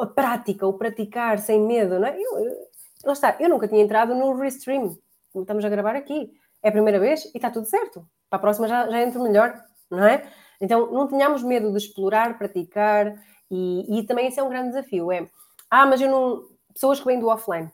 a 0.00 0.06
prática, 0.06 0.66
o 0.66 0.72
praticar 0.72 1.38
sem 1.38 1.60
medo, 1.60 1.98
não 2.00 2.08
é? 2.08 2.20
Eu, 2.20 2.68
lá 3.04 3.12
está, 3.12 3.36
eu 3.38 3.48
nunca 3.48 3.68
tinha 3.68 3.82
entrado 3.82 4.14
no 4.14 4.34
Restream, 4.34 4.98
como 5.32 5.44
estamos 5.44 5.64
a 5.64 5.68
gravar 5.68 5.94
aqui 5.94 6.32
é 6.62 6.68
a 6.68 6.72
primeira 6.72 7.00
vez 7.00 7.24
e 7.26 7.36
está 7.36 7.50
tudo 7.50 7.66
certo. 7.66 8.06
Para 8.30 8.38
a 8.38 8.40
próxima 8.40 8.68
já, 8.68 8.88
já 8.88 9.02
entro 9.02 9.22
melhor, 9.22 9.60
não 9.90 10.04
é? 10.04 10.24
Então 10.60 10.90
não 10.92 11.08
tenhamos 11.08 11.42
medo 11.42 11.70
de 11.72 11.78
explorar, 11.78 12.38
praticar 12.38 13.20
e, 13.50 13.98
e 13.98 14.06
também 14.06 14.28
esse 14.28 14.38
é 14.38 14.42
um 14.42 14.48
grande 14.48 14.68
desafio. 14.68 15.10
É, 15.10 15.28
ah, 15.68 15.86
mas 15.86 16.00
eu 16.00 16.10
não. 16.10 16.51
Pessoas 16.72 17.00
que 17.00 17.06
vêm 17.06 17.18
do 17.18 17.28
offline. 17.28 17.70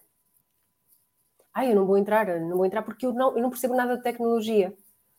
Ah, 1.53 1.67
eu 1.67 1.75
não 1.75 1.87
vou 1.87 1.99
entrar, 1.99 2.27
não 2.41 2.57
vou 2.57 2.67
entrar 2.67 2.83
porque 2.83 3.05
eu 3.05 3.13
não, 3.13 3.37
eu 3.37 3.43
não 3.43 3.51
percebo 3.51 3.75
nada 3.75 3.97
de 3.97 4.03
tecnologia. 4.03 4.73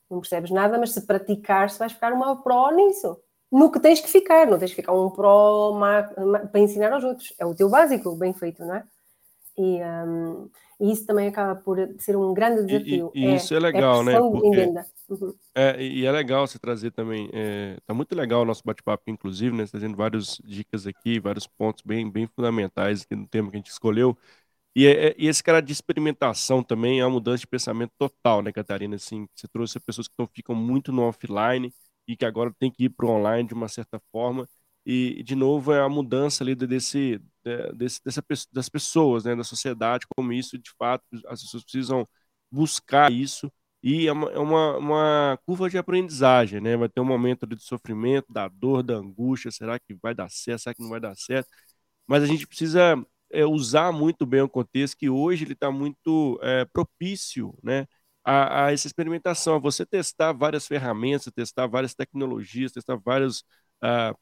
Não 0.09 0.19
percebes 0.19 0.51
nada, 0.51 0.77
mas 0.77 0.93
se 0.93 1.05
praticar, 1.05 1.69
se 1.69 1.77
vais 1.77 1.91
ficar 1.91 2.13
uma 2.13 2.41
pró 2.41 2.71
nisso. 2.71 3.19
No 3.51 3.71
que 3.71 3.79
tens 3.79 3.99
que 3.99 4.09
ficar, 4.09 4.47
não 4.47 4.57
tens 4.57 4.71
que 4.71 4.77
ficar 4.77 4.93
um 4.93 5.09
pró 5.09 5.77
para 6.51 6.59
ensinar 6.59 6.93
aos 6.93 7.03
outros. 7.03 7.33
É 7.37 7.45
o 7.45 7.55
teu 7.55 7.69
básico, 7.69 8.15
bem 8.15 8.33
feito, 8.33 8.63
não 8.63 8.75
é? 8.75 8.83
E, 9.57 9.81
um, 9.83 10.49
e 10.79 10.91
isso 10.91 11.05
também 11.05 11.27
acaba 11.27 11.55
por 11.55 11.77
ser 11.99 12.15
um 12.15 12.33
grande 12.33 12.65
desafio. 12.65 13.11
E, 13.13 13.19
e, 13.19 13.25
e 13.25 13.27
é, 13.27 13.35
isso 13.35 13.53
é 13.53 13.59
legal, 13.59 14.01
é 14.01 14.05
né? 14.05 14.19
Porque, 14.19 14.65
uhum. 15.09 15.33
é, 15.53 15.83
e 15.83 16.05
é 16.05 16.11
legal 16.11 16.47
você 16.47 16.57
trazer 16.57 16.91
também. 16.91 17.29
É, 17.33 17.77
tá 17.85 17.93
muito 17.93 18.15
legal 18.15 18.43
o 18.43 18.45
nosso 18.45 18.63
bate-papo, 18.63 19.03
inclusive, 19.07 19.55
né? 19.55 19.65
Trazendo 19.65 19.97
várias 19.97 20.39
dicas 20.43 20.87
aqui, 20.87 21.19
vários 21.19 21.45
pontos 21.45 21.83
bem, 21.85 22.09
bem 22.09 22.27
fundamentais 22.27 23.01
aqui 23.01 23.15
no 23.15 23.27
tema 23.27 23.49
que 23.49 23.57
a 23.57 23.59
gente 23.59 23.71
escolheu. 23.71 24.17
E, 24.75 24.85
é, 24.87 25.07
é, 25.07 25.15
e 25.17 25.27
esse 25.27 25.43
cara 25.43 25.61
de 25.61 25.73
experimentação 25.73 26.63
também 26.63 27.01
é 27.01 27.05
uma 27.05 27.11
mudança 27.11 27.39
de 27.39 27.47
pensamento 27.47 27.91
total, 27.97 28.41
né, 28.41 28.51
Catarina? 28.51 28.95
Assim, 28.95 29.27
você 29.35 29.47
trouxe 29.47 29.79
pessoas 29.79 30.07
que 30.07 30.15
tão, 30.15 30.27
ficam 30.27 30.55
muito 30.55 30.91
no 30.91 31.01
offline 31.01 31.73
e 32.07 32.15
que 32.15 32.23
agora 32.25 32.53
tem 32.57 32.71
que 32.71 32.85
ir 32.85 32.89
para 32.89 33.05
o 33.05 33.09
online 33.09 33.47
de 33.47 33.53
uma 33.53 33.67
certa 33.67 33.99
forma. 34.11 34.47
E, 34.91 35.21
de 35.23 35.35
novo, 35.35 35.71
é 35.71 35.81
a 35.81 35.89
mudança 35.89 36.43
ali 36.43 36.55
desse, 36.55 37.21
desse, 37.75 38.01
dessa, 38.03 38.23
das 38.51 38.69
pessoas, 38.69 39.23
né, 39.23 39.35
da 39.35 39.43
sociedade, 39.43 40.07
como 40.15 40.33
isso, 40.33 40.57
de 40.57 40.71
fato, 40.79 41.03
as 41.27 41.43
pessoas 41.43 41.63
precisam 41.63 42.07
buscar 42.51 43.11
isso, 43.11 43.51
e 43.83 44.07
é 44.07 44.11
uma, 44.11 44.31
é 44.31 44.39
uma, 44.39 44.77
uma 44.77 45.39
curva 45.45 45.69
de 45.69 45.77
aprendizagem, 45.77 46.59
né? 46.59 46.75
Vai 46.75 46.89
ter 46.89 46.99
um 47.01 47.05
momento 47.05 47.45
de 47.47 47.61
sofrimento, 47.61 48.33
da 48.33 48.47
dor, 48.47 48.81
da 48.83 48.95
angústia, 48.95 49.51
será 49.51 49.79
que 49.79 49.93
vai 50.01 50.15
dar 50.15 50.29
certo, 50.29 50.63
será 50.63 50.73
que 50.73 50.81
não 50.81 50.89
vai 50.89 50.99
dar 50.99 51.15
certo? 51.15 51.47
Mas 52.07 52.23
a 52.23 52.25
gente 52.27 52.47
precisa 52.47 52.95
é, 53.31 53.45
usar 53.45 53.91
muito 53.91 54.25
bem 54.25 54.41
o 54.41 54.49
contexto, 54.49 54.97
que 54.97 55.09
hoje 55.09 55.45
ele 55.45 55.53
está 55.53 55.71
muito 55.71 56.39
é, 56.41 56.65
propício, 56.65 57.55
né? 57.63 57.87
A, 58.23 58.65
a, 58.65 58.73
essa 58.73 58.87
experimentação, 58.87 59.55
a 59.55 59.59
você 59.59 59.85
testar 59.85 60.33
várias 60.33 60.67
ferramentas, 60.67 61.31
testar 61.33 61.67
várias 61.67 61.93
tecnologias, 61.95 62.71
testar 62.71 62.97
vários, 62.97 63.41
uh, 63.83 64.17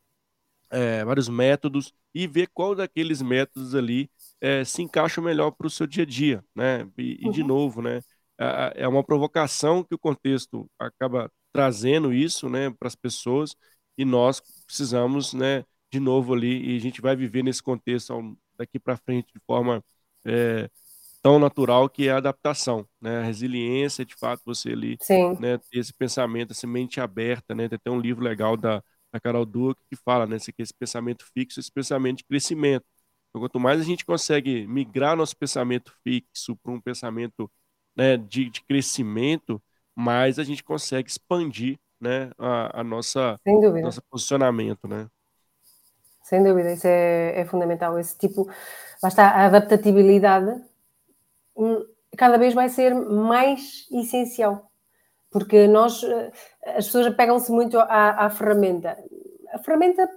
é, 0.69 1.03
vários 1.03 1.30
métodos 1.30 1.93
e 2.13 2.27
ver 2.27 2.47
qual 2.53 2.75
daqueles 2.75 3.21
métodos 3.21 3.75
ali 3.75 4.10
é, 4.41 4.63
se 4.63 4.82
encaixa 4.82 5.21
melhor 5.21 5.51
para 5.51 5.67
o 5.67 5.69
seu 5.69 5.88
dia 5.88 6.03
a 6.03 6.06
dia, 6.06 6.43
né? 6.56 6.88
E, 6.97 7.27
e 7.27 7.32
de 7.32 7.41
uhum. 7.41 7.47
novo, 7.47 7.82
né? 7.82 8.01
É 8.75 8.88
uma 8.88 9.03
provocação 9.03 9.84
que 9.84 9.95
o 9.95 9.99
contexto 9.99 10.69
acaba 10.77 11.32
trazendo 11.51 12.13
isso, 12.13 12.47
né, 12.47 12.69
para 12.69 12.88
as 12.88 12.95
pessoas 12.95 13.56
e 13.97 14.06
nós 14.06 14.39
precisamos, 14.63 15.34
né, 15.34 15.65
de 15.91 15.99
novo 15.99 16.36
ali 16.36 16.73
e 16.73 16.77
a 16.77 16.80
gente 16.80 17.01
vai 17.01 17.15
viver 17.15 17.43
nesse 17.43 17.63
contexto 17.63 18.38
daqui 18.56 18.77
para 18.77 18.95
frente 18.95 19.34
de 19.34 19.39
forma 19.43 19.84
é, 20.23 20.69
tão 21.23 21.39
natural 21.39 21.89
que 21.89 22.08
é 22.08 22.12
a 22.12 22.17
adaptação, 22.17 22.88
né? 23.01 23.19
A 23.19 23.23
resiliência, 23.23 24.06
de 24.06 24.15
fato, 24.15 24.43
você 24.45 24.69
ali, 24.69 24.97
Sim. 25.01 25.36
né, 25.39 25.58
ter 25.58 25.80
esse 25.80 25.93
pensamento, 25.93 26.51
essa 26.51 26.67
mente 26.67 27.01
aberta, 27.01 27.56
né? 27.56 27.67
Tem 27.67 27.91
um 27.91 27.99
livro 27.99 28.23
legal 28.23 28.56
da 28.56 28.84
a 29.12 29.20
Carol 29.20 29.46
Duque, 29.46 29.82
que 29.89 29.96
fala, 29.96 30.26
né, 30.26 30.36
esse, 30.38 30.54
esse 30.58 30.74
pensamento 30.74 31.26
fixo, 31.34 31.60
esse 31.60 31.72
pensamento 31.72 32.17
de 32.17 32.26
crescimento. 32.26 32.86
Então, 33.30 33.41
quanto 33.41 33.60
mais 33.60 33.80
a 33.80 33.84
gente 33.84 34.06
consegue 34.06 34.67
migrar 34.67 35.15
nosso 35.15 35.36
pensamento 35.36 35.93
fixo 36.04 36.56
para 36.58 36.72
um 36.72 36.82
pensamento 36.82 37.50
né, 37.96 38.18
de, 38.18 38.49
de, 38.49 38.62
crescimento, 38.64 39.62
mais 39.95 40.39
a 40.39 40.43
gente 40.43 40.64
consegue 40.64 41.10
expandir 41.10 41.80
né, 41.99 42.32
a, 42.38 42.82
a 42.82 42.84
nossa 42.84 43.39
nosso 43.82 44.01
posicionamento, 44.10 44.88
né? 44.88 45.08
Sem 46.22 46.43
dúvida, 46.43 46.74
isso 46.74 46.86
é, 46.86 47.39
é 47.39 47.45
fundamental. 47.45 47.97
Esse 47.97 48.18
tipo, 48.18 48.47
lá 49.01 49.10
está, 49.10 49.30
a 49.30 49.45
adaptabilidade 49.45 50.62
hum, 51.55 51.86
cada 52.18 52.38
vez 52.38 52.53
vai 52.53 52.70
ser 52.70 52.93
mais 52.93 53.88
essencial 53.91 54.66
porque 55.38 55.67
nós, 55.67 56.03
eh, 56.03 56.31
as 56.65 56.85
pessoas 56.85 57.13
pegam-se 57.15 57.51
muito 57.51 57.77
à, 57.79 58.25
à, 58.25 58.29
ferramenta. 58.29 58.97
A 59.53 59.59
ferramenta, 59.59 60.09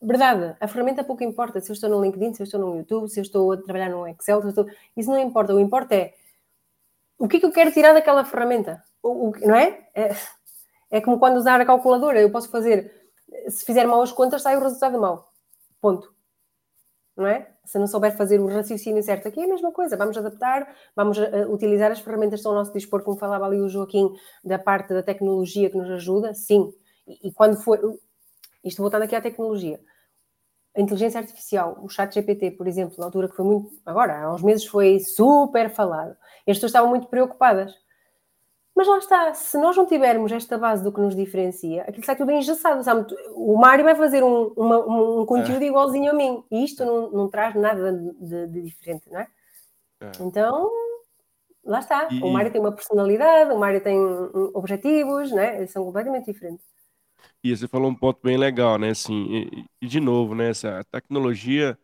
verdade, 0.00 0.56
a 0.60 0.68
ferramenta 0.68 1.02
pouco 1.04 1.24
importa 1.24 1.60
se 1.60 1.70
eu 1.70 1.74
estou 1.74 1.88
no 1.88 2.02
LinkedIn, 2.02 2.34
se 2.34 2.42
eu 2.42 2.44
estou 2.44 2.60
no 2.60 2.76
YouTube, 2.76 3.08
se 3.08 3.20
eu 3.20 3.22
estou 3.22 3.52
a 3.52 3.56
trabalhar 3.56 3.88
no 3.88 4.06
Excel, 4.06 4.46
estou... 4.46 4.66
isso 4.96 5.10
não 5.10 5.18
importa. 5.18 5.54
O 5.54 5.56
que 5.56 5.62
importa 5.62 5.94
é 5.94 6.14
o 7.18 7.28
que 7.28 7.36
é 7.36 7.40
que 7.40 7.46
eu 7.46 7.52
quero 7.52 7.72
tirar 7.72 7.92
daquela 7.92 8.24
ferramenta, 8.24 8.82
o, 9.02 9.28
o, 9.28 9.32
não 9.46 9.54
é? 9.54 9.86
é? 9.94 10.16
é? 10.90 11.00
como 11.00 11.18
quando 11.18 11.36
usar 11.36 11.60
a 11.60 11.64
calculadora, 11.64 12.20
eu 12.20 12.30
posso 12.30 12.50
fazer, 12.50 12.92
se 13.48 13.64
fizer 13.64 13.86
mal 13.86 14.02
as 14.02 14.12
contas, 14.12 14.42
sai 14.42 14.56
o 14.56 14.60
resultado 14.60 15.00
mal. 15.00 15.32
Ponto 15.80 16.11
não 17.16 17.26
é? 17.26 17.48
Se 17.64 17.78
não 17.78 17.86
souber 17.86 18.16
fazer 18.16 18.40
o 18.40 18.46
raciocínio 18.46 19.02
certo 19.02 19.28
aqui, 19.28 19.40
é 19.40 19.44
a 19.44 19.48
mesma 19.48 19.70
coisa. 19.72 19.96
Vamos 19.96 20.16
adaptar, 20.16 20.66
vamos 20.96 21.18
uh, 21.18 21.50
utilizar 21.50 21.90
as 21.90 22.00
ferramentas 22.00 22.32
que 22.32 22.36
estão 22.36 22.52
ao 22.52 22.58
nosso 22.58 22.72
dispor, 22.72 23.02
como 23.02 23.18
falava 23.18 23.46
ali 23.46 23.60
o 23.60 23.68
Joaquim, 23.68 24.10
da 24.44 24.58
parte 24.58 24.92
da 24.92 25.02
tecnologia 25.02 25.70
que 25.70 25.76
nos 25.76 25.90
ajuda, 25.90 26.34
sim. 26.34 26.72
E, 27.06 27.28
e 27.28 27.32
quando 27.32 27.56
for. 27.56 27.78
Isto 28.64 28.80
voltando 28.80 29.02
aqui 29.02 29.14
à 29.16 29.20
tecnologia. 29.20 29.80
A 30.74 30.80
inteligência 30.80 31.20
artificial, 31.20 31.78
o 31.82 31.88
chat 31.88 32.14
GPT, 32.14 32.52
por 32.52 32.66
exemplo, 32.66 32.94
na 32.98 33.04
altura 33.04 33.28
que 33.28 33.36
foi 33.36 33.44
muito. 33.44 33.70
Agora, 33.84 34.22
há 34.22 34.34
uns 34.34 34.42
meses 34.42 34.64
foi 34.64 35.00
super 35.00 35.68
falado. 35.70 36.16
As 36.48 36.56
pessoas 36.56 36.70
estavam 36.70 36.88
muito 36.88 37.08
preocupadas. 37.08 37.74
Mas 38.74 38.88
lá 38.88 38.98
está, 38.98 39.34
se 39.34 39.58
nós 39.58 39.76
não 39.76 39.86
tivermos 39.86 40.32
esta 40.32 40.56
base 40.56 40.82
do 40.82 40.92
que 40.92 41.00
nos 41.00 41.14
diferencia, 41.14 41.82
aquilo 41.82 42.00
está 42.00 42.14
tudo 42.14 42.32
engessado. 42.32 42.82
Sabe? 42.82 43.14
O 43.34 43.56
Mário 43.58 43.84
vai 43.84 43.94
fazer 43.94 44.24
um, 44.24 44.46
uma, 44.56 44.78
um 44.78 45.26
conteúdo 45.26 45.62
é. 45.62 45.66
igualzinho 45.66 46.10
a 46.10 46.14
mim 46.14 46.42
e 46.50 46.64
isto 46.64 46.84
não, 46.84 47.10
não 47.10 47.28
traz 47.28 47.54
nada 47.54 47.92
de, 47.92 48.46
de 48.46 48.62
diferente, 48.62 49.10
não 49.10 49.20
é? 49.20 49.28
é? 50.00 50.10
Então, 50.20 50.70
lá 51.64 51.80
está. 51.80 52.08
E... 52.10 52.22
O 52.22 52.32
Mário 52.32 52.50
tem 52.50 52.60
uma 52.60 52.72
personalidade, 52.72 53.52
o 53.52 53.58
Mário 53.58 53.82
tem 53.82 53.98
objetivos, 54.54 55.30
né? 55.30 55.66
são 55.66 55.84
completamente 55.84 56.32
diferentes. 56.32 56.66
E 57.44 57.54
você 57.54 57.68
falou 57.68 57.90
um 57.90 57.94
ponto 57.94 58.20
bem 58.22 58.36
legal, 58.36 58.78
né? 58.78 58.90
Assim, 58.90 59.26
e, 59.30 59.66
e 59.82 59.86
de 59.86 60.00
novo, 60.00 60.34
né? 60.34 60.50
Essa, 60.50 60.80
a 60.80 60.84
tecnologia 60.84 61.78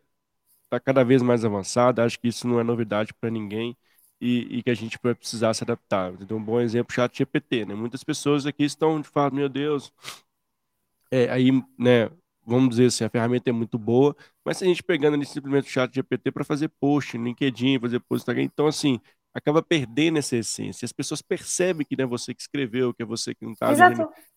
está 0.65 0.79
cada 0.79 1.03
vez 1.03 1.21
mais 1.21 1.45
avançada, 1.45 2.03
acho 2.03 2.19
que 2.19 2.27
isso 2.27 2.47
não 2.47 2.59
é 2.59 2.63
novidade 2.63 3.13
para 3.13 3.29
ninguém 3.29 3.77
e, 4.21 4.57
e, 4.57 4.63
que 4.63 4.69
a 4.69 4.75
gente 4.75 4.97
vai 5.01 5.15
precisar 5.15 5.53
se 5.53 5.63
adaptar. 5.63 6.13
Então, 6.19 6.37
um 6.37 6.43
bom 6.43 6.59
exemplo, 6.59 6.93
chat 6.93 7.17
GPT, 7.17 7.65
né? 7.65 7.73
Muitas 7.73 8.03
pessoas 8.03 8.45
aqui 8.45 8.63
estão 8.63 8.99
de 8.99 9.07
fato, 9.07 9.33
meu 9.35 9.47
Deus, 9.47 9.93
é, 11.11 11.29
aí, 11.29 11.51
né, 11.77 12.09
vamos 12.45 12.69
dizer 12.69 12.87
assim, 12.87 13.03
a 13.03 13.09
ferramenta 13.09 13.49
é 13.49 13.53
muito 13.53 13.77
boa, 13.77 14.15
mas 14.43 14.57
se 14.57 14.63
a 14.63 14.67
gente 14.67 14.83
pegando 14.83 15.15
ali 15.15 15.25
simplesmente 15.25 15.67
o 15.67 15.71
chat 15.71 15.93
GPT 15.93 16.31
para 16.31 16.43
fazer 16.43 16.69
post 16.79 17.17
no 17.17 17.25
LinkedIn, 17.25 17.79
fazer 17.79 17.99
post 17.99 18.11
no 18.11 18.17
Instagram, 18.17 18.43
então 18.43 18.67
assim, 18.67 18.99
acaba 19.33 19.61
perdendo 19.61 20.17
essa 20.17 20.35
essência. 20.35 20.85
As 20.85 20.91
pessoas 20.91 21.21
percebem 21.21 21.85
que 21.85 21.95
não 21.95 22.05
é 22.05 22.07
você 22.07 22.33
que 22.33 22.41
escreveu, 22.41 22.93
que 22.93 23.03
é 23.03 23.05
você 23.05 23.33
que 23.33 23.45
não 23.45 23.53
está 23.53 23.67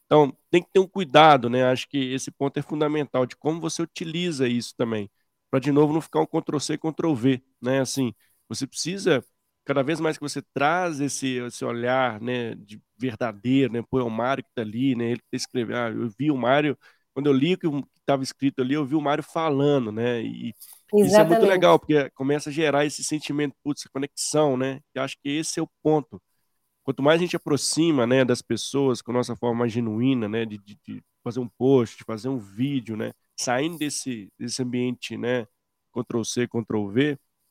Então, 0.07 0.37
tem 0.51 0.63
que 0.63 0.71
ter 0.71 0.79
um 0.79 0.87
cuidado, 0.87 1.49
né? 1.49 1.65
Acho 1.65 1.89
que 1.89 2.13
esse 2.13 2.31
ponto 2.31 2.59
é 2.59 2.63
fundamental 2.63 3.25
de 3.25 3.35
como 3.37 3.61
você 3.61 3.83
utiliza 3.83 4.47
isso 4.47 4.75
também, 4.77 5.11
para 5.51 5.61
de 5.61 5.73
novo 5.73 5.93
não 5.93 6.01
ficar 6.01 6.21
um 6.21 6.27
Ctrl-C, 6.27 6.77
Ctrl-V, 6.79 7.43
né? 7.61 7.81
Assim, 7.81 8.15
você 8.49 8.67
precisa 8.67 9.25
cada 9.65 9.83
vez 9.83 10.01
mais 10.01 10.17
que 10.17 10.23
você 10.23 10.43
traz 10.55 11.01
esse, 11.01 11.39
esse 11.39 11.65
olhar, 11.65 12.21
né, 12.21 12.55
de 12.55 12.81
verdadeiro, 12.99 13.73
né? 13.73 13.83
Pô, 13.91 14.01
é 14.01 14.03
o 14.03 14.11
Mário 14.11 14.43
que 14.45 14.51
está 14.51 14.63
ali, 14.63 14.95
né? 14.95 15.07
Ele 15.13 15.21
que 15.21 15.31
tá 15.31 15.37
escrevendo. 15.37 15.77
Ah, 15.77 15.91
eu 15.91 16.09
vi 16.19 16.31
o 16.31 16.37
Mário 16.37 16.77
quando 17.15 17.27
eu 17.27 17.33
li 17.33 17.55
o 17.55 17.59
que 17.59 17.67
estava 17.99 18.23
escrito 18.23 18.63
ali, 18.63 18.75
eu 18.75 18.87
vi 18.87 18.95
o 18.95 19.01
Mário 19.01 19.23
falando, 19.23 19.93
né? 19.93 20.23
E 20.23 20.55
Exatamente. 20.93 21.07
isso 21.07 21.17
é 21.21 21.25
muito 21.25 21.47
legal, 21.47 21.79
porque 21.79 22.11
começa 22.11 22.51
a 22.51 22.53
gerar 22.53 22.85
esse 22.85 23.05
sentimento, 23.05 23.55
putz, 23.63 23.87
conexão, 23.87 24.57
né? 24.57 24.81
E 24.95 24.99
acho 24.99 25.17
que 25.23 25.29
esse 25.29 25.61
é 25.61 25.63
o 25.63 25.69
ponto. 25.83 26.21
Quanto 26.85 27.03
mais 27.03 27.21
a 27.21 27.23
gente 27.23 27.37
aproxima, 27.37 28.07
né, 28.07 28.25
das 28.25 28.43
pessoas 28.43 29.01
com 29.01 29.13
a 29.13 29.15
nossa 29.15 29.37
forma 29.37 29.69
genuína, 29.69 30.29
né, 30.29 30.45
de, 30.45 30.59
de, 30.59 30.77
de 30.87 31.03
fazer 31.23 31.39
um 31.39 31.49
post, 31.49 31.97
de 31.97 32.05
fazer 32.05 32.29
um 32.29 32.39
vídeo, 32.39 32.97
né, 32.97 33.13
saindo 33.39 33.79
desse, 33.79 34.29
desse 34.39 34.63
ambiente, 34.63 35.17
né, 35.17 35.47
Ctrl 35.93 36.25
C, 36.25 36.49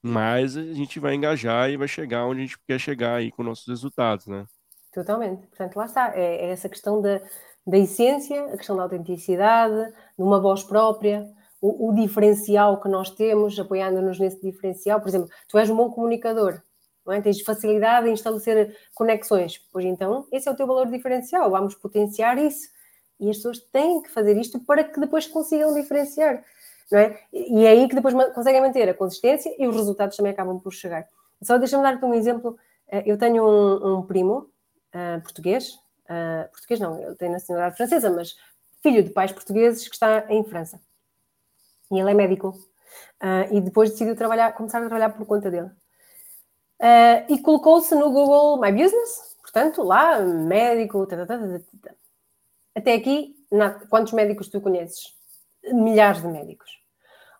Mais 0.01 0.57
a 0.57 0.73
gente 0.73 0.99
vai 0.99 1.13
engajar 1.13 1.69
e 1.69 1.77
vai 1.77 1.87
chegar 1.87 2.25
onde 2.25 2.41
a 2.41 2.45
gente 2.45 2.59
quer 2.67 2.79
chegar 2.79 3.15
aí 3.15 3.31
com 3.31 3.43
nossos 3.43 3.67
resultados, 3.67 4.27
né? 4.27 4.45
Totalmente. 4.91 5.47
Portanto, 5.47 5.75
lá 5.75 5.85
está. 5.85 6.13
É, 6.15 6.47
é 6.47 6.49
essa 6.51 6.67
questão 6.67 7.01
da, 7.01 7.21
da 7.65 7.77
essência, 7.77 8.45
a 8.45 8.57
questão 8.57 8.75
da 8.75 8.83
autenticidade, 8.83 9.91
de 10.17 10.23
uma 10.23 10.39
voz 10.39 10.63
própria, 10.63 11.25
o, 11.61 11.89
o 11.89 11.95
diferencial 11.95 12.81
que 12.81 12.89
nós 12.89 13.11
temos, 13.11 13.57
apoiando-nos 13.59 14.19
nesse 14.19 14.41
diferencial. 14.41 14.99
Por 14.99 15.09
exemplo, 15.09 15.29
tu 15.47 15.57
és 15.57 15.69
um 15.69 15.75
bom 15.75 15.91
comunicador, 15.91 16.61
não 17.05 17.13
é? 17.13 17.21
tens 17.21 17.41
facilidade 17.41 18.09
em 18.09 18.13
estabelecer 18.13 18.75
conexões. 18.95 19.59
Pois 19.71 19.85
então, 19.85 20.27
esse 20.31 20.49
é 20.49 20.51
o 20.51 20.55
teu 20.55 20.67
valor 20.67 20.89
diferencial, 20.89 21.49
vamos 21.51 21.75
potenciar 21.75 22.37
isso. 22.37 22.67
E 23.19 23.29
as 23.29 23.37
pessoas 23.37 23.59
têm 23.59 24.01
que 24.01 24.09
fazer 24.09 24.35
isto 24.35 24.59
para 24.65 24.83
que 24.83 24.99
depois 24.99 25.27
consigam 25.27 25.73
diferenciar. 25.75 26.43
Não 26.91 26.99
é? 26.99 27.19
E 27.31 27.65
é 27.65 27.69
aí 27.69 27.87
que 27.87 27.95
depois 27.95 28.13
conseguem 28.33 28.61
manter 28.61 28.87
a 28.89 28.93
consistência 28.93 29.53
e 29.57 29.67
os 29.67 29.75
resultados 29.75 30.15
também 30.15 30.31
acabam 30.31 30.59
por 30.59 30.71
chegar. 30.71 31.07
Só 31.41 31.57
deixa-me 31.57 31.83
dar-te 31.83 32.03
um 32.05 32.13
exemplo. 32.13 32.57
Eh, 32.87 33.03
eu 33.05 33.17
tenho 33.17 33.43
um, 33.43 33.97
um 33.97 34.01
primo 34.03 34.49
uh, 34.93 35.21
português, 35.21 35.73
uh, 36.05 36.49
português 36.51 36.79
não, 36.79 37.01
ele 37.01 37.15
tem 37.15 37.29
nacionalidade 37.29 37.77
francesa, 37.77 38.09
mas 38.09 38.35
filho 38.81 39.03
de 39.03 39.09
pais 39.09 39.31
portugueses 39.31 39.87
que 39.87 39.95
está 39.95 40.25
em 40.29 40.43
França. 40.43 40.79
E 41.91 41.99
ele 41.99 42.11
é 42.11 42.13
médico. 42.13 42.49
Uh, 43.21 43.55
e 43.55 43.61
depois 43.61 43.91
decidiu 43.91 44.15
trabalhar, 44.15 44.53
começar 44.53 44.79
a 44.79 44.81
trabalhar 44.81 45.09
por 45.09 45.25
conta 45.25 45.49
dele. 45.49 45.69
E 47.29 47.37
colocou-se 47.39 47.93
no 47.93 48.11
Google 48.11 48.59
My 48.59 48.71
Business, 48.71 49.37
portanto, 49.39 49.83
lá, 49.83 50.19
médico, 50.19 51.05
tá, 51.05 51.27
tá, 51.27 51.37
tá, 51.37 51.91
até 52.73 52.95
aqui, 52.95 53.35
nada. 53.51 53.85
quantos 53.87 54.13
médicos 54.13 54.47
tu 54.47 54.59
conheces? 54.59 55.15
Milhares 55.63 56.21
de 56.21 56.27
médicos. 56.27 56.69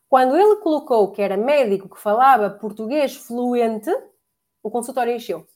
Quando 0.07 0.36
ele 0.36 0.57
colocou 0.57 1.11
que 1.11 1.22
era 1.22 1.38
médico 1.38 1.89
que 1.89 2.01
falava 2.01 2.49
português 2.49 3.15
fluente, 3.15 3.89
o 4.61 4.69
consultório 4.69 5.13
encheu. 5.13 5.47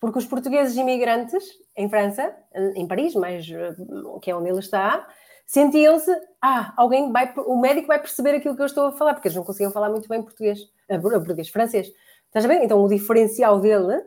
Porque 0.00 0.18
os 0.18 0.26
portugueses 0.26 0.76
imigrantes 0.76 1.44
em 1.76 1.88
França, 1.88 2.34
em 2.76 2.86
Paris, 2.86 3.14
mas 3.14 3.48
eh, 3.50 3.74
que 4.22 4.30
é 4.30 4.36
onde 4.36 4.50
ele 4.50 4.60
está, 4.60 5.06
sentiam-se, 5.46 6.10
ah, 6.40 6.72
alguém 6.76 7.10
vai, 7.10 7.32
o 7.38 7.58
médico 7.60 7.88
vai 7.88 7.98
perceber 7.98 8.36
aquilo 8.36 8.54
que 8.54 8.62
eu 8.62 8.66
estou 8.66 8.86
a 8.86 8.92
falar, 8.92 9.14
porque 9.14 9.28
eles 9.28 9.36
não 9.36 9.44
conseguiam 9.44 9.72
falar 9.72 9.90
muito 9.90 10.08
bem 10.08 10.22
português, 10.22 10.60
uh, 10.90 11.00
português 11.00 11.48
francês. 11.48 11.90
Estás 12.26 12.44
a 12.44 12.48
ver? 12.48 12.62
Então 12.62 12.82
o 12.82 12.88
diferencial 12.88 13.60
dele, 13.60 14.04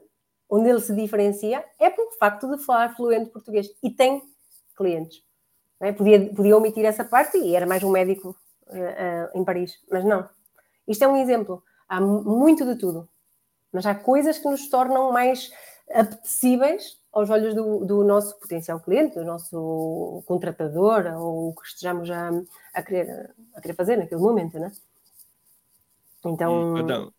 onde 0.49 0.69
ele 0.69 0.79
se 0.79 0.95
diferencia, 0.95 1.63
é 1.79 1.89
pelo 1.89 2.11
facto 2.11 2.49
de 2.49 2.63
falar 2.63 2.95
fluente 2.95 3.29
português. 3.29 3.67
E 3.83 3.89
tem 3.89 4.21
clientes. 4.75 5.26
É? 5.79 5.91
Podia, 5.91 6.33
podia 6.33 6.57
omitir 6.57 6.85
essa 6.85 7.03
parte 7.03 7.37
e 7.37 7.55
era 7.55 7.65
mais 7.65 7.83
um 7.83 7.91
médico 7.91 8.35
uh, 8.67 8.75
uh, 8.75 9.39
em 9.39 9.43
Paris, 9.43 9.79
mas 9.91 10.03
não. 10.03 10.27
Isto 10.87 11.03
é 11.03 11.07
um 11.07 11.17
exemplo. 11.17 11.63
Há 11.87 12.01
muito 12.01 12.65
de 12.65 12.75
tudo. 12.75 13.07
Mas 13.71 13.85
há 13.85 13.93
coisas 13.93 14.37
que 14.37 14.47
nos 14.47 14.67
tornam 14.69 15.11
mais 15.11 15.51
apetecíveis 15.89 16.97
aos 17.11 17.29
olhos 17.29 17.53
do, 17.53 17.85
do, 17.85 18.03
nosso 18.03 18.37
potencial 18.39 18.79
cliente, 18.79 19.15
do 19.15 19.25
nosso 19.25 20.23
contratador, 20.25 21.05
ou 21.17 21.49
o 21.49 21.55
que 21.55 21.67
estejamos 21.67 22.09
a, 22.09 22.29
a, 22.73 22.83
querer, 22.83 23.33
a 23.55 23.61
querer 23.61 23.73
fazer 23.73 23.97
naquele 23.97 24.21
momento, 24.21 24.59
né? 24.59 24.71
Então... 26.25 26.75
Cada, 26.75 27.11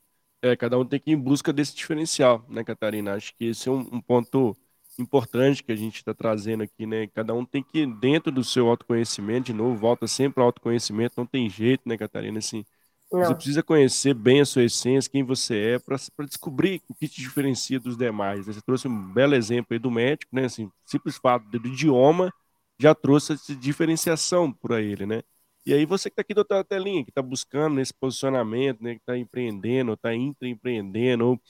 é, 0.42 0.56
cada 0.56 0.78
um 0.78 0.84
tem 0.84 1.00
que 1.00 1.10
ir 1.10 1.14
em 1.14 1.18
busca 1.18 1.52
desse 1.52 1.74
diferencial, 1.74 2.44
né, 2.48 2.62
Catarina? 2.62 3.14
Acho 3.14 3.34
que 3.34 3.46
esse 3.46 3.68
é 3.68 3.72
um, 3.72 3.80
um 3.92 4.00
ponto 4.00 4.56
importante 4.98 5.62
que 5.62 5.72
a 5.72 5.76
gente 5.76 5.96
está 5.96 6.14
trazendo 6.14 6.62
aqui, 6.62 6.86
né? 6.86 7.06
Cada 7.08 7.34
um 7.34 7.44
tem 7.44 7.62
que, 7.62 7.86
dentro 7.86 8.32
do 8.32 8.44
seu 8.44 8.68
autoconhecimento, 8.68 9.46
de 9.46 9.52
novo, 9.52 9.76
volta 9.76 10.06
sempre 10.06 10.40
ao 10.40 10.46
autoconhecimento, 10.46 11.14
não 11.16 11.26
tem 11.26 11.48
jeito, 11.48 11.88
né, 11.88 11.96
Catarina? 11.96 12.38
Assim, 12.38 12.64
não. 13.10 13.24
Você 13.24 13.34
precisa 13.34 13.62
conhecer 13.62 14.14
bem 14.14 14.40
a 14.40 14.44
sua 14.44 14.64
essência, 14.64 15.10
quem 15.10 15.24
você 15.24 15.76
é, 15.76 15.78
para 15.78 15.96
descobrir 16.26 16.82
o 16.88 16.94
que 16.94 17.08
te 17.08 17.22
diferencia 17.22 17.80
dos 17.80 17.96
demais. 17.96 18.46
Né? 18.46 18.52
Você 18.52 18.60
trouxe 18.60 18.86
um 18.86 19.12
belo 19.12 19.34
exemplo 19.34 19.68
aí 19.70 19.78
do 19.78 19.90
médico, 19.90 20.34
né? 20.34 20.44
Assim, 20.44 20.70
simples 20.84 21.16
fato 21.16 21.44
do 21.48 21.68
idioma 21.68 22.32
já 22.78 22.94
trouxe 22.94 23.32
essa 23.32 23.54
diferenciação 23.56 24.52
para 24.52 24.80
ele, 24.82 25.06
né? 25.06 25.22
E 25.66 25.72
aí 25.74 25.84
você 25.86 26.08
que 26.10 26.14
está 26.14 26.22
aqui 26.22 26.34
do 26.34 26.38
outra 26.38 26.62
telinha, 26.64 27.04
que 27.04 27.10
está 27.10 27.22
buscando 27.22 27.76
nesse 27.76 27.94
posicionamento, 27.94 28.82
né? 28.82 28.94
Que 28.94 29.00
está 29.00 29.16
empreendendo, 29.18 29.94
está 29.94 30.14
intraempreendendo, 30.14 31.26
ou 31.26 31.40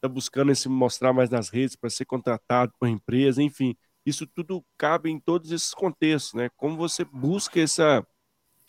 está 0.00 0.08
buscando 0.08 0.54
se 0.54 0.68
mostrar 0.68 1.12
mais 1.12 1.28
nas 1.28 1.50
redes 1.50 1.76
para 1.76 1.90
ser 1.90 2.06
contratado 2.06 2.72
por 2.80 2.88
empresa, 2.88 3.42
enfim. 3.42 3.76
Isso 4.04 4.26
tudo 4.26 4.64
cabe 4.78 5.10
em 5.10 5.20
todos 5.20 5.52
esses 5.52 5.74
contextos, 5.74 6.32
né? 6.34 6.48
Como 6.56 6.76
você 6.76 7.04
busca 7.04 7.60
essa 7.60 8.04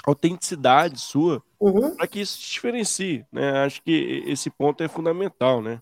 autenticidade 0.06 1.00
sua 1.00 1.42
uhum. 1.60 1.96
para 1.96 2.08
que 2.08 2.20
isso 2.20 2.42
se 2.42 2.52
diferencie, 2.52 3.26
né? 3.32 3.64
Acho 3.64 3.82
que 3.82 4.24
esse 4.28 4.50
ponto 4.50 4.84
é 4.84 4.90
fundamental, 4.90 5.62
né? 5.62 5.80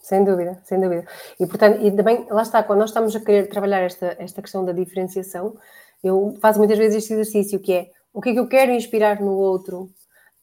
Sem 0.00 0.24
dúvida, 0.24 0.60
sem 0.64 0.80
dúvida. 0.80 1.04
E 1.38 1.46
portanto, 1.46 1.84
e 1.84 1.90
também, 1.90 2.26
lá 2.30 2.42
está, 2.42 2.62
quando 2.62 2.80
nós 2.80 2.90
estamos 2.90 3.14
a 3.14 3.20
querer 3.20 3.48
trabalhar 3.48 3.80
esta, 3.80 4.16
esta 4.18 4.40
questão 4.40 4.64
da 4.64 4.72
diferenciação, 4.72 5.56
eu 6.02 6.38
faço 6.40 6.58
muitas 6.58 6.78
vezes 6.78 7.02
este 7.02 7.12
exercício 7.12 7.60
que 7.60 7.72
é 7.72 7.90
o 8.12 8.20
que 8.20 8.30
é 8.30 8.32
que 8.32 8.40
eu 8.40 8.48
quero 8.48 8.72
inspirar 8.72 9.20
no 9.20 9.32
outro, 9.32 9.92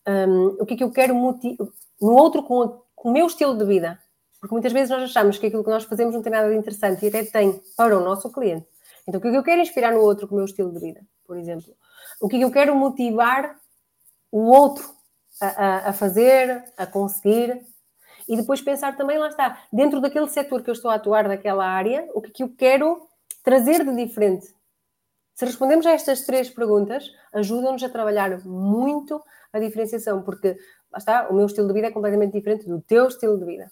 um, 0.08 0.58
o 0.60 0.66
que 0.66 0.74
é 0.74 0.78
que 0.78 0.84
eu 0.84 0.92
quero 0.92 1.14
no 1.14 2.12
outro 2.14 2.44
com, 2.44 2.82
com 2.96 3.10
o 3.10 3.14
meu 3.14 3.28
estilo 3.28 3.58
de 3.58 3.66
vida. 3.66 4.00
Porque 4.40 4.54
muitas 4.54 4.72
vezes 4.72 4.90
nós 4.90 5.04
achamos 5.04 5.38
que 5.38 5.48
aquilo 5.48 5.64
que 5.64 5.70
nós 5.70 5.84
fazemos 5.84 6.14
não 6.14 6.22
tem 6.22 6.32
nada 6.32 6.50
de 6.50 6.56
interessante 6.56 7.04
e 7.04 7.10
até 7.10 7.24
tem 7.24 7.60
para 7.76 7.98
o 7.98 8.04
nosso 8.04 8.32
cliente. 8.32 8.68
Então, 9.08 9.20
o 9.20 9.22
que 9.22 9.30
é 9.30 9.32
que 9.32 9.38
eu 9.38 9.44
quero 9.44 9.62
inspirar 9.62 9.94
no 9.94 10.02
outro 10.02 10.28
com 10.28 10.36
o 10.36 10.38
meu 10.38 10.46
estilo 10.46 10.72
de 10.72 10.80
vida, 10.80 11.02
por 11.26 11.38
exemplo? 11.38 11.74
O 12.22 12.28
que 12.28 12.36
é 12.36 12.40
que 12.40 12.46
eu 12.46 12.52
quero 12.52 12.76
motivar 12.76 13.56
o 14.32 14.42
outro 14.42 14.88
a, 15.42 15.48
a, 15.48 15.90
a 15.90 15.94
fazer, 15.94 16.64
a 16.76 16.86
conseguir? 16.86 17.66
E 18.28 18.36
depois 18.36 18.62
pensar 18.62 18.98
também, 18.98 19.18
lá 19.18 19.30
está, 19.30 19.64
dentro 19.72 20.02
daquele 20.02 20.28
setor 20.28 20.62
que 20.62 20.70
eu 20.70 20.74
estou 20.74 20.92
a 20.92 20.96
atuar, 20.96 21.28
daquela 21.28 21.66
área, 21.66 22.08
o 22.14 22.22
que 22.22 22.30
é 22.30 22.34
que 22.34 22.44
eu 22.44 22.50
quero 22.56 23.08
trazer 23.42 23.86
de 23.86 23.96
diferente? 23.96 24.54
Se 25.34 25.46
respondemos 25.46 25.86
a 25.86 25.92
estas 25.92 26.26
três 26.26 26.50
perguntas, 26.50 27.10
ajudam-nos 27.32 27.84
a 27.84 27.90
trabalhar 27.90 28.44
muito 28.44 29.24
a 29.54 29.60
diferenciação, 29.60 30.22
porque 30.24 30.58
lá 30.92 30.98
está, 30.98 31.30
o 31.30 31.34
meu 31.34 31.46
estilo 31.46 31.68
de 31.68 31.74
vida 31.74 31.88
é 31.88 31.92
completamente 31.92 32.34
diferente 32.34 32.68
do 32.68 32.82
teu 32.82 33.08
estilo 33.08 33.38
de 33.38 33.46
vida. 33.46 33.72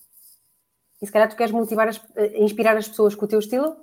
E 1.05 1.07
se 1.07 1.11
calhar 1.11 1.29
tu 1.29 1.35
queres 1.35 1.53
motivar, 1.53 1.87
as, 1.87 2.01
eh, 2.15 2.39
inspirar 2.39 2.75
as 2.75 2.87
pessoas 2.87 3.13
com 3.13 3.25
o 3.25 3.27
teu 3.27 3.37
estilo 3.37 3.77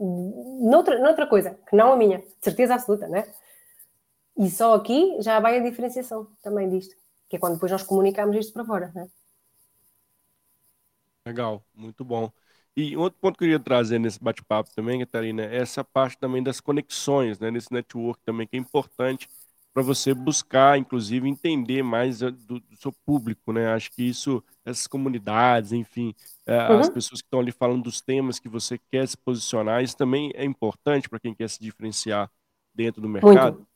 noutra, 0.00 0.98
noutra 0.98 1.24
coisa, 1.24 1.56
que 1.70 1.76
não 1.76 1.92
a 1.92 1.96
minha, 1.96 2.20
certeza 2.40 2.74
absoluta, 2.74 3.06
não 3.06 3.18
é? 3.18 3.32
E 4.36 4.50
só 4.50 4.74
aqui 4.74 5.16
já 5.20 5.38
vai 5.38 5.56
a 5.56 5.62
diferenciação 5.62 6.26
também 6.42 6.68
disto, 6.68 6.96
que 7.28 7.36
é 7.36 7.38
quando 7.38 7.54
depois 7.54 7.70
nós 7.70 7.84
comunicamos 7.84 8.34
isto 8.36 8.52
para 8.52 8.64
fora. 8.64 8.90
Né? 8.92 9.08
Legal, 11.24 11.64
muito 11.72 12.04
bom. 12.04 12.28
E 12.76 12.96
outro 12.96 13.20
ponto 13.20 13.38
que 13.38 13.44
eu 13.44 13.48
queria 13.50 13.60
trazer 13.60 14.00
nesse 14.00 14.18
bate-papo 14.20 14.68
também, 14.74 14.98
Catarina, 14.98 15.44
é 15.44 15.58
essa 15.58 15.84
parte 15.84 16.18
também 16.18 16.42
das 16.42 16.58
conexões, 16.58 17.38
né, 17.38 17.52
nesse 17.52 17.72
network 17.72 18.20
também, 18.24 18.48
que 18.48 18.56
é 18.56 18.58
importante 18.58 19.28
para 19.72 19.82
você 19.82 20.12
buscar, 20.12 20.78
inclusive, 20.78 21.28
entender 21.28 21.82
mais 21.82 22.18
do, 22.18 22.30
do, 22.32 22.76
seu 22.76 22.92
público, 23.06 23.52
né? 23.52 23.72
Acho 23.72 23.90
que 23.90 24.02
isso, 24.02 24.42
essas 24.64 24.86
comunidades, 24.86 25.72
enfim, 25.72 26.14
é, 26.46 26.68
uhum. 26.68 26.78
as 26.80 26.90
pessoas 26.90 27.22
que 27.22 27.26
estão 27.26 27.40
ali 27.40 27.52
falando 27.52 27.82
dos 27.82 28.00
temas 28.00 28.38
que 28.38 28.48
você 28.48 28.78
quer 28.90 29.06
se 29.08 29.16
posicionar, 29.16 29.82
isso 29.82 29.96
também 29.96 30.30
é 30.34 30.44
importante 30.44 31.08
para 31.08 31.18
quem 31.18 31.34
quer 31.34 31.48
se 31.48 31.58
diferenciar 31.58 32.30
dentro 32.74 33.00
do 33.00 33.08
mercado. 33.08 33.56
Muito. 33.56 33.72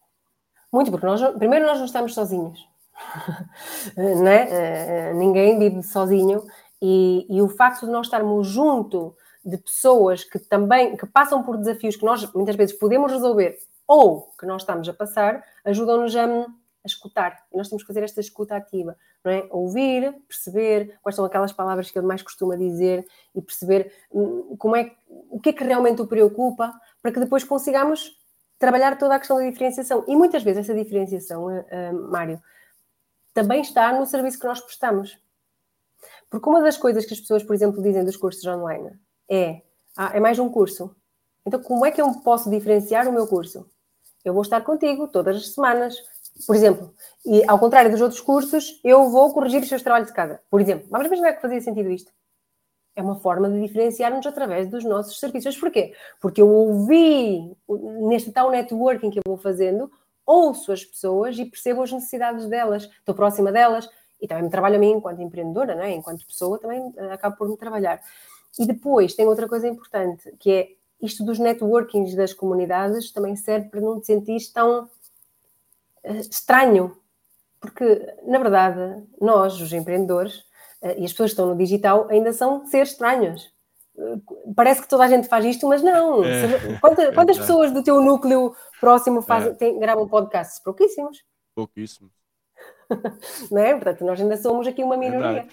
Muito, 0.72 0.90
porque 0.90 1.07
nós, 1.07 1.22
primeiro 1.38 1.64
nós 1.64 1.78
não 1.78 1.86
estamos 1.86 2.12
sozinhos. 2.12 2.68
né? 3.97 5.12
ninguém 5.14 5.59
vive 5.59 5.82
sozinho 5.82 6.42
e, 6.80 7.26
e, 7.28 7.42
o 7.42 7.49
facto 7.49 7.84
de 7.84 7.92
nós 7.92 8.07
estarmos 8.07 8.47
junto 8.47 9.14
de 9.44 9.59
pessoas 9.59 10.24
que 10.24 10.38
também 10.38 10.97
que 10.97 11.07
passam 11.07 11.42
por 11.42 11.59
desafios 11.59 11.94
que 11.94 12.05
nós 12.05 12.30
muitas 12.32 12.57
vezes 12.57 12.76
podemos 12.78 13.12
resolver 13.12 13.59
ou 13.87 14.32
que 14.39 14.47
nós 14.47 14.62
estamos 14.62 14.89
a 14.89 14.93
passar 14.93 15.45
ajudam-nos 15.64 16.14
a, 16.16 16.24
a, 16.24 16.47
escutar. 16.84 17.45
Nós 17.53 17.68
temos 17.68 17.82
que 17.82 17.87
fazer 17.87 18.03
esta 18.03 18.20
escuta 18.20 18.57
ativa, 18.57 18.97
não 19.24 19.32
é? 19.32 19.47
Ouvir, 19.51 20.12
perceber 20.28 20.99
quais 21.03 21.16
são 21.16 21.24
aquelas 21.24 21.53
palavras 21.53 21.91
que 21.91 21.99
ele 21.99 22.07
mais 22.07 22.22
costuma 22.22 22.57
dizer 22.57 23.07
e 23.34 23.43
perceber 23.43 23.93
hum, 24.11 24.57
como 24.59 24.76
é 24.76 24.95
o 25.09 25.41
que 25.41 25.51
é 25.51 25.53
que 25.53 25.64
realmente 25.64 26.03
o 26.03 26.07
preocupa 26.07 26.72
para 27.03 27.12
que 27.12 27.20
depois 27.20 27.45
consigamos 27.45 28.16
trabalhar 28.59 28.99
toda 28.99 29.14
a 29.14 29.18
questão 29.18 29.39
da 29.39 29.49
diferenciação. 29.49 30.05
E 30.09 30.16
muitas 30.16 30.43
vezes 30.43 30.68
essa 30.68 30.74
diferenciação, 30.74 31.47
uh, 31.47 31.61
uh, 31.61 32.11
Mário, 32.11 32.41
também 33.34 33.61
está 33.61 33.93
no 33.93 34.07
serviço 34.07 34.39
que 34.39 34.47
nós 34.47 34.61
prestamos. 34.61 35.18
Porque 36.30 36.49
uma 36.49 36.62
das 36.62 36.76
coisas 36.76 37.05
que 37.05 37.12
as 37.12 37.20
pessoas, 37.20 37.43
por 37.43 37.55
exemplo, 37.55 37.82
dizem 37.82 38.05
dos 38.05 38.16
cursos 38.16 38.45
online 38.47 38.99
é: 39.28 39.62
ah, 39.97 40.11
é 40.14 40.20
mais 40.20 40.39
um 40.39 40.49
curso. 40.49 40.95
Então, 41.45 41.62
como 41.62 41.87
é 41.87 41.91
que 41.91 42.01
eu 42.01 42.12
posso 42.20 42.51
diferenciar 42.51 43.07
o 43.07 43.12
meu 43.12 43.26
curso? 43.26 43.70
Eu 44.27 44.35
vou 44.35 44.43
estar 44.43 44.61
contigo 44.62 45.07
todas 45.07 45.37
as 45.37 45.55
semanas. 45.55 45.95
Por 46.49 46.57
exemplo, 46.57 46.93
e 47.24 47.45
ao 47.47 47.61
contrário 47.61 47.93
dos 47.93 48.01
outros 48.01 48.20
cursos, 48.20 48.81
eu 48.83 49.09
vou 49.09 49.33
corrigir 49.33 49.62
os 49.62 49.68
seus 49.68 49.83
trabalhos 49.83 50.09
de 50.09 50.14
casa. 50.14 50.41
Por 50.51 50.61
exemplo, 50.61 50.89
vamos 50.91 51.07
imaginar 51.07 51.35
que 51.35 51.41
fazia 51.41 51.61
sentido 51.61 51.89
isto. 51.89 52.11
É 52.97 53.03
uma 53.03 53.20
forma 53.20 53.49
de 53.49 53.61
diferenciar-nos 53.61 54.27
através 54.27 54.68
dos 54.68 54.83
nossos 54.83 55.20
serviços. 55.20 55.57
Porquê? 55.57 55.95
Porque 56.20 56.43
eu 56.43 56.49
ouvi, 56.49 57.57
neste 58.09 58.33
tal 58.33 58.51
networking 58.51 59.11
que 59.11 59.20
eu 59.20 59.22
vou 59.24 59.37
fazendo, 59.37 59.89
ouço 60.27 60.72
as 60.72 60.85
pessoas 60.85 61.39
e 61.39 61.45
percebo 61.45 61.83
as 61.83 61.93
necessidades 61.93 62.49
delas, 62.49 62.91
estou 62.99 63.14
próxima 63.14 63.53
delas 63.53 63.89
e 64.20 64.27
também 64.27 64.43
me 64.43 64.51
trabalho 64.51 64.74
a 64.74 64.79
mim 64.79 64.91
enquanto 64.91 65.22
empreendedora, 65.22 65.77
não 65.77 65.85
é? 65.85 65.93
enquanto 65.93 66.27
pessoa, 66.27 66.59
também 66.59 66.93
eh, 66.97 67.12
acabo 67.12 67.37
por 67.37 67.49
me 67.49 67.57
trabalhar. 67.57 68.03
E 68.59 68.66
depois 68.66 69.14
tem 69.14 69.27
outra 69.27 69.47
coisa 69.47 69.68
importante, 69.68 70.35
que 70.41 70.51
é 70.51 70.68
isto 71.01 71.24
dos 71.24 71.38
networkings 71.38 72.14
das 72.14 72.32
comunidades 72.32 73.12
também 73.12 73.36
serve 73.36 73.68
para 73.68 73.80
não 73.80 74.01
te 74.01 74.07
sentir 74.07 74.38
tão 74.53 74.84
uh, 76.05 76.20
estranho. 76.20 76.97
Porque, 77.61 78.14
na 78.24 78.38
verdade, 78.38 79.03
nós, 79.20 79.61
os 79.61 79.72
empreendedores, 79.72 80.38
uh, 80.82 80.94
e 80.97 81.05
as 81.05 81.12
pessoas 81.12 81.30
que 81.30 81.34
estão 81.34 81.47
no 81.47 81.57
digital, 81.57 82.07
ainda 82.11 82.32
são 82.32 82.66
seres 82.66 82.90
estranhos. 82.90 83.53
Uh, 83.94 84.53
parece 84.55 84.82
que 84.82 84.88
toda 84.88 85.05
a 85.05 85.09
gente 85.09 85.28
faz 85.28 85.44
isto, 85.44 85.66
mas 85.68 85.82
não. 85.82 86.24
É, 86.24 86.78
quantas, 86.80 87.14
quantas 87.14 87.38
pessoas 87.38 87.72
do 87.72 87.82
teu 87.82 88.01
núcleo 88.01 88.55
próximo 88.80 89.22
fazem, 89.22 89.53
é. 89.53 89.55
têm, 89.55 89.78
gravam 89.78 90.09
podcasts? 90.09 90.59
Pouquíssimos. 90.61 91.22
Pouquíssimos. 91.55 92.12
não 93.51 93.62
é? 93.62 93.74
Portanto, 93.74 94.05
nós 94.05 94.20
ainda 94.20 94.36
somos 94.36 94.66
aqui 94.66 94.82
uma 94.82 94.97
minoria. 94.97 95.47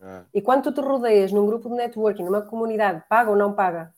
É. 0.00 0.22
E 0.32 0.40
quando 0.40 0.62
tu 0.64 0.72
te 0.72 0.80
rodeias 0.80 1.32
num 1.32 1.46
grupo 1.46 1.68
de 1.68 1.74
networking, 1.74 2.24
numa 2.24 2.42
comunidade, 2.42 3.02
paga 3.08 3.30
ou 3.30 3.36
não 3.36 3.52
paga, 3.52 3.92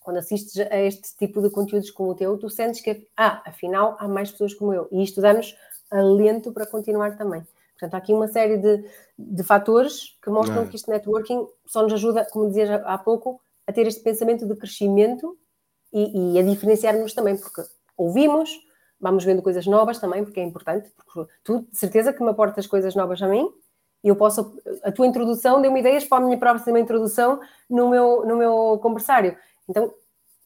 quando 0.00 0.16
assistes 0.16 0.58
a 0.58 0.76
este 0.78 1.16
tipo 1.16 1.40
de 1.40 1.50
conteúdos 1.50 1.90
como 1.90 2.10
o 2.10 2.14
teu, 2.14 2.36
tu 2.38 2.48
sentes 2.48 2.80
que, 2.80 3.06
ah, 3.16 3.42
afinal, 3.46 3.96
há 3.98 4.08
mais 4.08 4.30
pessoas 4.30 4.54
como 4.54 4.72
eu. 4.72 4.88
E 4.90 5.02
isto 5.02 5.20
dá-nos 5.20 5.54
alento 5.90 6.52
para 6.52 6.66
continuar 6.66 7.16
também. 7.16 7.46
Portanto, 7.72 7.94
há 7.94 7.98
aqui 7.98 8.12
uma 8.12 8.28
série 8.28 8.58
de, 8.58 8.84
de 9.18 9.42
fatores 9.42 10.18
que 10.22 10.30
mostram 10.30 10.66
que 10.66 10.76
este 10.76 10.90
networking 10.90 11.46
só 11.66 11.82
nos 11.82 11.92
ajuda, 11.94 12.26
como 12.30 12.48
dizias 12.48 12.70
há 12.84 12.98
pouco, 12.98 13.40
a 13.66 13.72
ter 13.72 13.86
este 13.86 14.02
pensamento 14.02 14.46
de 14.46 14.54
crescimento 14.56 15.38
e, 15.92 16.34
e 16.34 16.38
a 16.38 16.42
diferenciar-nos 16.42 17.14
também, 17.14 17.36
porque 17.36 17.62
ouvimos, 17.96 18.50
vamos 19.00 19.24
vendo 19.24 19.42
coisas 19.42 19.66
novas 19.66 19.98
também, 19.98 20.24
porque 20.24 20.40
é 20.40 20.42
importante, 20.42 20.90
porque 20.94 21.32
tu, 21.42 21.66
de 21.70 21.76
certeza 21.76 22.12
que 22.12 22.22
me 22.22 22.30
aportas 22.30 22.66
coisas 22.66 22.94
novas 22.94 23.22
a 23.22 23.28
mim, 23.28 23.50
e 24.02 24.08
eu 24.08 24.16
posso, 24.16 24.58
a 24.82 24.90
tua 24.90 25.06
introdução 25.06 25.60
deu-me 25.60 25.80
ideias 25.80 26.04
para 26.04 26.22
a 26.22 26.26
minha 26.26 26.38
próxima 26.38 26.80
introdução 26.80 27.40
no 27.68 27.90
meu, 27.90 28.24
no 28.24 28.36
meu 28.36 28.78
conversário. 28.82 29.36
Então, 29.70 29.94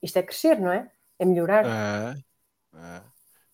isto 0.03 0.19
é 0.19 0.23
crescer, 0.23 0.61
não 0.61 0.71
é? 0.71 0.91
É 1.19 1.25
melhorar. 1.25 1.65
É, 1.65 2.15
é. 2.77 3.03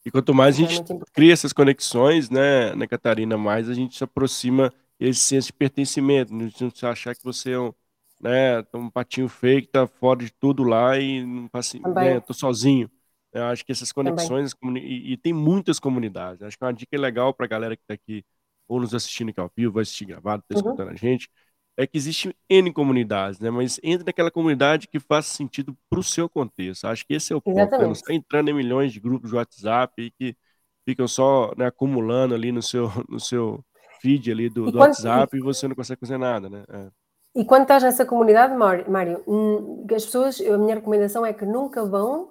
E 0.05 0.11
quanto 0.11 0.35
mais 0.35 0.59
a 0.59 0.65
é 0.65 0.67
gente 0.67 0.83
cria 1.13 1.33
essas 1.33 1.53
conexões, 1.53 2.29
né, 2.29 2.75
né, 2.75 2.87
Catarina, 2.89 3.39
mais 3.39 3.69
a 3.69 3.75
gente 3.75 3.97
se 3.97 4.03
aproxima 4.03 4.73
esse 4.99 5.21
senso 5.21 5.47
de 5.49 5.53
pertencimento. 5.53 6.35
Não 6.35 6.51
se 6.51 6.87
achar 6.87 7.15
que 7.15 7.23
você 7.23 7.53
é 7.53 7.61
um, 7.61 7.73
né, 8.21 8.65
um 8.75 8.91
patinho 8.91 9.29
feio 9.29 9.63
que 9.63 9.69
tá 9.69 9.87
fora 9.87 10.25
de 10.25 10.33
tudo 10.33 10.65
lá 10.65 10.99
e 10.99 11.25
não 11.25 11.47
passa, 11.47 11.79
né, 11.79 12.19
tô 12.19 12.35
sozinho. 12.35 12.91
Eu 13.33 13.45
acho 13.45 13.65
que 13.65 13.71
essas 13.71 13.93
conexões, 13.93 14.53
e, 14.77 15.13
e, 15.13 15.17
tem 15.17 15.33
muitas 15.33 15.79
comunidades. 15.79 16.43
Acho 16.43 16.59
que 16.59 16.65
é 16.65 16.67
uma 16.67 16.75
dica 16.75 16.99
legal 16.99 17.33
para 17.33 17.47
a 17.47 17.49
galera 17.49 17.77
que 17.77 17.83
está 17.83 17.95
aqui, 17.95 18.25
ou 18.67 18.81
nos 18.81 18.93
assistindo 18.93 19.29
aqui 19.29 19.39
ao 19.39 19.53
vivo, 19.57 19.75
vai 19.75 19.83
assistir 19.83 20.05
gravado, 20.05 20.43
está 20.43 20.57
uhum. 20.57 20.73
escutando 20.73 20.91
a 20.91 20.97
gente, 20.97 21.31
é 21.77 21.87
que 21.87 21.97
existe 21.97 22.35
N 22.49 22.73
comunidades, 22.73 23.41
né? 23.41 23.51
Mas 23.51 23.81
entre 23.83 24.05
naquela 24.05 24.31
comunidade 24.31 24.89
que 24.89 25.01
faça 25.01 25.35
sentido 25.35 25.77
para 25.89 25.99
o 25.99 26.03
seu 26.03 26.29
contexto. 26.29 26.87
Acho 26.87 27.07
que 27.07 27.15
esse 27.15 27.33
é 27.33 27.37
o 27.37 27.41
ponto. 27.41 27.57
Né? 27.57 27.79
Não 27.79 27.93
está 27.93 28.13
entrando 28.13 28.51
em 28.51 28.55
milhões 28.55 28.93
de 28.93 29.01
grupos 29.01 29.31
de 29.31 29.37
WhatsApp 29.37 30.13
que 30.19 30.37
ficam 30.85 31.09
só 31.09 31.53
né, 31.57 31.67
acumulando 31.67 32.35
ali 32.35 32.53
no 32.53 32.63
seu, 32.63 32.91
no 33.09 33.19
seu 33.19 33.65
feed 34.01 34.31
ali 34.31 34.49
do, 34.49 34.67
do 34.67 34.73
quando... 34.73 34.91
WhatsApp 34.91 35.37
e 35.37 35.41
você 35.41 35.69
não 35.69 35.75
consegue 35.75 36.01
fazer 36.01 36.19
nada, 36.19 36.49
né? 36.49 36.65
É. 36.69 36.89
E 37.35 37.45
quando 37.45 37.63
estás 37.63 37.83
nessa 37.83 38.05
comunidade, 38.05 38.55
Mário, 38.57 39.23
hum, 39.27 39.87
as 39.95 40.05
pessoas, 40.05 40.41
a 40.41 40.59
minha 40.59 40.75
recomendação 40.75 41.25
é 41.25 41.33
que 41.33 41.47
nunca 41.47 41.85
vão 41.85 42.31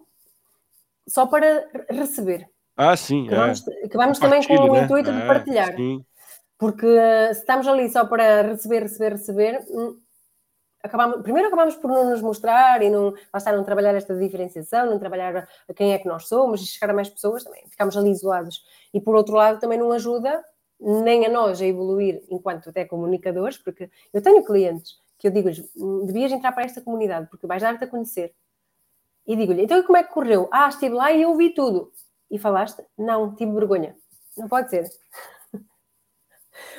só 1.07 1.25
para 1.25 1.67
receber. 1.89 2.47
Ah, 2.75 2.95
sim. 2.95 3.27
Que 3.27 3.35
vamos, 3.35 3.67
é. 3.67 3.87
que 3.87 3.97
vamos 3.97 4.19
também 4.19 4.45
com 4.45 4.53
o 4.53 4.73
né? 4.73 4.83
intuito 4.83 5.11
de 5.11 5.21
é, 5.21 5.25
partilhar. 5.25 5.75
Sim. 5.75 6.05
Porque 6.59 6.85
uh, 6.85 7.33
se 7.33 7.39
estamos 7.39 7.65
ali 7.65 7.89
só 7.89 8.05
para 8.05 8.41
receber, 8.41 8.83
receber, 8.83 9.13
receber, 9.13 9.65
hum, 9.69 9.97
acabamos, 10.83 11.21
primeiro 11.21 11.47
acabamos 11.47 11.77
por 11.77 11.89
não 11.89 12.09
nos 12.09 12.21
mostrar 12.21 12.83
e 12.83 12.89
não, 12.89 13.13
lá 13.33 13.51
não 13.53 13.63
trabalhar 13.63 13.95
esta 13.95 14.13
diferenciação, 14.13 14.85
não 14.85 14.99
trabalhar 14.99 15.47
a 15.69 15.73
quem 15.73 15.93
é 15.93 15.97
que 15.97 16.07
nós 16.07 16.27
somos 16.27 16.61
e 16.61 16.65
chegar 16.65 16.89
a 16.91 16.93
mais 16.93 17.07
pessoas 17.09 17.45
também. 17.45 17.63
Ficamos 17.69 17.95
ali 17.95 18.11
isolados. 18.11 18.61
E 18.93 18.99
por 18.99 19.15
outro 19.15 19.35
lado 19.35 19.57
também 19.57 19.79
não 19.79 19.93
ajuda 19.93 20.43
nem 20.77 21.25
a 21.25 21.29
nós 21.29 21.61
a 21.61 21.65
evoluir 21.65 22.23
enquanto 22.29 22.69
até 22.69 22.83
comunicadores, 22.83 23.57
porque 23.57 23.89
eu 24.13 24.21
tenho 24.21 24.43
clientes 24.43 24.97
que 25.17 25.27
eu 25.27 25.31
digo-lhes, 25.31 25.59
hum, 25.77 26.05
devias 26.05 26.31
entrar 26.31 26.51
para 26.51 26.63
esta 26.65 26.81
comunidade, 26.81 27.27
porque 27.29 27.47
vais 27.47 27.61
dar-te 27.61 27.85
a 27.85 27.87
conhecer. 27.87 28.33
E 29.25 29.35
digo-lhe, 29.35 29.63
então 29.63 29.81
como 29.83 29.97
é 29.97 30.03
que 30.03 30.13
correu? 30.13 30.49
Ah, 30.51 30.67
estive 30.67 30.93
lá 30.93 31.09
e 31.11 31.21
eu 31.21 31.35
vi 31.37 31.53
tudo. 31.53 31.91
E 32.29 32.37
falaste? 32.37 32.83
Não, 32.97 33.33
tive 33.33 33.53
vergonha. 33.53 33.95
Não 34.37 34.47
pode 34.49 34.69
ser. 34.69 34.89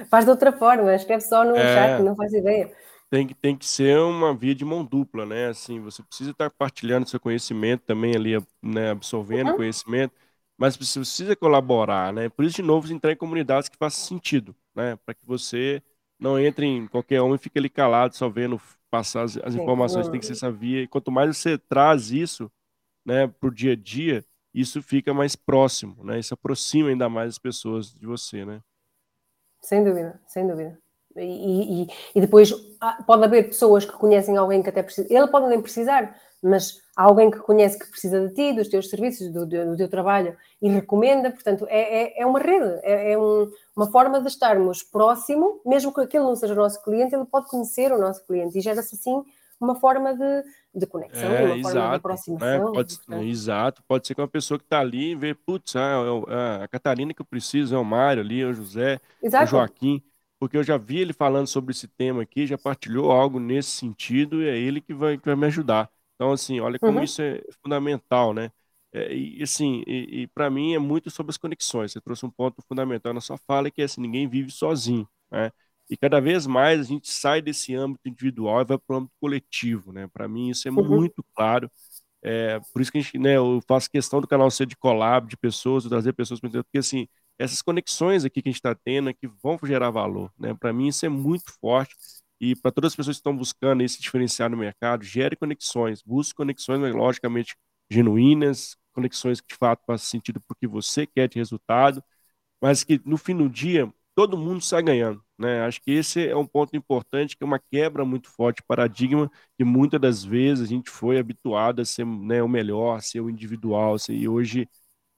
Faz 0.08 0.24
de 0.24 0.30
outra 0.30 0.52
forma, 0.52 0.94
escreve 0.94 1.22
só 1.22 1.44
no 1.44 1.56
é, 1.56 1.74
chat, 1.74 2.02
não 2.02 2.14
faz 2.14 2.32
ideia. 2.32 2.70
Tem 3.10 3.26
que, 3.26 3.34
tem 3.34 3.56
que 3.56 3.66
ser 3.66 3.98
uma 3.98 4.32
via 4.34 4.54
de 4.54 4.64
mão 4.64 4.84
dupla, 4.84 5.26
né? 5.26 5.48
Assim, 5.48 5.80
você 5.80 6.02
precisa 6.02 6.30
estar 6.30 6.48
partilhando 6.50 7.08
seu 7.08 7.18
conhecimento 7.18 7.82
também 7.82 8.14
ali, 8.14 8.38
né? 8.62 8.90
absorvendo 8.90 9.50
uhum. 9.50 9.56
conhecimento, 9.56 10.14
mas 10.56 10.76
você 10.76 11.00
precisa 11.00 11.34
colaborar, 11.34 12.12
né? 12.12 12.28
Por 12.28 12.44
isso, 12.44 12.56
de 12.56 12.62
novo, 12.62 12.92
entrar 12.92 13.10
em 13.10 13.16
comunidades 13.16 13.68
que 13.68 13.76
façam 13.76 14.06
sentido, 14.06 14.54
né? 14.74 14.96
Para 15.04 15.14
que 15.14 15.26
você 15.26 15.82
não 16.20 16.38
entre 16.38 16.66
em 16.66 16.86
qualquer 16.86 17.20
um 17.22 17.34
e 17.34 17.38
fique 17.38 17.58
ali 17.58 17.68
calado, 17.68 18.14
só 18.14 18.28
vendo 18.28 18.60
passar 18.90 19.22
as, 19.22 19.36
as 19.38 19.54
informações, 19.54 20.08
tem 20.08 20.20
que 20.20 20.26
ser 20.26 20.32
essa 20.32 20.50
via. 20.52 20.82
E 20.82 20.86
quanto 20.86 21.10
mais 21.10 21.36
você 21.36 21.56
traz 21.56 22.10
isso, 22.10 22.50
né, 23.04 23.26
para 23.26 23.48
o 23.48 23.54
dia 23.54 23.72
a 23.72 23.76
dia, 23.76 24.24
isso 24.52 24.82
fica 24.82 25.14
mais 25.14 25.34
próximo, 25.36 26.04
né? 26.04 26.18
Isso 26.18 26.34
aproxima 26.34 26.90
ainda 26.90 27.08
mais 27.08 27.30
as 27.30 27.38
pessoas 27.38 27.92
de 27.92 28.06
você, 28.06 28.44
né? 28.44 28.60
Sem 29.60 29.84
dúvida, 29.84 30.20
sem 30.26 30.46
dúvida. 30.46 30.78
E, 31.16 31.82
e, 31.82 31.88
e, 32.14 32.20
depois 32.20 32.52
ah, 32.80 33.02
pode 33.06 33.24
haver 33.24 33.48
pessoas 33.48 33.84
que 33.84 33.92
conhecem 33.92 34.36
alguém 34.36 34.62
que 34.62 34.68
até 34.68 34.82
precisa. 34.82 35.12
Ele 35.12 35.26
pode 35.26 35.48
nem 35.48 35.60
precisar, 35.60 36.16
mas 36.42 36.80
há 36.96 37.02
alguém 37.02 37.30
que 37.30 37.38
conhece 37.38 37.78
que 37.78 37.90
precisa 37.90 38.28
de 38.28 38.34
ti, 38.34 38.52
dos 38.52 38.68
teus 38.68 38.88
serviços, 38.88 39.28
do, 39.32 39.44
do, 39.44 39.66
do 39.72 39.76
teu 39.76 39.88
trabalho 39.88 40.36
e 40.62 40.68
recomenda. 40.68 41.30
Portanto, 41.30 41.66
é, 41.68 42.02
é, 42.02 42.22
é 42.22 42.26
uma 42.26 42.38
rede, 42.38 42.80
é, 42.82 43.12
é 43.12 43.18
um, 43.18 43.50
uma 43.74 43.90
forma 43.90 44.20
de 44.20 44.28
estarmos 44.28 44.82
próximo, 44.82 45.60
mesmo 45.66 45.92
que 45.92 46.00
aquele 46.00 46.24
não 46.24 46.36
seja 46.36 46.54
o 46.54 46.56
nosso 46.56 46.82
cliente, 46.82 47.14
ele 47.14 47.24
pode 47.24 47.48
conhecer 47.48 47.92
o 47.92 47.98
nosso 47.98 48.24
cliente 48.24 48.56
e 48.56 48.60
gera-se 48.60 48.94
assim 48.94 49.22
uma 49.60 49.74
forma 49.74 50.14
de, 50.14 50.44
de 50.74 50.86
conexão, 50.86 51.30
é, 51.30 51.42
uma 51.44 51.56
exato, 51.56 51.72
forma 51.74 51.88
de 51.90 51.96
aproximação. 51.96 52.48
É, 52.48 52.72
pode, 52.72 52.98
exato, 53.28 53.82
pode 53.88 54.06
ser 54.06 54.14
que 54.14 54.20
uma 54.20 54.28
pessoa 54.28 54.58
que 54.58 54.64
está 54.64 54.80
ali 54.80 55.10
e 55.10 55.14
vê, 55.14 55.34
putz, 55.34 55.74
ah, 55.76 56.02
é, 56.28 56.32
é 56.32 56.64
a 56.64 56.68
Catarina 56.68 57.12
que 57.12 57.20
eu 57.20 57.26
preciso, 57.26 57.74
é 57.74 57.78
o 57.78 57.84
Mário 57.84 58.22
ali, 58.22 58.40
é 58.40 58.46
o 58.46 58.52
José, 58.52 59.00
exato. 59.22 59.44
o 59.44 59.48
Joaquim, 59.48 60.02
porque 60.38 60.56
eu 60.56 60.62
já 60.62 60.78
vi 60.78 60.98
ele 60.98 61.12
falando 61.12 61.46
sobre 61.46 61.72
esse 61.72 61.88
tema 61.88 62.22
aqui, 62.22 62.46
já 62.46 62.56
partilhou 62.56 63.10
algo 63.10 63.40
nesse 63.40 63.70
sentido 63.70 64.42
e 64.42 64.48
é 64.48 64.56
ele 64.56 64.80
que 64.80 64.94
vai, 64.94 65.18
que 65.18 65.24
vai 65.26 65.36
me 65.36 65.46
ajudar. 65.46 65.90
Então, 66.14 66.32
assim, 66.32 66.60
olha 66.60 66.78
como 66.78 66.98
uhum. 66.98 67.04
isso 67.04 67.20
é 67.20 67.42
fundamental, 67.62 68.32
né? 68.32 68.52
É, 68.92 69.14
e 69.14 69.42
assim, 69.42 69.82
e, 69.86 70.22
e 70.22 70.26
para 70.28 70.50
mim 70.50 70.74
é 70.74 70.78
muito 70.78 71.10
sobre 71.10 71.30
as 71.30 71.36
conexões. 71.36 71.92
Você 71.92 72.00
trouxe 72.00 72.26
um 72.26 72.30
ponto 72.30 72.62
fundamental 72.62 73.14
na 73.14 73.20
sua 73.20 73.38
fala, 73.38 73.70
que 73.70 73.82
é 73.82 73.84
assim, 73.84 74.00
ninguém 74.00 74.28
vive 74.28 74.50
sozinho, 74.50 75.08
né? 75.30 75.50
E 75.90 75.96
cada 75.96 76.20
vez 76.20 76.46
mais 76.46 76.80
a 76.80 76.84
gente 76.84 77.10
sai 77.10 77.42
desse 77.42 77.74
âmbito 77.74 78.08
individual 78.08 78.62
e 78.62 78.64
vai 78.64 78.78
para 78.78 78.94
o 78.94 78.98
âmbito 78.98 79.14
coletivo, 79.20 79.92
né? 79.92 80.08
Para 80.12 80.28
mim 80.28 80.50
isso 80.50 80.68
é 80.68 80.70
uhum. 80.70 80.86
muito 80.86 81.24
claro. 81.34 81.70
É, 82.22 82.60
por 82.72 82.80
isso 82.80 82.92
que 82.92 82.98
a 82.98 83.00
gente, 83.00 83.18
né, 83.18 83.36
eu 83.36 83.60
faço 83.66 83.90
questão 83.90 84.20
do 84.20 84.28
canal 84.28 84.50
ser 84.50 84.66
de 84.66 84.76
collab, 84.76 85.26
de 85.28 85.36
pessoas, 85.36 85.82
de 85.82 85.88
trazer 85.88 86.12
pessoas, 86.12 86.38
porque 86.38 86.78
assim, 86.78 87.08
essas 87.38 87.62
conexões 87.62 88.24
aqui 88.24 88.42
que 88.42 88.48
a 88.50 88.52
gente 88.52 88.58
está 88.58 88.74
tendo 88.74 89.08
é 89.08 89.14
que 89.14 89.26
vão 89.42 89.58
gerar 89.64 89.90
valor. 89.90 90.30
Né? 90.38 90.54
Para 90.54 90.72
mim, 90.72 90.88
isso 90.88 91.04
é 91.06 91.08
muito 91.08 91.50
forte. 91.60 91.96
E 92.40 92.54
para 92.54 92.70
todas 92.70 92.92
as 92.92 92.96
pessoas 92.96 93.16
que 93.16 93.20
estão 93.20 93.36
buscando 93.36 93.82
esse 93.82 94.00
diferencial 94.00 94.48
no 94.48 94.56
mercado, 94.56 95.04
gere 95.04 95.36
conexões, 95.36 96.02
busque 96.02 96.34
conexões, 96.34 96.80
mas 96.80 96.94
logicamente 96.94 97.56
genuínas, 97.90 98.76
conexões 98.92 99.40
que 99.40 99.48
de 99.48 99.56
fato 99.56 99.84
façam 99.86 100.06
sentido 100.06 100.40
para 100.40 100.54
o 100.54 100.56
que 100.56 100.66
você 100.66 101.06
quer 101.06 101.28
de 101.28 101.38
resultado, 101.38 102.02
mas 102.60 102.84
que 102.84 103.00
no 103.04 103.16
fim 103.16 103.36
do 103.36 103.48
dia 103.48 103.92
todo 104.14 104.36
mundo 104.36 104.62
sai 104.62 104.82
ganhando. 104.82 105.22
Né? 105.38 105.62
Acho 105.62 105.80
que 105.80 105.90
esse 105.92 106.28
é 106.28 106.36
um 106.36 106.46
ponto 106.46 106.76
importante, 106.76 107.36
que 107.36 107.42
é 107.42 107.46
uma 107.46 107.58
quebra 107.58 108.04
muito 108.04 108.28
forte 108.28 108.58
de 108.58 108.64
paradigma, 108.64 109.30
que 109.56 109.64
muitas 109.64 110.00
das 110.00 110.24
vezes 110.24 110.64
a 110.64 110.68
gente 110.68 110.90
foi 110.90 111.18
habituado 111.18 111.80
a 111.80 111.84
ser 111.84 112.04
né, 112.04 112.42
o 112.42 112.48
melhor, 112.48 112.96
a 112.96 113.00
ser 113.00 113.20
o 113.20 113.30
individual, 113.30 113.94
assim, 113.94 114.14
e 114.14 114.28
hoje 114.28 114.68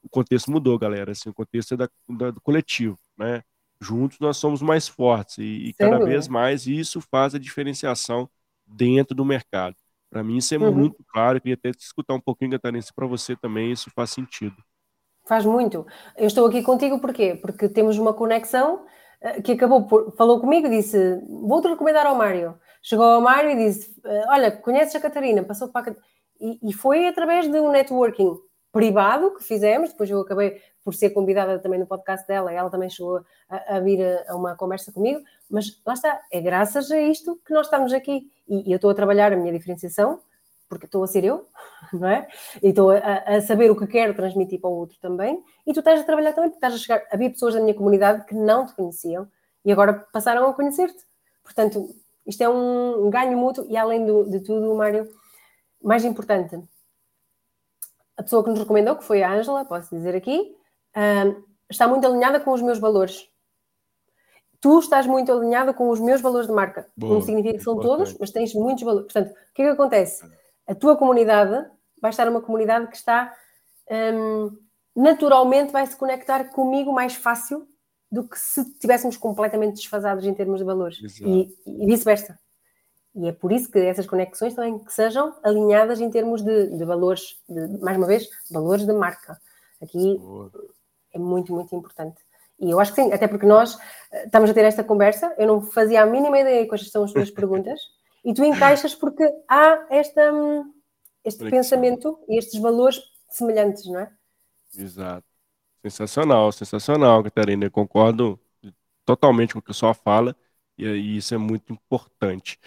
o 0.03 0.09
contexto 0.09 0.51
mudou, 0.51 0.78
galera. 0.78 1.12
Assim, 1.12 1.28
o 1.28 1.34
contexto 1.34 1.74
é 1.74 1.76
da, 1.76 1.88
da, 2.09 2.30
do 2.30 2.40
coletivo. 2.40 2.99
Né? 3.16 3.43
Juntos 3.80 4.18
nós 4.20 4.36
somos 4.36 4.62
mais 4.62 4.86
fortes 4.88 5.38
e, 5.38 5.68
e 5.68 5.72
cada 5.74 6.05
vez 6.05 6.28
mais 6.28 6.66
isso 6.66 7.01
faz 7.01 7.34
a 7.34 7.38
diferenciação 7.38 8.28
dentro 8.66 9.14
do 9.14 9.24
mercado. 9.24 9.76
Para 10.11 10.22
mim 10.22 10.36
isso 10.36 10.55
é 10.55 10.59
uhum. 10.59 10.72
muito 10.72 11.03
claro, 11.09 11.38
eu 11.38 11.40
queria 11.40 11.55
até 11.55 11.70
escutar 11.70 12.14
um 12.14 12.20
pouquinho, 12.20 12.51
Catarina, 12.51 12.82
se 12.82 12.93
para 12.93 13.07
você 13.07 13.34
também 13.34 13.72
isso 13.72 13.90
faz 13.95 14.11
sentido. 14.11 14.57
Faz 15.25 15.45
muito. 15.45 15.87
Eu 16.16 16.27
estou 16.27 16.47
aqui 16.47 16.62
contigo 16.62 17.01
porquê? 17.01 17.39
Porque 17.41 17.68
temos 17.68 17.99
uma 17.99 18.12
conexão 18.12 18.85
eh, 19.20 19.41
que 19.41 19.53
acabou 19.53 19.87
por. 19.87 20.12
Falou 20.16 20.41
comigo 20.41 20.66
e 20.66 20.70
disse: 20.70 21.20
Vou-te 21.47 21.68
recomendar 21.68 22.07
ao 22.07 22.16
Mário. 22.16 22.59
Chegou 22.83 23.05
ao 23.05 23.20
Mário 23.20 23.51
e 23.51 23.57
disse: 23.57 23.95
eh, 24.05 24.25
Olha, 24.29 24.51
conheces 24.51 24.95
a 24.97 25.01
Catarina? 25.01 25.45
Passou 25.45 25.68
para 25.68 25.93
a 25.93 25.95
e, 26.41 26.59
e 26.70 26.73
foi 26.73 27.07
através 27.07 27.49
de 27.49 27.61
um 27.61 27.70
networking 27.70 28.37
privado 28.73 29.33
que 29.35 29.45
fizemos. 29.45 29.91
Depois 29.91 30.11
eu 30.11 30.20
acabei 30.20 30.61
por 30.85 30.93
ser 30.93 31.11
convidada 31.11 31.61
também 31.61 31.79
no 31.79 31.87
podcast 31.87 32.27
dela, 32.27 32.53
ela 32.53 32.68
também 32.68 32.91
chegou 32.91 33.20
a, 33.49 33.77
a 33.77 33.81
vir 33.81 34.05
a, 34.05 34.33
a, 34.33 34.37
uma 34.37 34.57
conversa 34.57 34.91
comigo. 34.91 35.20
Mas 35.49 35.81
lá 35.87 35.95
está, 35.95 36.20
é 36.33 36.41
graças 36.41 36.91
a 36.91 37.01
isto 37.01 37.41
que 37.47 37.55
nós 37.55 37.66
estamos 37.66 37.93
aqui. 37.93 38.23
E, 38.49 38.68
e 38.68 38.73
eu 38.73 38.77
estou 38.77 38.91
a 38.91 38.95
trabalhar 38.95 39.33
a 39.33 39.37
minha 39.37 39.53
diferenciação 39.53 40.20
porque 40.73 40.87
estou 40.87 41.05
a 41.05 41.07
ser 41.07 41.23
eu, 41.23 41.47
não 41.93 42.09
é? 42.09 42.27
E 42.62 42.68
estou 42.68 42.91
a, 42.91 42.97
a, 43.27 43.41
saber 43.43 43.70
o 43.70 43.77
que 43.77 43.87
quero 43.87 44.14
transmitir 44.14 44.59
para 44.59 44.70
o 44.70 44.75
outro 44.75 44.97
também. 44.99 45.45
E 45.66 45.73
tu 45.75 45.81
estás 45.81 46.01
a 46.01 46.05
trabalhar 46.05 46.33
também, 46.33 46.49
porque 46.49 46.64
estás 46.64 46.75
a 46.75 46.79
chegar. 46.79 47.07
Havia 47.12 47.29
pessoas 47.29 47.53
da 47.53 47.61
minha 47.61 47.75
comunidade 47.75 48.25
que 48.25 48.35
não 48.35 48.64
te 48.64 48.75
conheciam 48.75 49.29
e 49.62 49.70
agora 49.70 49.93
passaram 50.11 50.49
a 50.49 50.55
conhecer-te. 50.55 51.05
Portanto, 51.45 51.95
isto 52.27 52.41
é 52.41 52.49
um 52.49 53.11
ganho 53.11 53.37
mútuo 53.37 53.66
e, 53.68 53.77
além 53.77 54.07
do, 54.07 54.25
de 54.25 54.41
tudo, 54.41 54.75
Mário, 54.75 55.07
mais 55.83 56.05
importante, 56.05 56.59
a 58.16 58.23
pessoa 58.23 58.43
que 58.43 58.51
nos 58.51 58.61
recomendou, 58.61 58.97
que 58.97 59.05
foi 59.05 59.23
a 59.23 59.31
Ângela, 59.31 59.64
posso 59.64 59.95
dizer 59.95 60.14
aqui, 60.14 60.57
está 61.68 61.87
muito 61.87 62.07
alinhada 62.07 62.41
com 62.41 62.53
os 62.53 62.62
meus 62.62 62.79
valores. 62.79 63.29
Tu 64.61 64.79
estás 64.79 65.07
muito 65.07 65.33
alinhada 65.33 65.75
com 65.75 65.91
os 65.91 65.99
meus 65.99 66.20
valores 66.20 66.47
de 66.47 66.53
marca. 66.53 66.89
Boa, 66.97 67.14
não 67.14 67.20
significa 67.20 67.59
que 67.59 67.64
são 67.64 67.79
todos, 67.81 68.16
mas 68.16 68.31
tens 68.31 68.55
muitos 68.55 68.85
valores. 68.85 69.12
Portanto, 69.12 69.33
o 69.33 69.55
que 69.55 69.62
é 69.62 69.64
que 69.66 69.70
acontece? 69.73 70.25
A 70.66 70.74
tua 70.74 70.96
comunidade 70.96 71.68
vai 72.00 72.10
estar 72.10 72.28
uma 72.28 72.40
comunidade 72.40 72.88
que 72.88 72.96
está 72.96 73.34
um, 73.90 74.56
naturalmente 74.94 75.72
vai 75.72 75.86
se 75.86 75.96
conectar 75.96 76.44
comigo 76.44 76.92
mais 76.92 77.14
fácil 77.14 77.66
do 78.10 78.28
que 78.28 78.38
se 78.38 78.60
estivéssemos 78.60 79.16
completamente 79.16 79.76
desfasados 79.76 80.24
em 80.26 80.34
termos 80.34 80.58
de 80.58 80.64
valores 80.64 80.98
e, 81.20 81.56
e 81.66 81.86
vice-versa. 81.86 82.38
E 83.14 83.28
é 83.28 83.32
por 83.32 83.52
isso 83.52 83.70
que 83.70 83.78
essas 83.78 84.06
conexões 84.06 84.54
também 84.54 84.78
que 84.78 84.92
sejam 84.92 85.34
alinhadas 85.42 86.00
em 86.00 86.10
termos 86.10 86.42
de, 86.42 86.76
de 86.76 86.84
valores, 86.84 87.40
de, 87.48 87.78
mais 87.78 87.96
uma 87.96 88.06
vez, 88.06 88.28
valores 88.50 88.86
de 88.86 88.92
marca. 88.92 89.38
Aqui 89.82 90.20
é 91.12 91.18
muito, 91.18 91.54
muito 91.54 91.74
importante. 91.74 92.20
E 92.58 92.70
eu 92.70 92.80
acho 92.80 92.94
que 92.94 93.02
sim, 93.02 93.12
até 93.12 93.26
porque 93.26 93.44
nós 93.44 93.76
eh, 94.12 94.24
estamos 94.24 94.48
a 94.48 94.54
ter 94.54 94.64
esta 94.64 94.84
conversa, 94.84 95.34
eu 95.36 95.46
não 95.46 95.60
fazia 95.60 96.02
a 96.02 96.06
mínima 96.06 96.38
ideia 96.38 96.66
quais 96.66 96.90
são 96.90 97.04
as 97.04 97.12
tuas 97.12 97.28
perguntas, 97.32 97.80
e 98.25 98.35
tu 98.35 98.45
encaixas 98.45 98.95
porque 98.95 99.25
há 99.49 99.87
esta, 99.91 100.33
hum, 100.33 100.73
este 101.25 101.49
pensamento 101.49 102.18
e 102.29 102.39
estes 102.39 102.61
valores 102.61 103.01
semelhantes, 103.31 103.87
não 103.87 104.01
é? 104.01 104.12
Exato. 104.77 105.27
Sensacional, 105.85 106.53
sensacional, 106.53 107.23
Catarina. 107.23 107.66
Eu 107.66 107.70
concordo 107.70 108.41
totalmente 109.05 109.53
com 109.53 109.59
o 109.59 109.62
que 109.62 109.70
a 109.73 109.75
sua 109.75 109.95
fala 109.95 110.37
e 110.79 111.16
isso 111.16 111.35
é 111.35 111.39
muito 111.39 111.73
importante. 111.73 112.59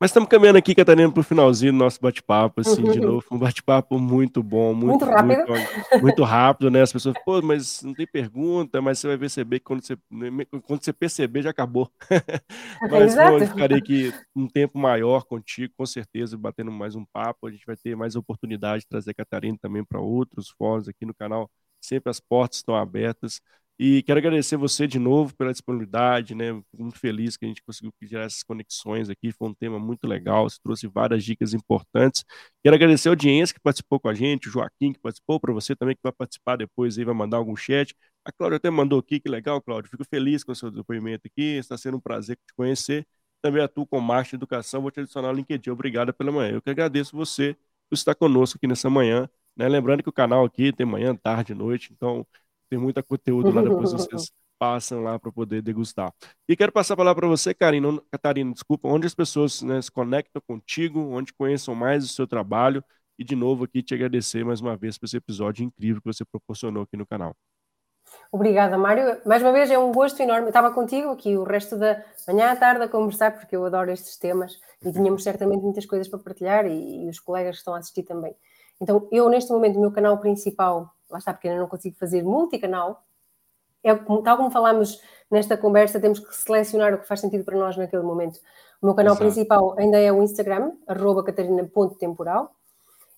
Mas 0.00 0.10
estamos 0.12 0.28
caminhando 0.28 0.58
aqui, 0.58 0.76
Catarina, 0.76 1.10
para 1.10 1.20
o 1.20 1.24
finalzinho 1.24 1.72
do 1.72 1.78
nosso 1.78 2.00
bate-papo, 2.00 2.60
assim, 2.60 2.84
uhum. 2.84 2.92
de 2.92 3.00
novo, 3.00 3.26
um 3.32 3.38
bate-papo 3.38 3.98
muito 3.98 4.44
bom, 4.44 4.72
muito, 4.72 5.04
muito 5.04 5.04
rápido. 5.04 5.48
Muito, 5.48 6.02
muito, 6.02 6.22
rápido, 6.22 6.70
né? 6.70 6.82
As 6.82 6.92
pessoas, 6.92 7.16
pô, 7.24 7.42
mas 7.42 7.82
não 7.82 7.92
tem 7.92 8.06
pergunta, 8.06 8.80
mas 8.80 9.00
você 9.00 9.08
vai 9.08 9.18
perceber 9.18 9.58
que 9.58 9.64
quando 9.64 9.84
você, 9.84 9.96
quando 10.62 10.84
você 10.84 10.92
perceber, 10.92 11.42
já 11.42 11.50
acabou. 11.50 11.90
mas 12.88 13.16
bom, 13.16 13.38
eu 13.38 13.46
ficarei 13.48 13.78
aqui 13.78 14.14
um 14.36 14.46
tempo 14.46 14.78
maior 14.78 15.24
contigo, 15.24 15.74
com 15.76 15.84
certeza, 15.84 16.38
batendo 16.38 16.70
mais 16.70 16.94
um 16.94 17.04
papo. 17.04 17.48
A 17.48 17.50
gente 17.50 17.66
vai 17.66 17.76
ter 17.76 17.96
mais 17.96 18.14
oportunidade 18.14 18.82
de 18.82 18.88
trazer 18.88 19.10
a 19.10 19.14
Catarina 19.14 19.58
também 19.60 19.84
para 19.84 20.00
outros 20.00 20.48
fóruns 20.50 20.86
aqui 20.86 21.04
no 21.04 21.14
canal. 21.14 21.50
Sempre 21.80 22.10
as 22.10 22.20
portas 22.20 22.58
estão 22.58 22.76
abertas. 22.76 23.40
E 23.80 24.02
quero 24.02 24.18
agradecer 24.18 24.56
você 24.56 24.88
de 24.88 24.98
novo 24.98 25.34
pela 25.36 25.52
disponibilidade, 25.52 26.34
né? 26.34 26.52
Muito 26.76 26.98
feliz 26.98 27.36
que 27.36 27.44
a 27.44 27.48
gente 27.48 27.62
conseguiu 27.62 27.92
gerar 28.02 28.24
essas 28.24 28.42
conexões 28.42 29.08
aqui. 29.08 29.30
Foi 29.30 29.48
um 29.48 29.54
tema 29.54 29.78
muito 29.78 30.04
legal, 30.06 30.50
você 30.50 30.58
trouxe 30.62 30.88
várias 30.88 31.22
dicas 31.22 31.54
importantes. 31.54 32.24
Quero 32.62 32.74
agradecer 32.74 33.08
a 33.08 33.12
audiência 33.12 33.54
que 33.54 33.60
participou 33.60 34.00
com 34.00 34.08
a 34.08 34.14
gente, 34.14 34.48
o 34.48 34.50
Joaquim 34.50 34.92
que 34.92 34.98
participou, 34.98 35.38
para 35.38 35.52
você 35.52 35.76
também 35.76 35.94
que 35.94 36.00
vai 36.02 36.12
participar 36.12 36.56
depois 36.56 36.98
aí, 36.98 37.04
vai 37.04 37.14
mandar 37.14 37.36
algum 37.36 37.54
chat. 37.54 37.94
A 38.24 38.32
Cláudia 38.32 38.56
até 38.56 38.68
mandou 38.68 38.98
aqui, 38.98 39.20
que 39.20 39.28
legal, 39.28 39.62
Cláudia. 39.62 39.90
Fico 39.90 40.04
feliz 40.04 40.42
com 40.44 40.52
o 40.52 40.56
seu 40.56 40.70
depoimento 40.70 41.26
aqui. 41.28 41.56
Está 41.56 41.78
sendo 41.78 41.96
um 41.98 42.00
prazer 42.00 42.36
te 42.36 42.54
conhecer. 42.54 43.06
Também 43.40 43.62
atuo 43.62 43.86
com 43.86 44.00
de 44.22 44.34
educação. 44.34 44.82
Vou 44.82 44.90
te 44.90 45.00
adicionar 45.00 45.30
o 45.30 45.32
LinkedIn. 45.32 45.70
Obrigado 45.70 46.12
pela 46.12 46.32
manhã. 46.32 46.54
Eu 46.54 46.62
que 46.62 46.70
agradeço 46.70 47.16
você 47.16 47.54
por 47.88 47.94
estar 47.94 48.14
conosco 48.14 48.58
aqui 48.58 48.66
nessa 48.66 48.90
manhã. 48.90 49.28
Né? 49.56 49.68
Lembrando 49.68 50.02
que 50.02 50.08
o 50.08 50.12
canal 50.12 50.44
aqui 50.44 50.72
tem 50.72 50.84
manhã, 50.86 51.14
tarde, 51.14 51.54
noite. 51.54 51.92
Então, 51.92 52.26
tem 52.68 52.78
muito 52.78 53.02
conteúdo 53.04 53.50
lá, 53.50 53.62
depois 53.62 53.92
vocês 53.92 54.32
passam 54.58 55.02
lá 55.02 55.18
para 55.18 55.30
poder 55.30 55.62
degustar. 55.62 56.12
E 56.48 56.56
quero 56.56 56.72
passar 56.72 56.94
a 56.94 56.96
palavra 56.96 57.22
para 57.22 57.28
você, 57.28 57.54
Karina, 57.54 58.02
Catarina, 58.10 58.52
desculpa, 58.52 58.88
onde 58.88 59.06
as 59.06 59.14
pessoas 59.14 59.62
né, 59.62 59.80
se 59.80 59.90
conectam 59.90 60.42
contigo, 60.46 61.00
onde 61.00 61.32
conheçam 61.32 61.74
mais 61.74 62.04
o 62.04 62.08
seu 62.08 62.26
trabalho, 62.26 62.82
e 63.18 63.24
de 63.24 63.36
novo 63.36 63.64
aqui 63.64 63.82
te 63.82 63.94
agradecer 63.94 64.44
mais 64.44 64.60
uma 64.60 64.76
vez 64.76 64.98
por 64.98 65.06
esse 65.06 65.16
episódio 65.16 65.64
incrível 65.64 66.00
que 66.00 66.06
você 66.06 66.24
proporcionou 66.24 66.82
aqui 66.82 66.96
no 66.96 67.06
canal. 67.06 67.34
Obrigada, 68.30 68.76
Mário. 68.76 69.20
Mais 69.24 69.42
uma 69.42 69.52
vez 69.52 69.70
é 69.70 69.78
um 69.78 69.92
gosto 69.92 70.20
enorme. 70.20 70.44
Eu 70.44 70.48
estava 70.48 70.70
contigo 70.72 71.10
aqui 71.10 71.36
o 71.36 71.44
resto 71.44 71.76
da 71.76 72.02
manhã 72.26 72.52
à 72.52 72.56
tarde 72.56 72.82
a 72.82 72.88
conversar, 72.88 73.32
porque 73.32 73.54
eu 73.54 73.64
adoro 73.64 73.90
estes 73.90 74.16
temas 74.16 74.58
e 74.82 74.92
tínhamos 74.92 75.22
certamente 75.22 75.62
muitas 75.62 75.86
coisas 75.86 76.08
para 76.08 76.18
partilhar 76.18 76.66
e, 76.66 77.04
e 77.04 77.08
os 77.08 77.20
colegas 77.20 77.56
que 77.56 77.60
estão 77.60 77.74
a 77.74 77.78
assistir 77.78 78.02
também. 78.02 78.34
Então, 78.80 79.08
eu 79.10 79.28
neste 79.28 79.50
momento, 79.50 79.76
o 79.76 79.80
meu 79.80 79.90
canal 79.90 80.18
principal 80.18 80.94
lá 81.10 81.18
está, 81.18 81.32
porque 81.32 81.48
eu 81.48 81.56
não 81.56 81.66
consigo 81.66 81.96
fazer 81.96 82.22
multicanal. 82.22 83.02
É, 83.82 83.94
tal 83.94 84.36
como 84.36 84.50
falámos 84.50 85.00
nesta 85.30 85.56
conversa, 85.56 86.00
temos 86.00 86.18
que 86.18 86.34
selecionar 86.34 86.94
o 86.94 86.98
que 86.98 87.06
faz 87.06 87.20
sentido 87.20 87.44
para 87.44 87.56
nós 87.56 87.76
naquele 87.76 88.02
momento. 88.02 88.40
O 88.80 88.86
meu 88.86 88.94
canal 88.94 89.14
Exato. 89.14 89.24
principal 89.24 89.78
ainda 89.78 89.98
é 89.98 90.12
o 90.12 90.22
Instagram, 90.22 90.72
arroba 90.86 91.24
catarina.temporal, 91.24 92.54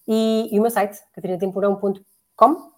e, 0.07 0.49
e 0.51 0.59
o 0.59 0.63
meu 0.63 0.71
site, 0.71 0.99
catarinatemporão.com. 1.13 2.53
Uh, 2.53 2.71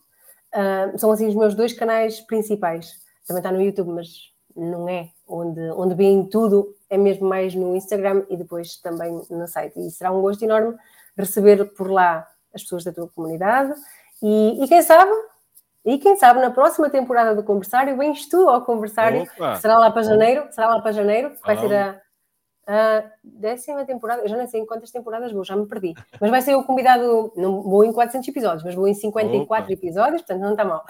ah, 0.53 0.93
são 0.99 1.11
assim 1.11 1.29
os 1.29 1.35
meus 1.35 1.55
dois 1.55 1.73
canais 1.73 2.21
principais. 2.21 3.01
Também 3.27 3.41
está 3.41 3.51
no 3.51 3.63
YouTube, 3.63 3.91
mas 3.91 4.33
não 4.55 4.89
é 4.89 5.09
onde, 5.27 5.61
onde 5.71 5.95
vem 5.95 6.27
tudo, 6.27 6.75
é 6.91 6.99
mesmo 6.99 7.27
mais 7.27 7.55
no 7.55 7.75
Instagram 7.75 8.25
e 8.29 8.37
depois 8.37 8.77
também 8.77 9.23
no 9.31 9.47
site. 9.49 9.79
E 9.79 9.91
será 9.91 10.13
um 10.13 10.21
gosto 10.21 10.43
enorme 10.45 10.77
receber 11.17 11.73
por 11.73 11.91
lá 11.91 12.29
as 12.55 12.63
pessoas 12.63 12.85
da 12.85 12.93
tua 12.93 13.09
comunidade. 13.09 13.73
E, 14.23 14.65
e 14.65 14.69
quem 14.69 14.83
sabe, 14.83 15.11
e 15.85 15.99
quem 15.99 16.17
sabe 16.17 16.41
na 16.41 16.51
próxima 16.51 16.89
temporada 16.89 17.35
do 17.35 17.43
Conversário 17.43 17.97
vens 17.97 18.29
tu 18.29 18.49
ao 18.49 18.65
Conversário, 18.65 19.27
será 19.61 19.79
lá 19.79 19.91
para 19.91 20.03
janeiro, 20.03 20.47
será 20.51 20.69
lá 20.69 20.81
para 20.81 20.93
janeiro, 20.93 21.31
que 21.31 21.43
vai 21.45 21.59
ser 21.59 21.75
a, 21.75 22.01
a, 22.67 23.05
décima 23.23 23.85
temporada, 23.85 24.23
eu 24.23 24.29
já 24.29 24.37
nem 24.37 24.47
sei 24.47 24.61
em 24.61 24.67
quantas 24.67 24.93
temporadas 24.93 25.33
vou, 25.33 25.45
já 25.45 25.57
me 25.57 25.67
perdi, 25.67 25.95
mas 26.21 26.31
vai 26.31 26.41
ser 26.41 26.55
o 26.55 26.63
convidado, 26.63 27.33
não 27.37 27.63
vou 27.63 27.85
em 27.85 27.93
400 27.93 28.29
episódios, 28.29 28.63
mas 28.63 28.75
vou 28.75 28.87
em 28.87 28.95
54 28.95 29.65
Opa. 29.65 29.73
episódios, 29.73 30.23
portanto 30.23 30.41
não 30.41 30.53
está 30.53 30.65
mal. 30.65 30.85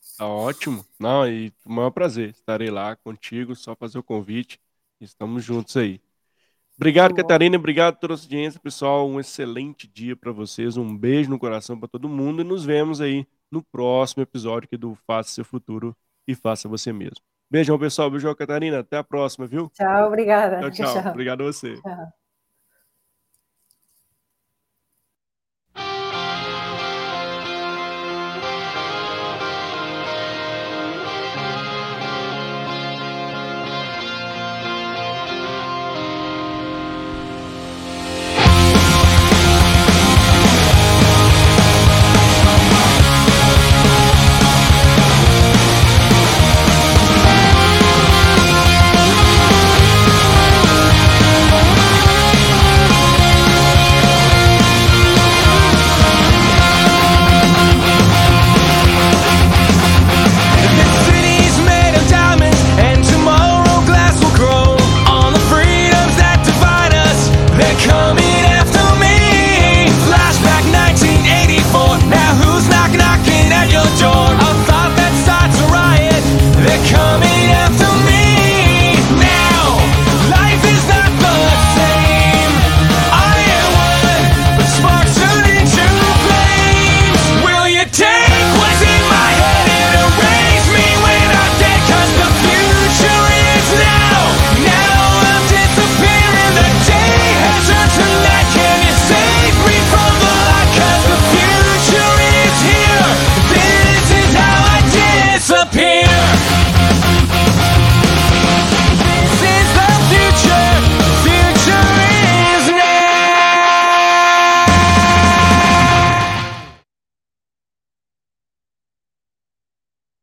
Está 0.00 0.26
ótimo, 0.28 0.84
não, 1.00 1.26
e 1.26 1.52
o 1.66 1.72
maior 1.72 1.90
prazer, 1.90 2.30
estarei 2.30 2.70
lá 2.70 2.94
contigo, 2.94 3.56
só 3.56 3.74
fazer 3.74 3.98
o 3.98 4.04
convite, 4.04 4.60
estamos 5.00 5.42
juntos 5.42 5.76
aí. 5.76 6.00
Obrigado, 6.78 7.12
Catarina. 7.12 7.56
Obrigado 7.56 7.94
a 7.94 7.96
toda 7.96 8.14
a 8.14 8.16
audiência, 8.16 8.60
pessoal. 8.60 9.08
Um 9.08 9.18
excelente 9.18 9.88
dia 9.88 10.14
para 10.14 10.30
vocês. 10.30 10.76
Um 10.76 10.96
beijo 10.96 11.28
no 11.28 11.36
coração 11.36 11.76
para 11.76 11.88
todo 11.88 12.08
mundo 12.08 12.40
e 12.40 12.44
nos 12.44 12.64
vemos 12.64 13.00
aí 13.00 13.26
no 13.50 13.60
próximo 13.64 14.22
episódio 14.22 14.66
aqui 14.66 14.76
do 14.76 14.94
Faça 15.04 15.30
Seu 15.30 15.44
Futuro 15.44 15.96
e 16.26 16.36
Faça 16.36 16.68
Você 16.68 16.92
Mesmo. 16.92 17.20
Beijão, 17.50 17.76
pessoal. 17.78 18.08
Beijão, 18.08 18.32
Catarina. 18.32 18.78
Até 18.78 18.96
a 18.96 19.02
próxima, 19.02 19.44
viu? 19.44 19.68
Tchau, 19.74 20.06
obrigada. 20.06 20.60
Tchau, 20.60 20.70
tchau. 20.70 20.94
tchau. 21.02 21.10
Obrigado 21.10 21.42
a 21.42 21.46
você. 21.46 21.74
Tchau. 21.82 22.17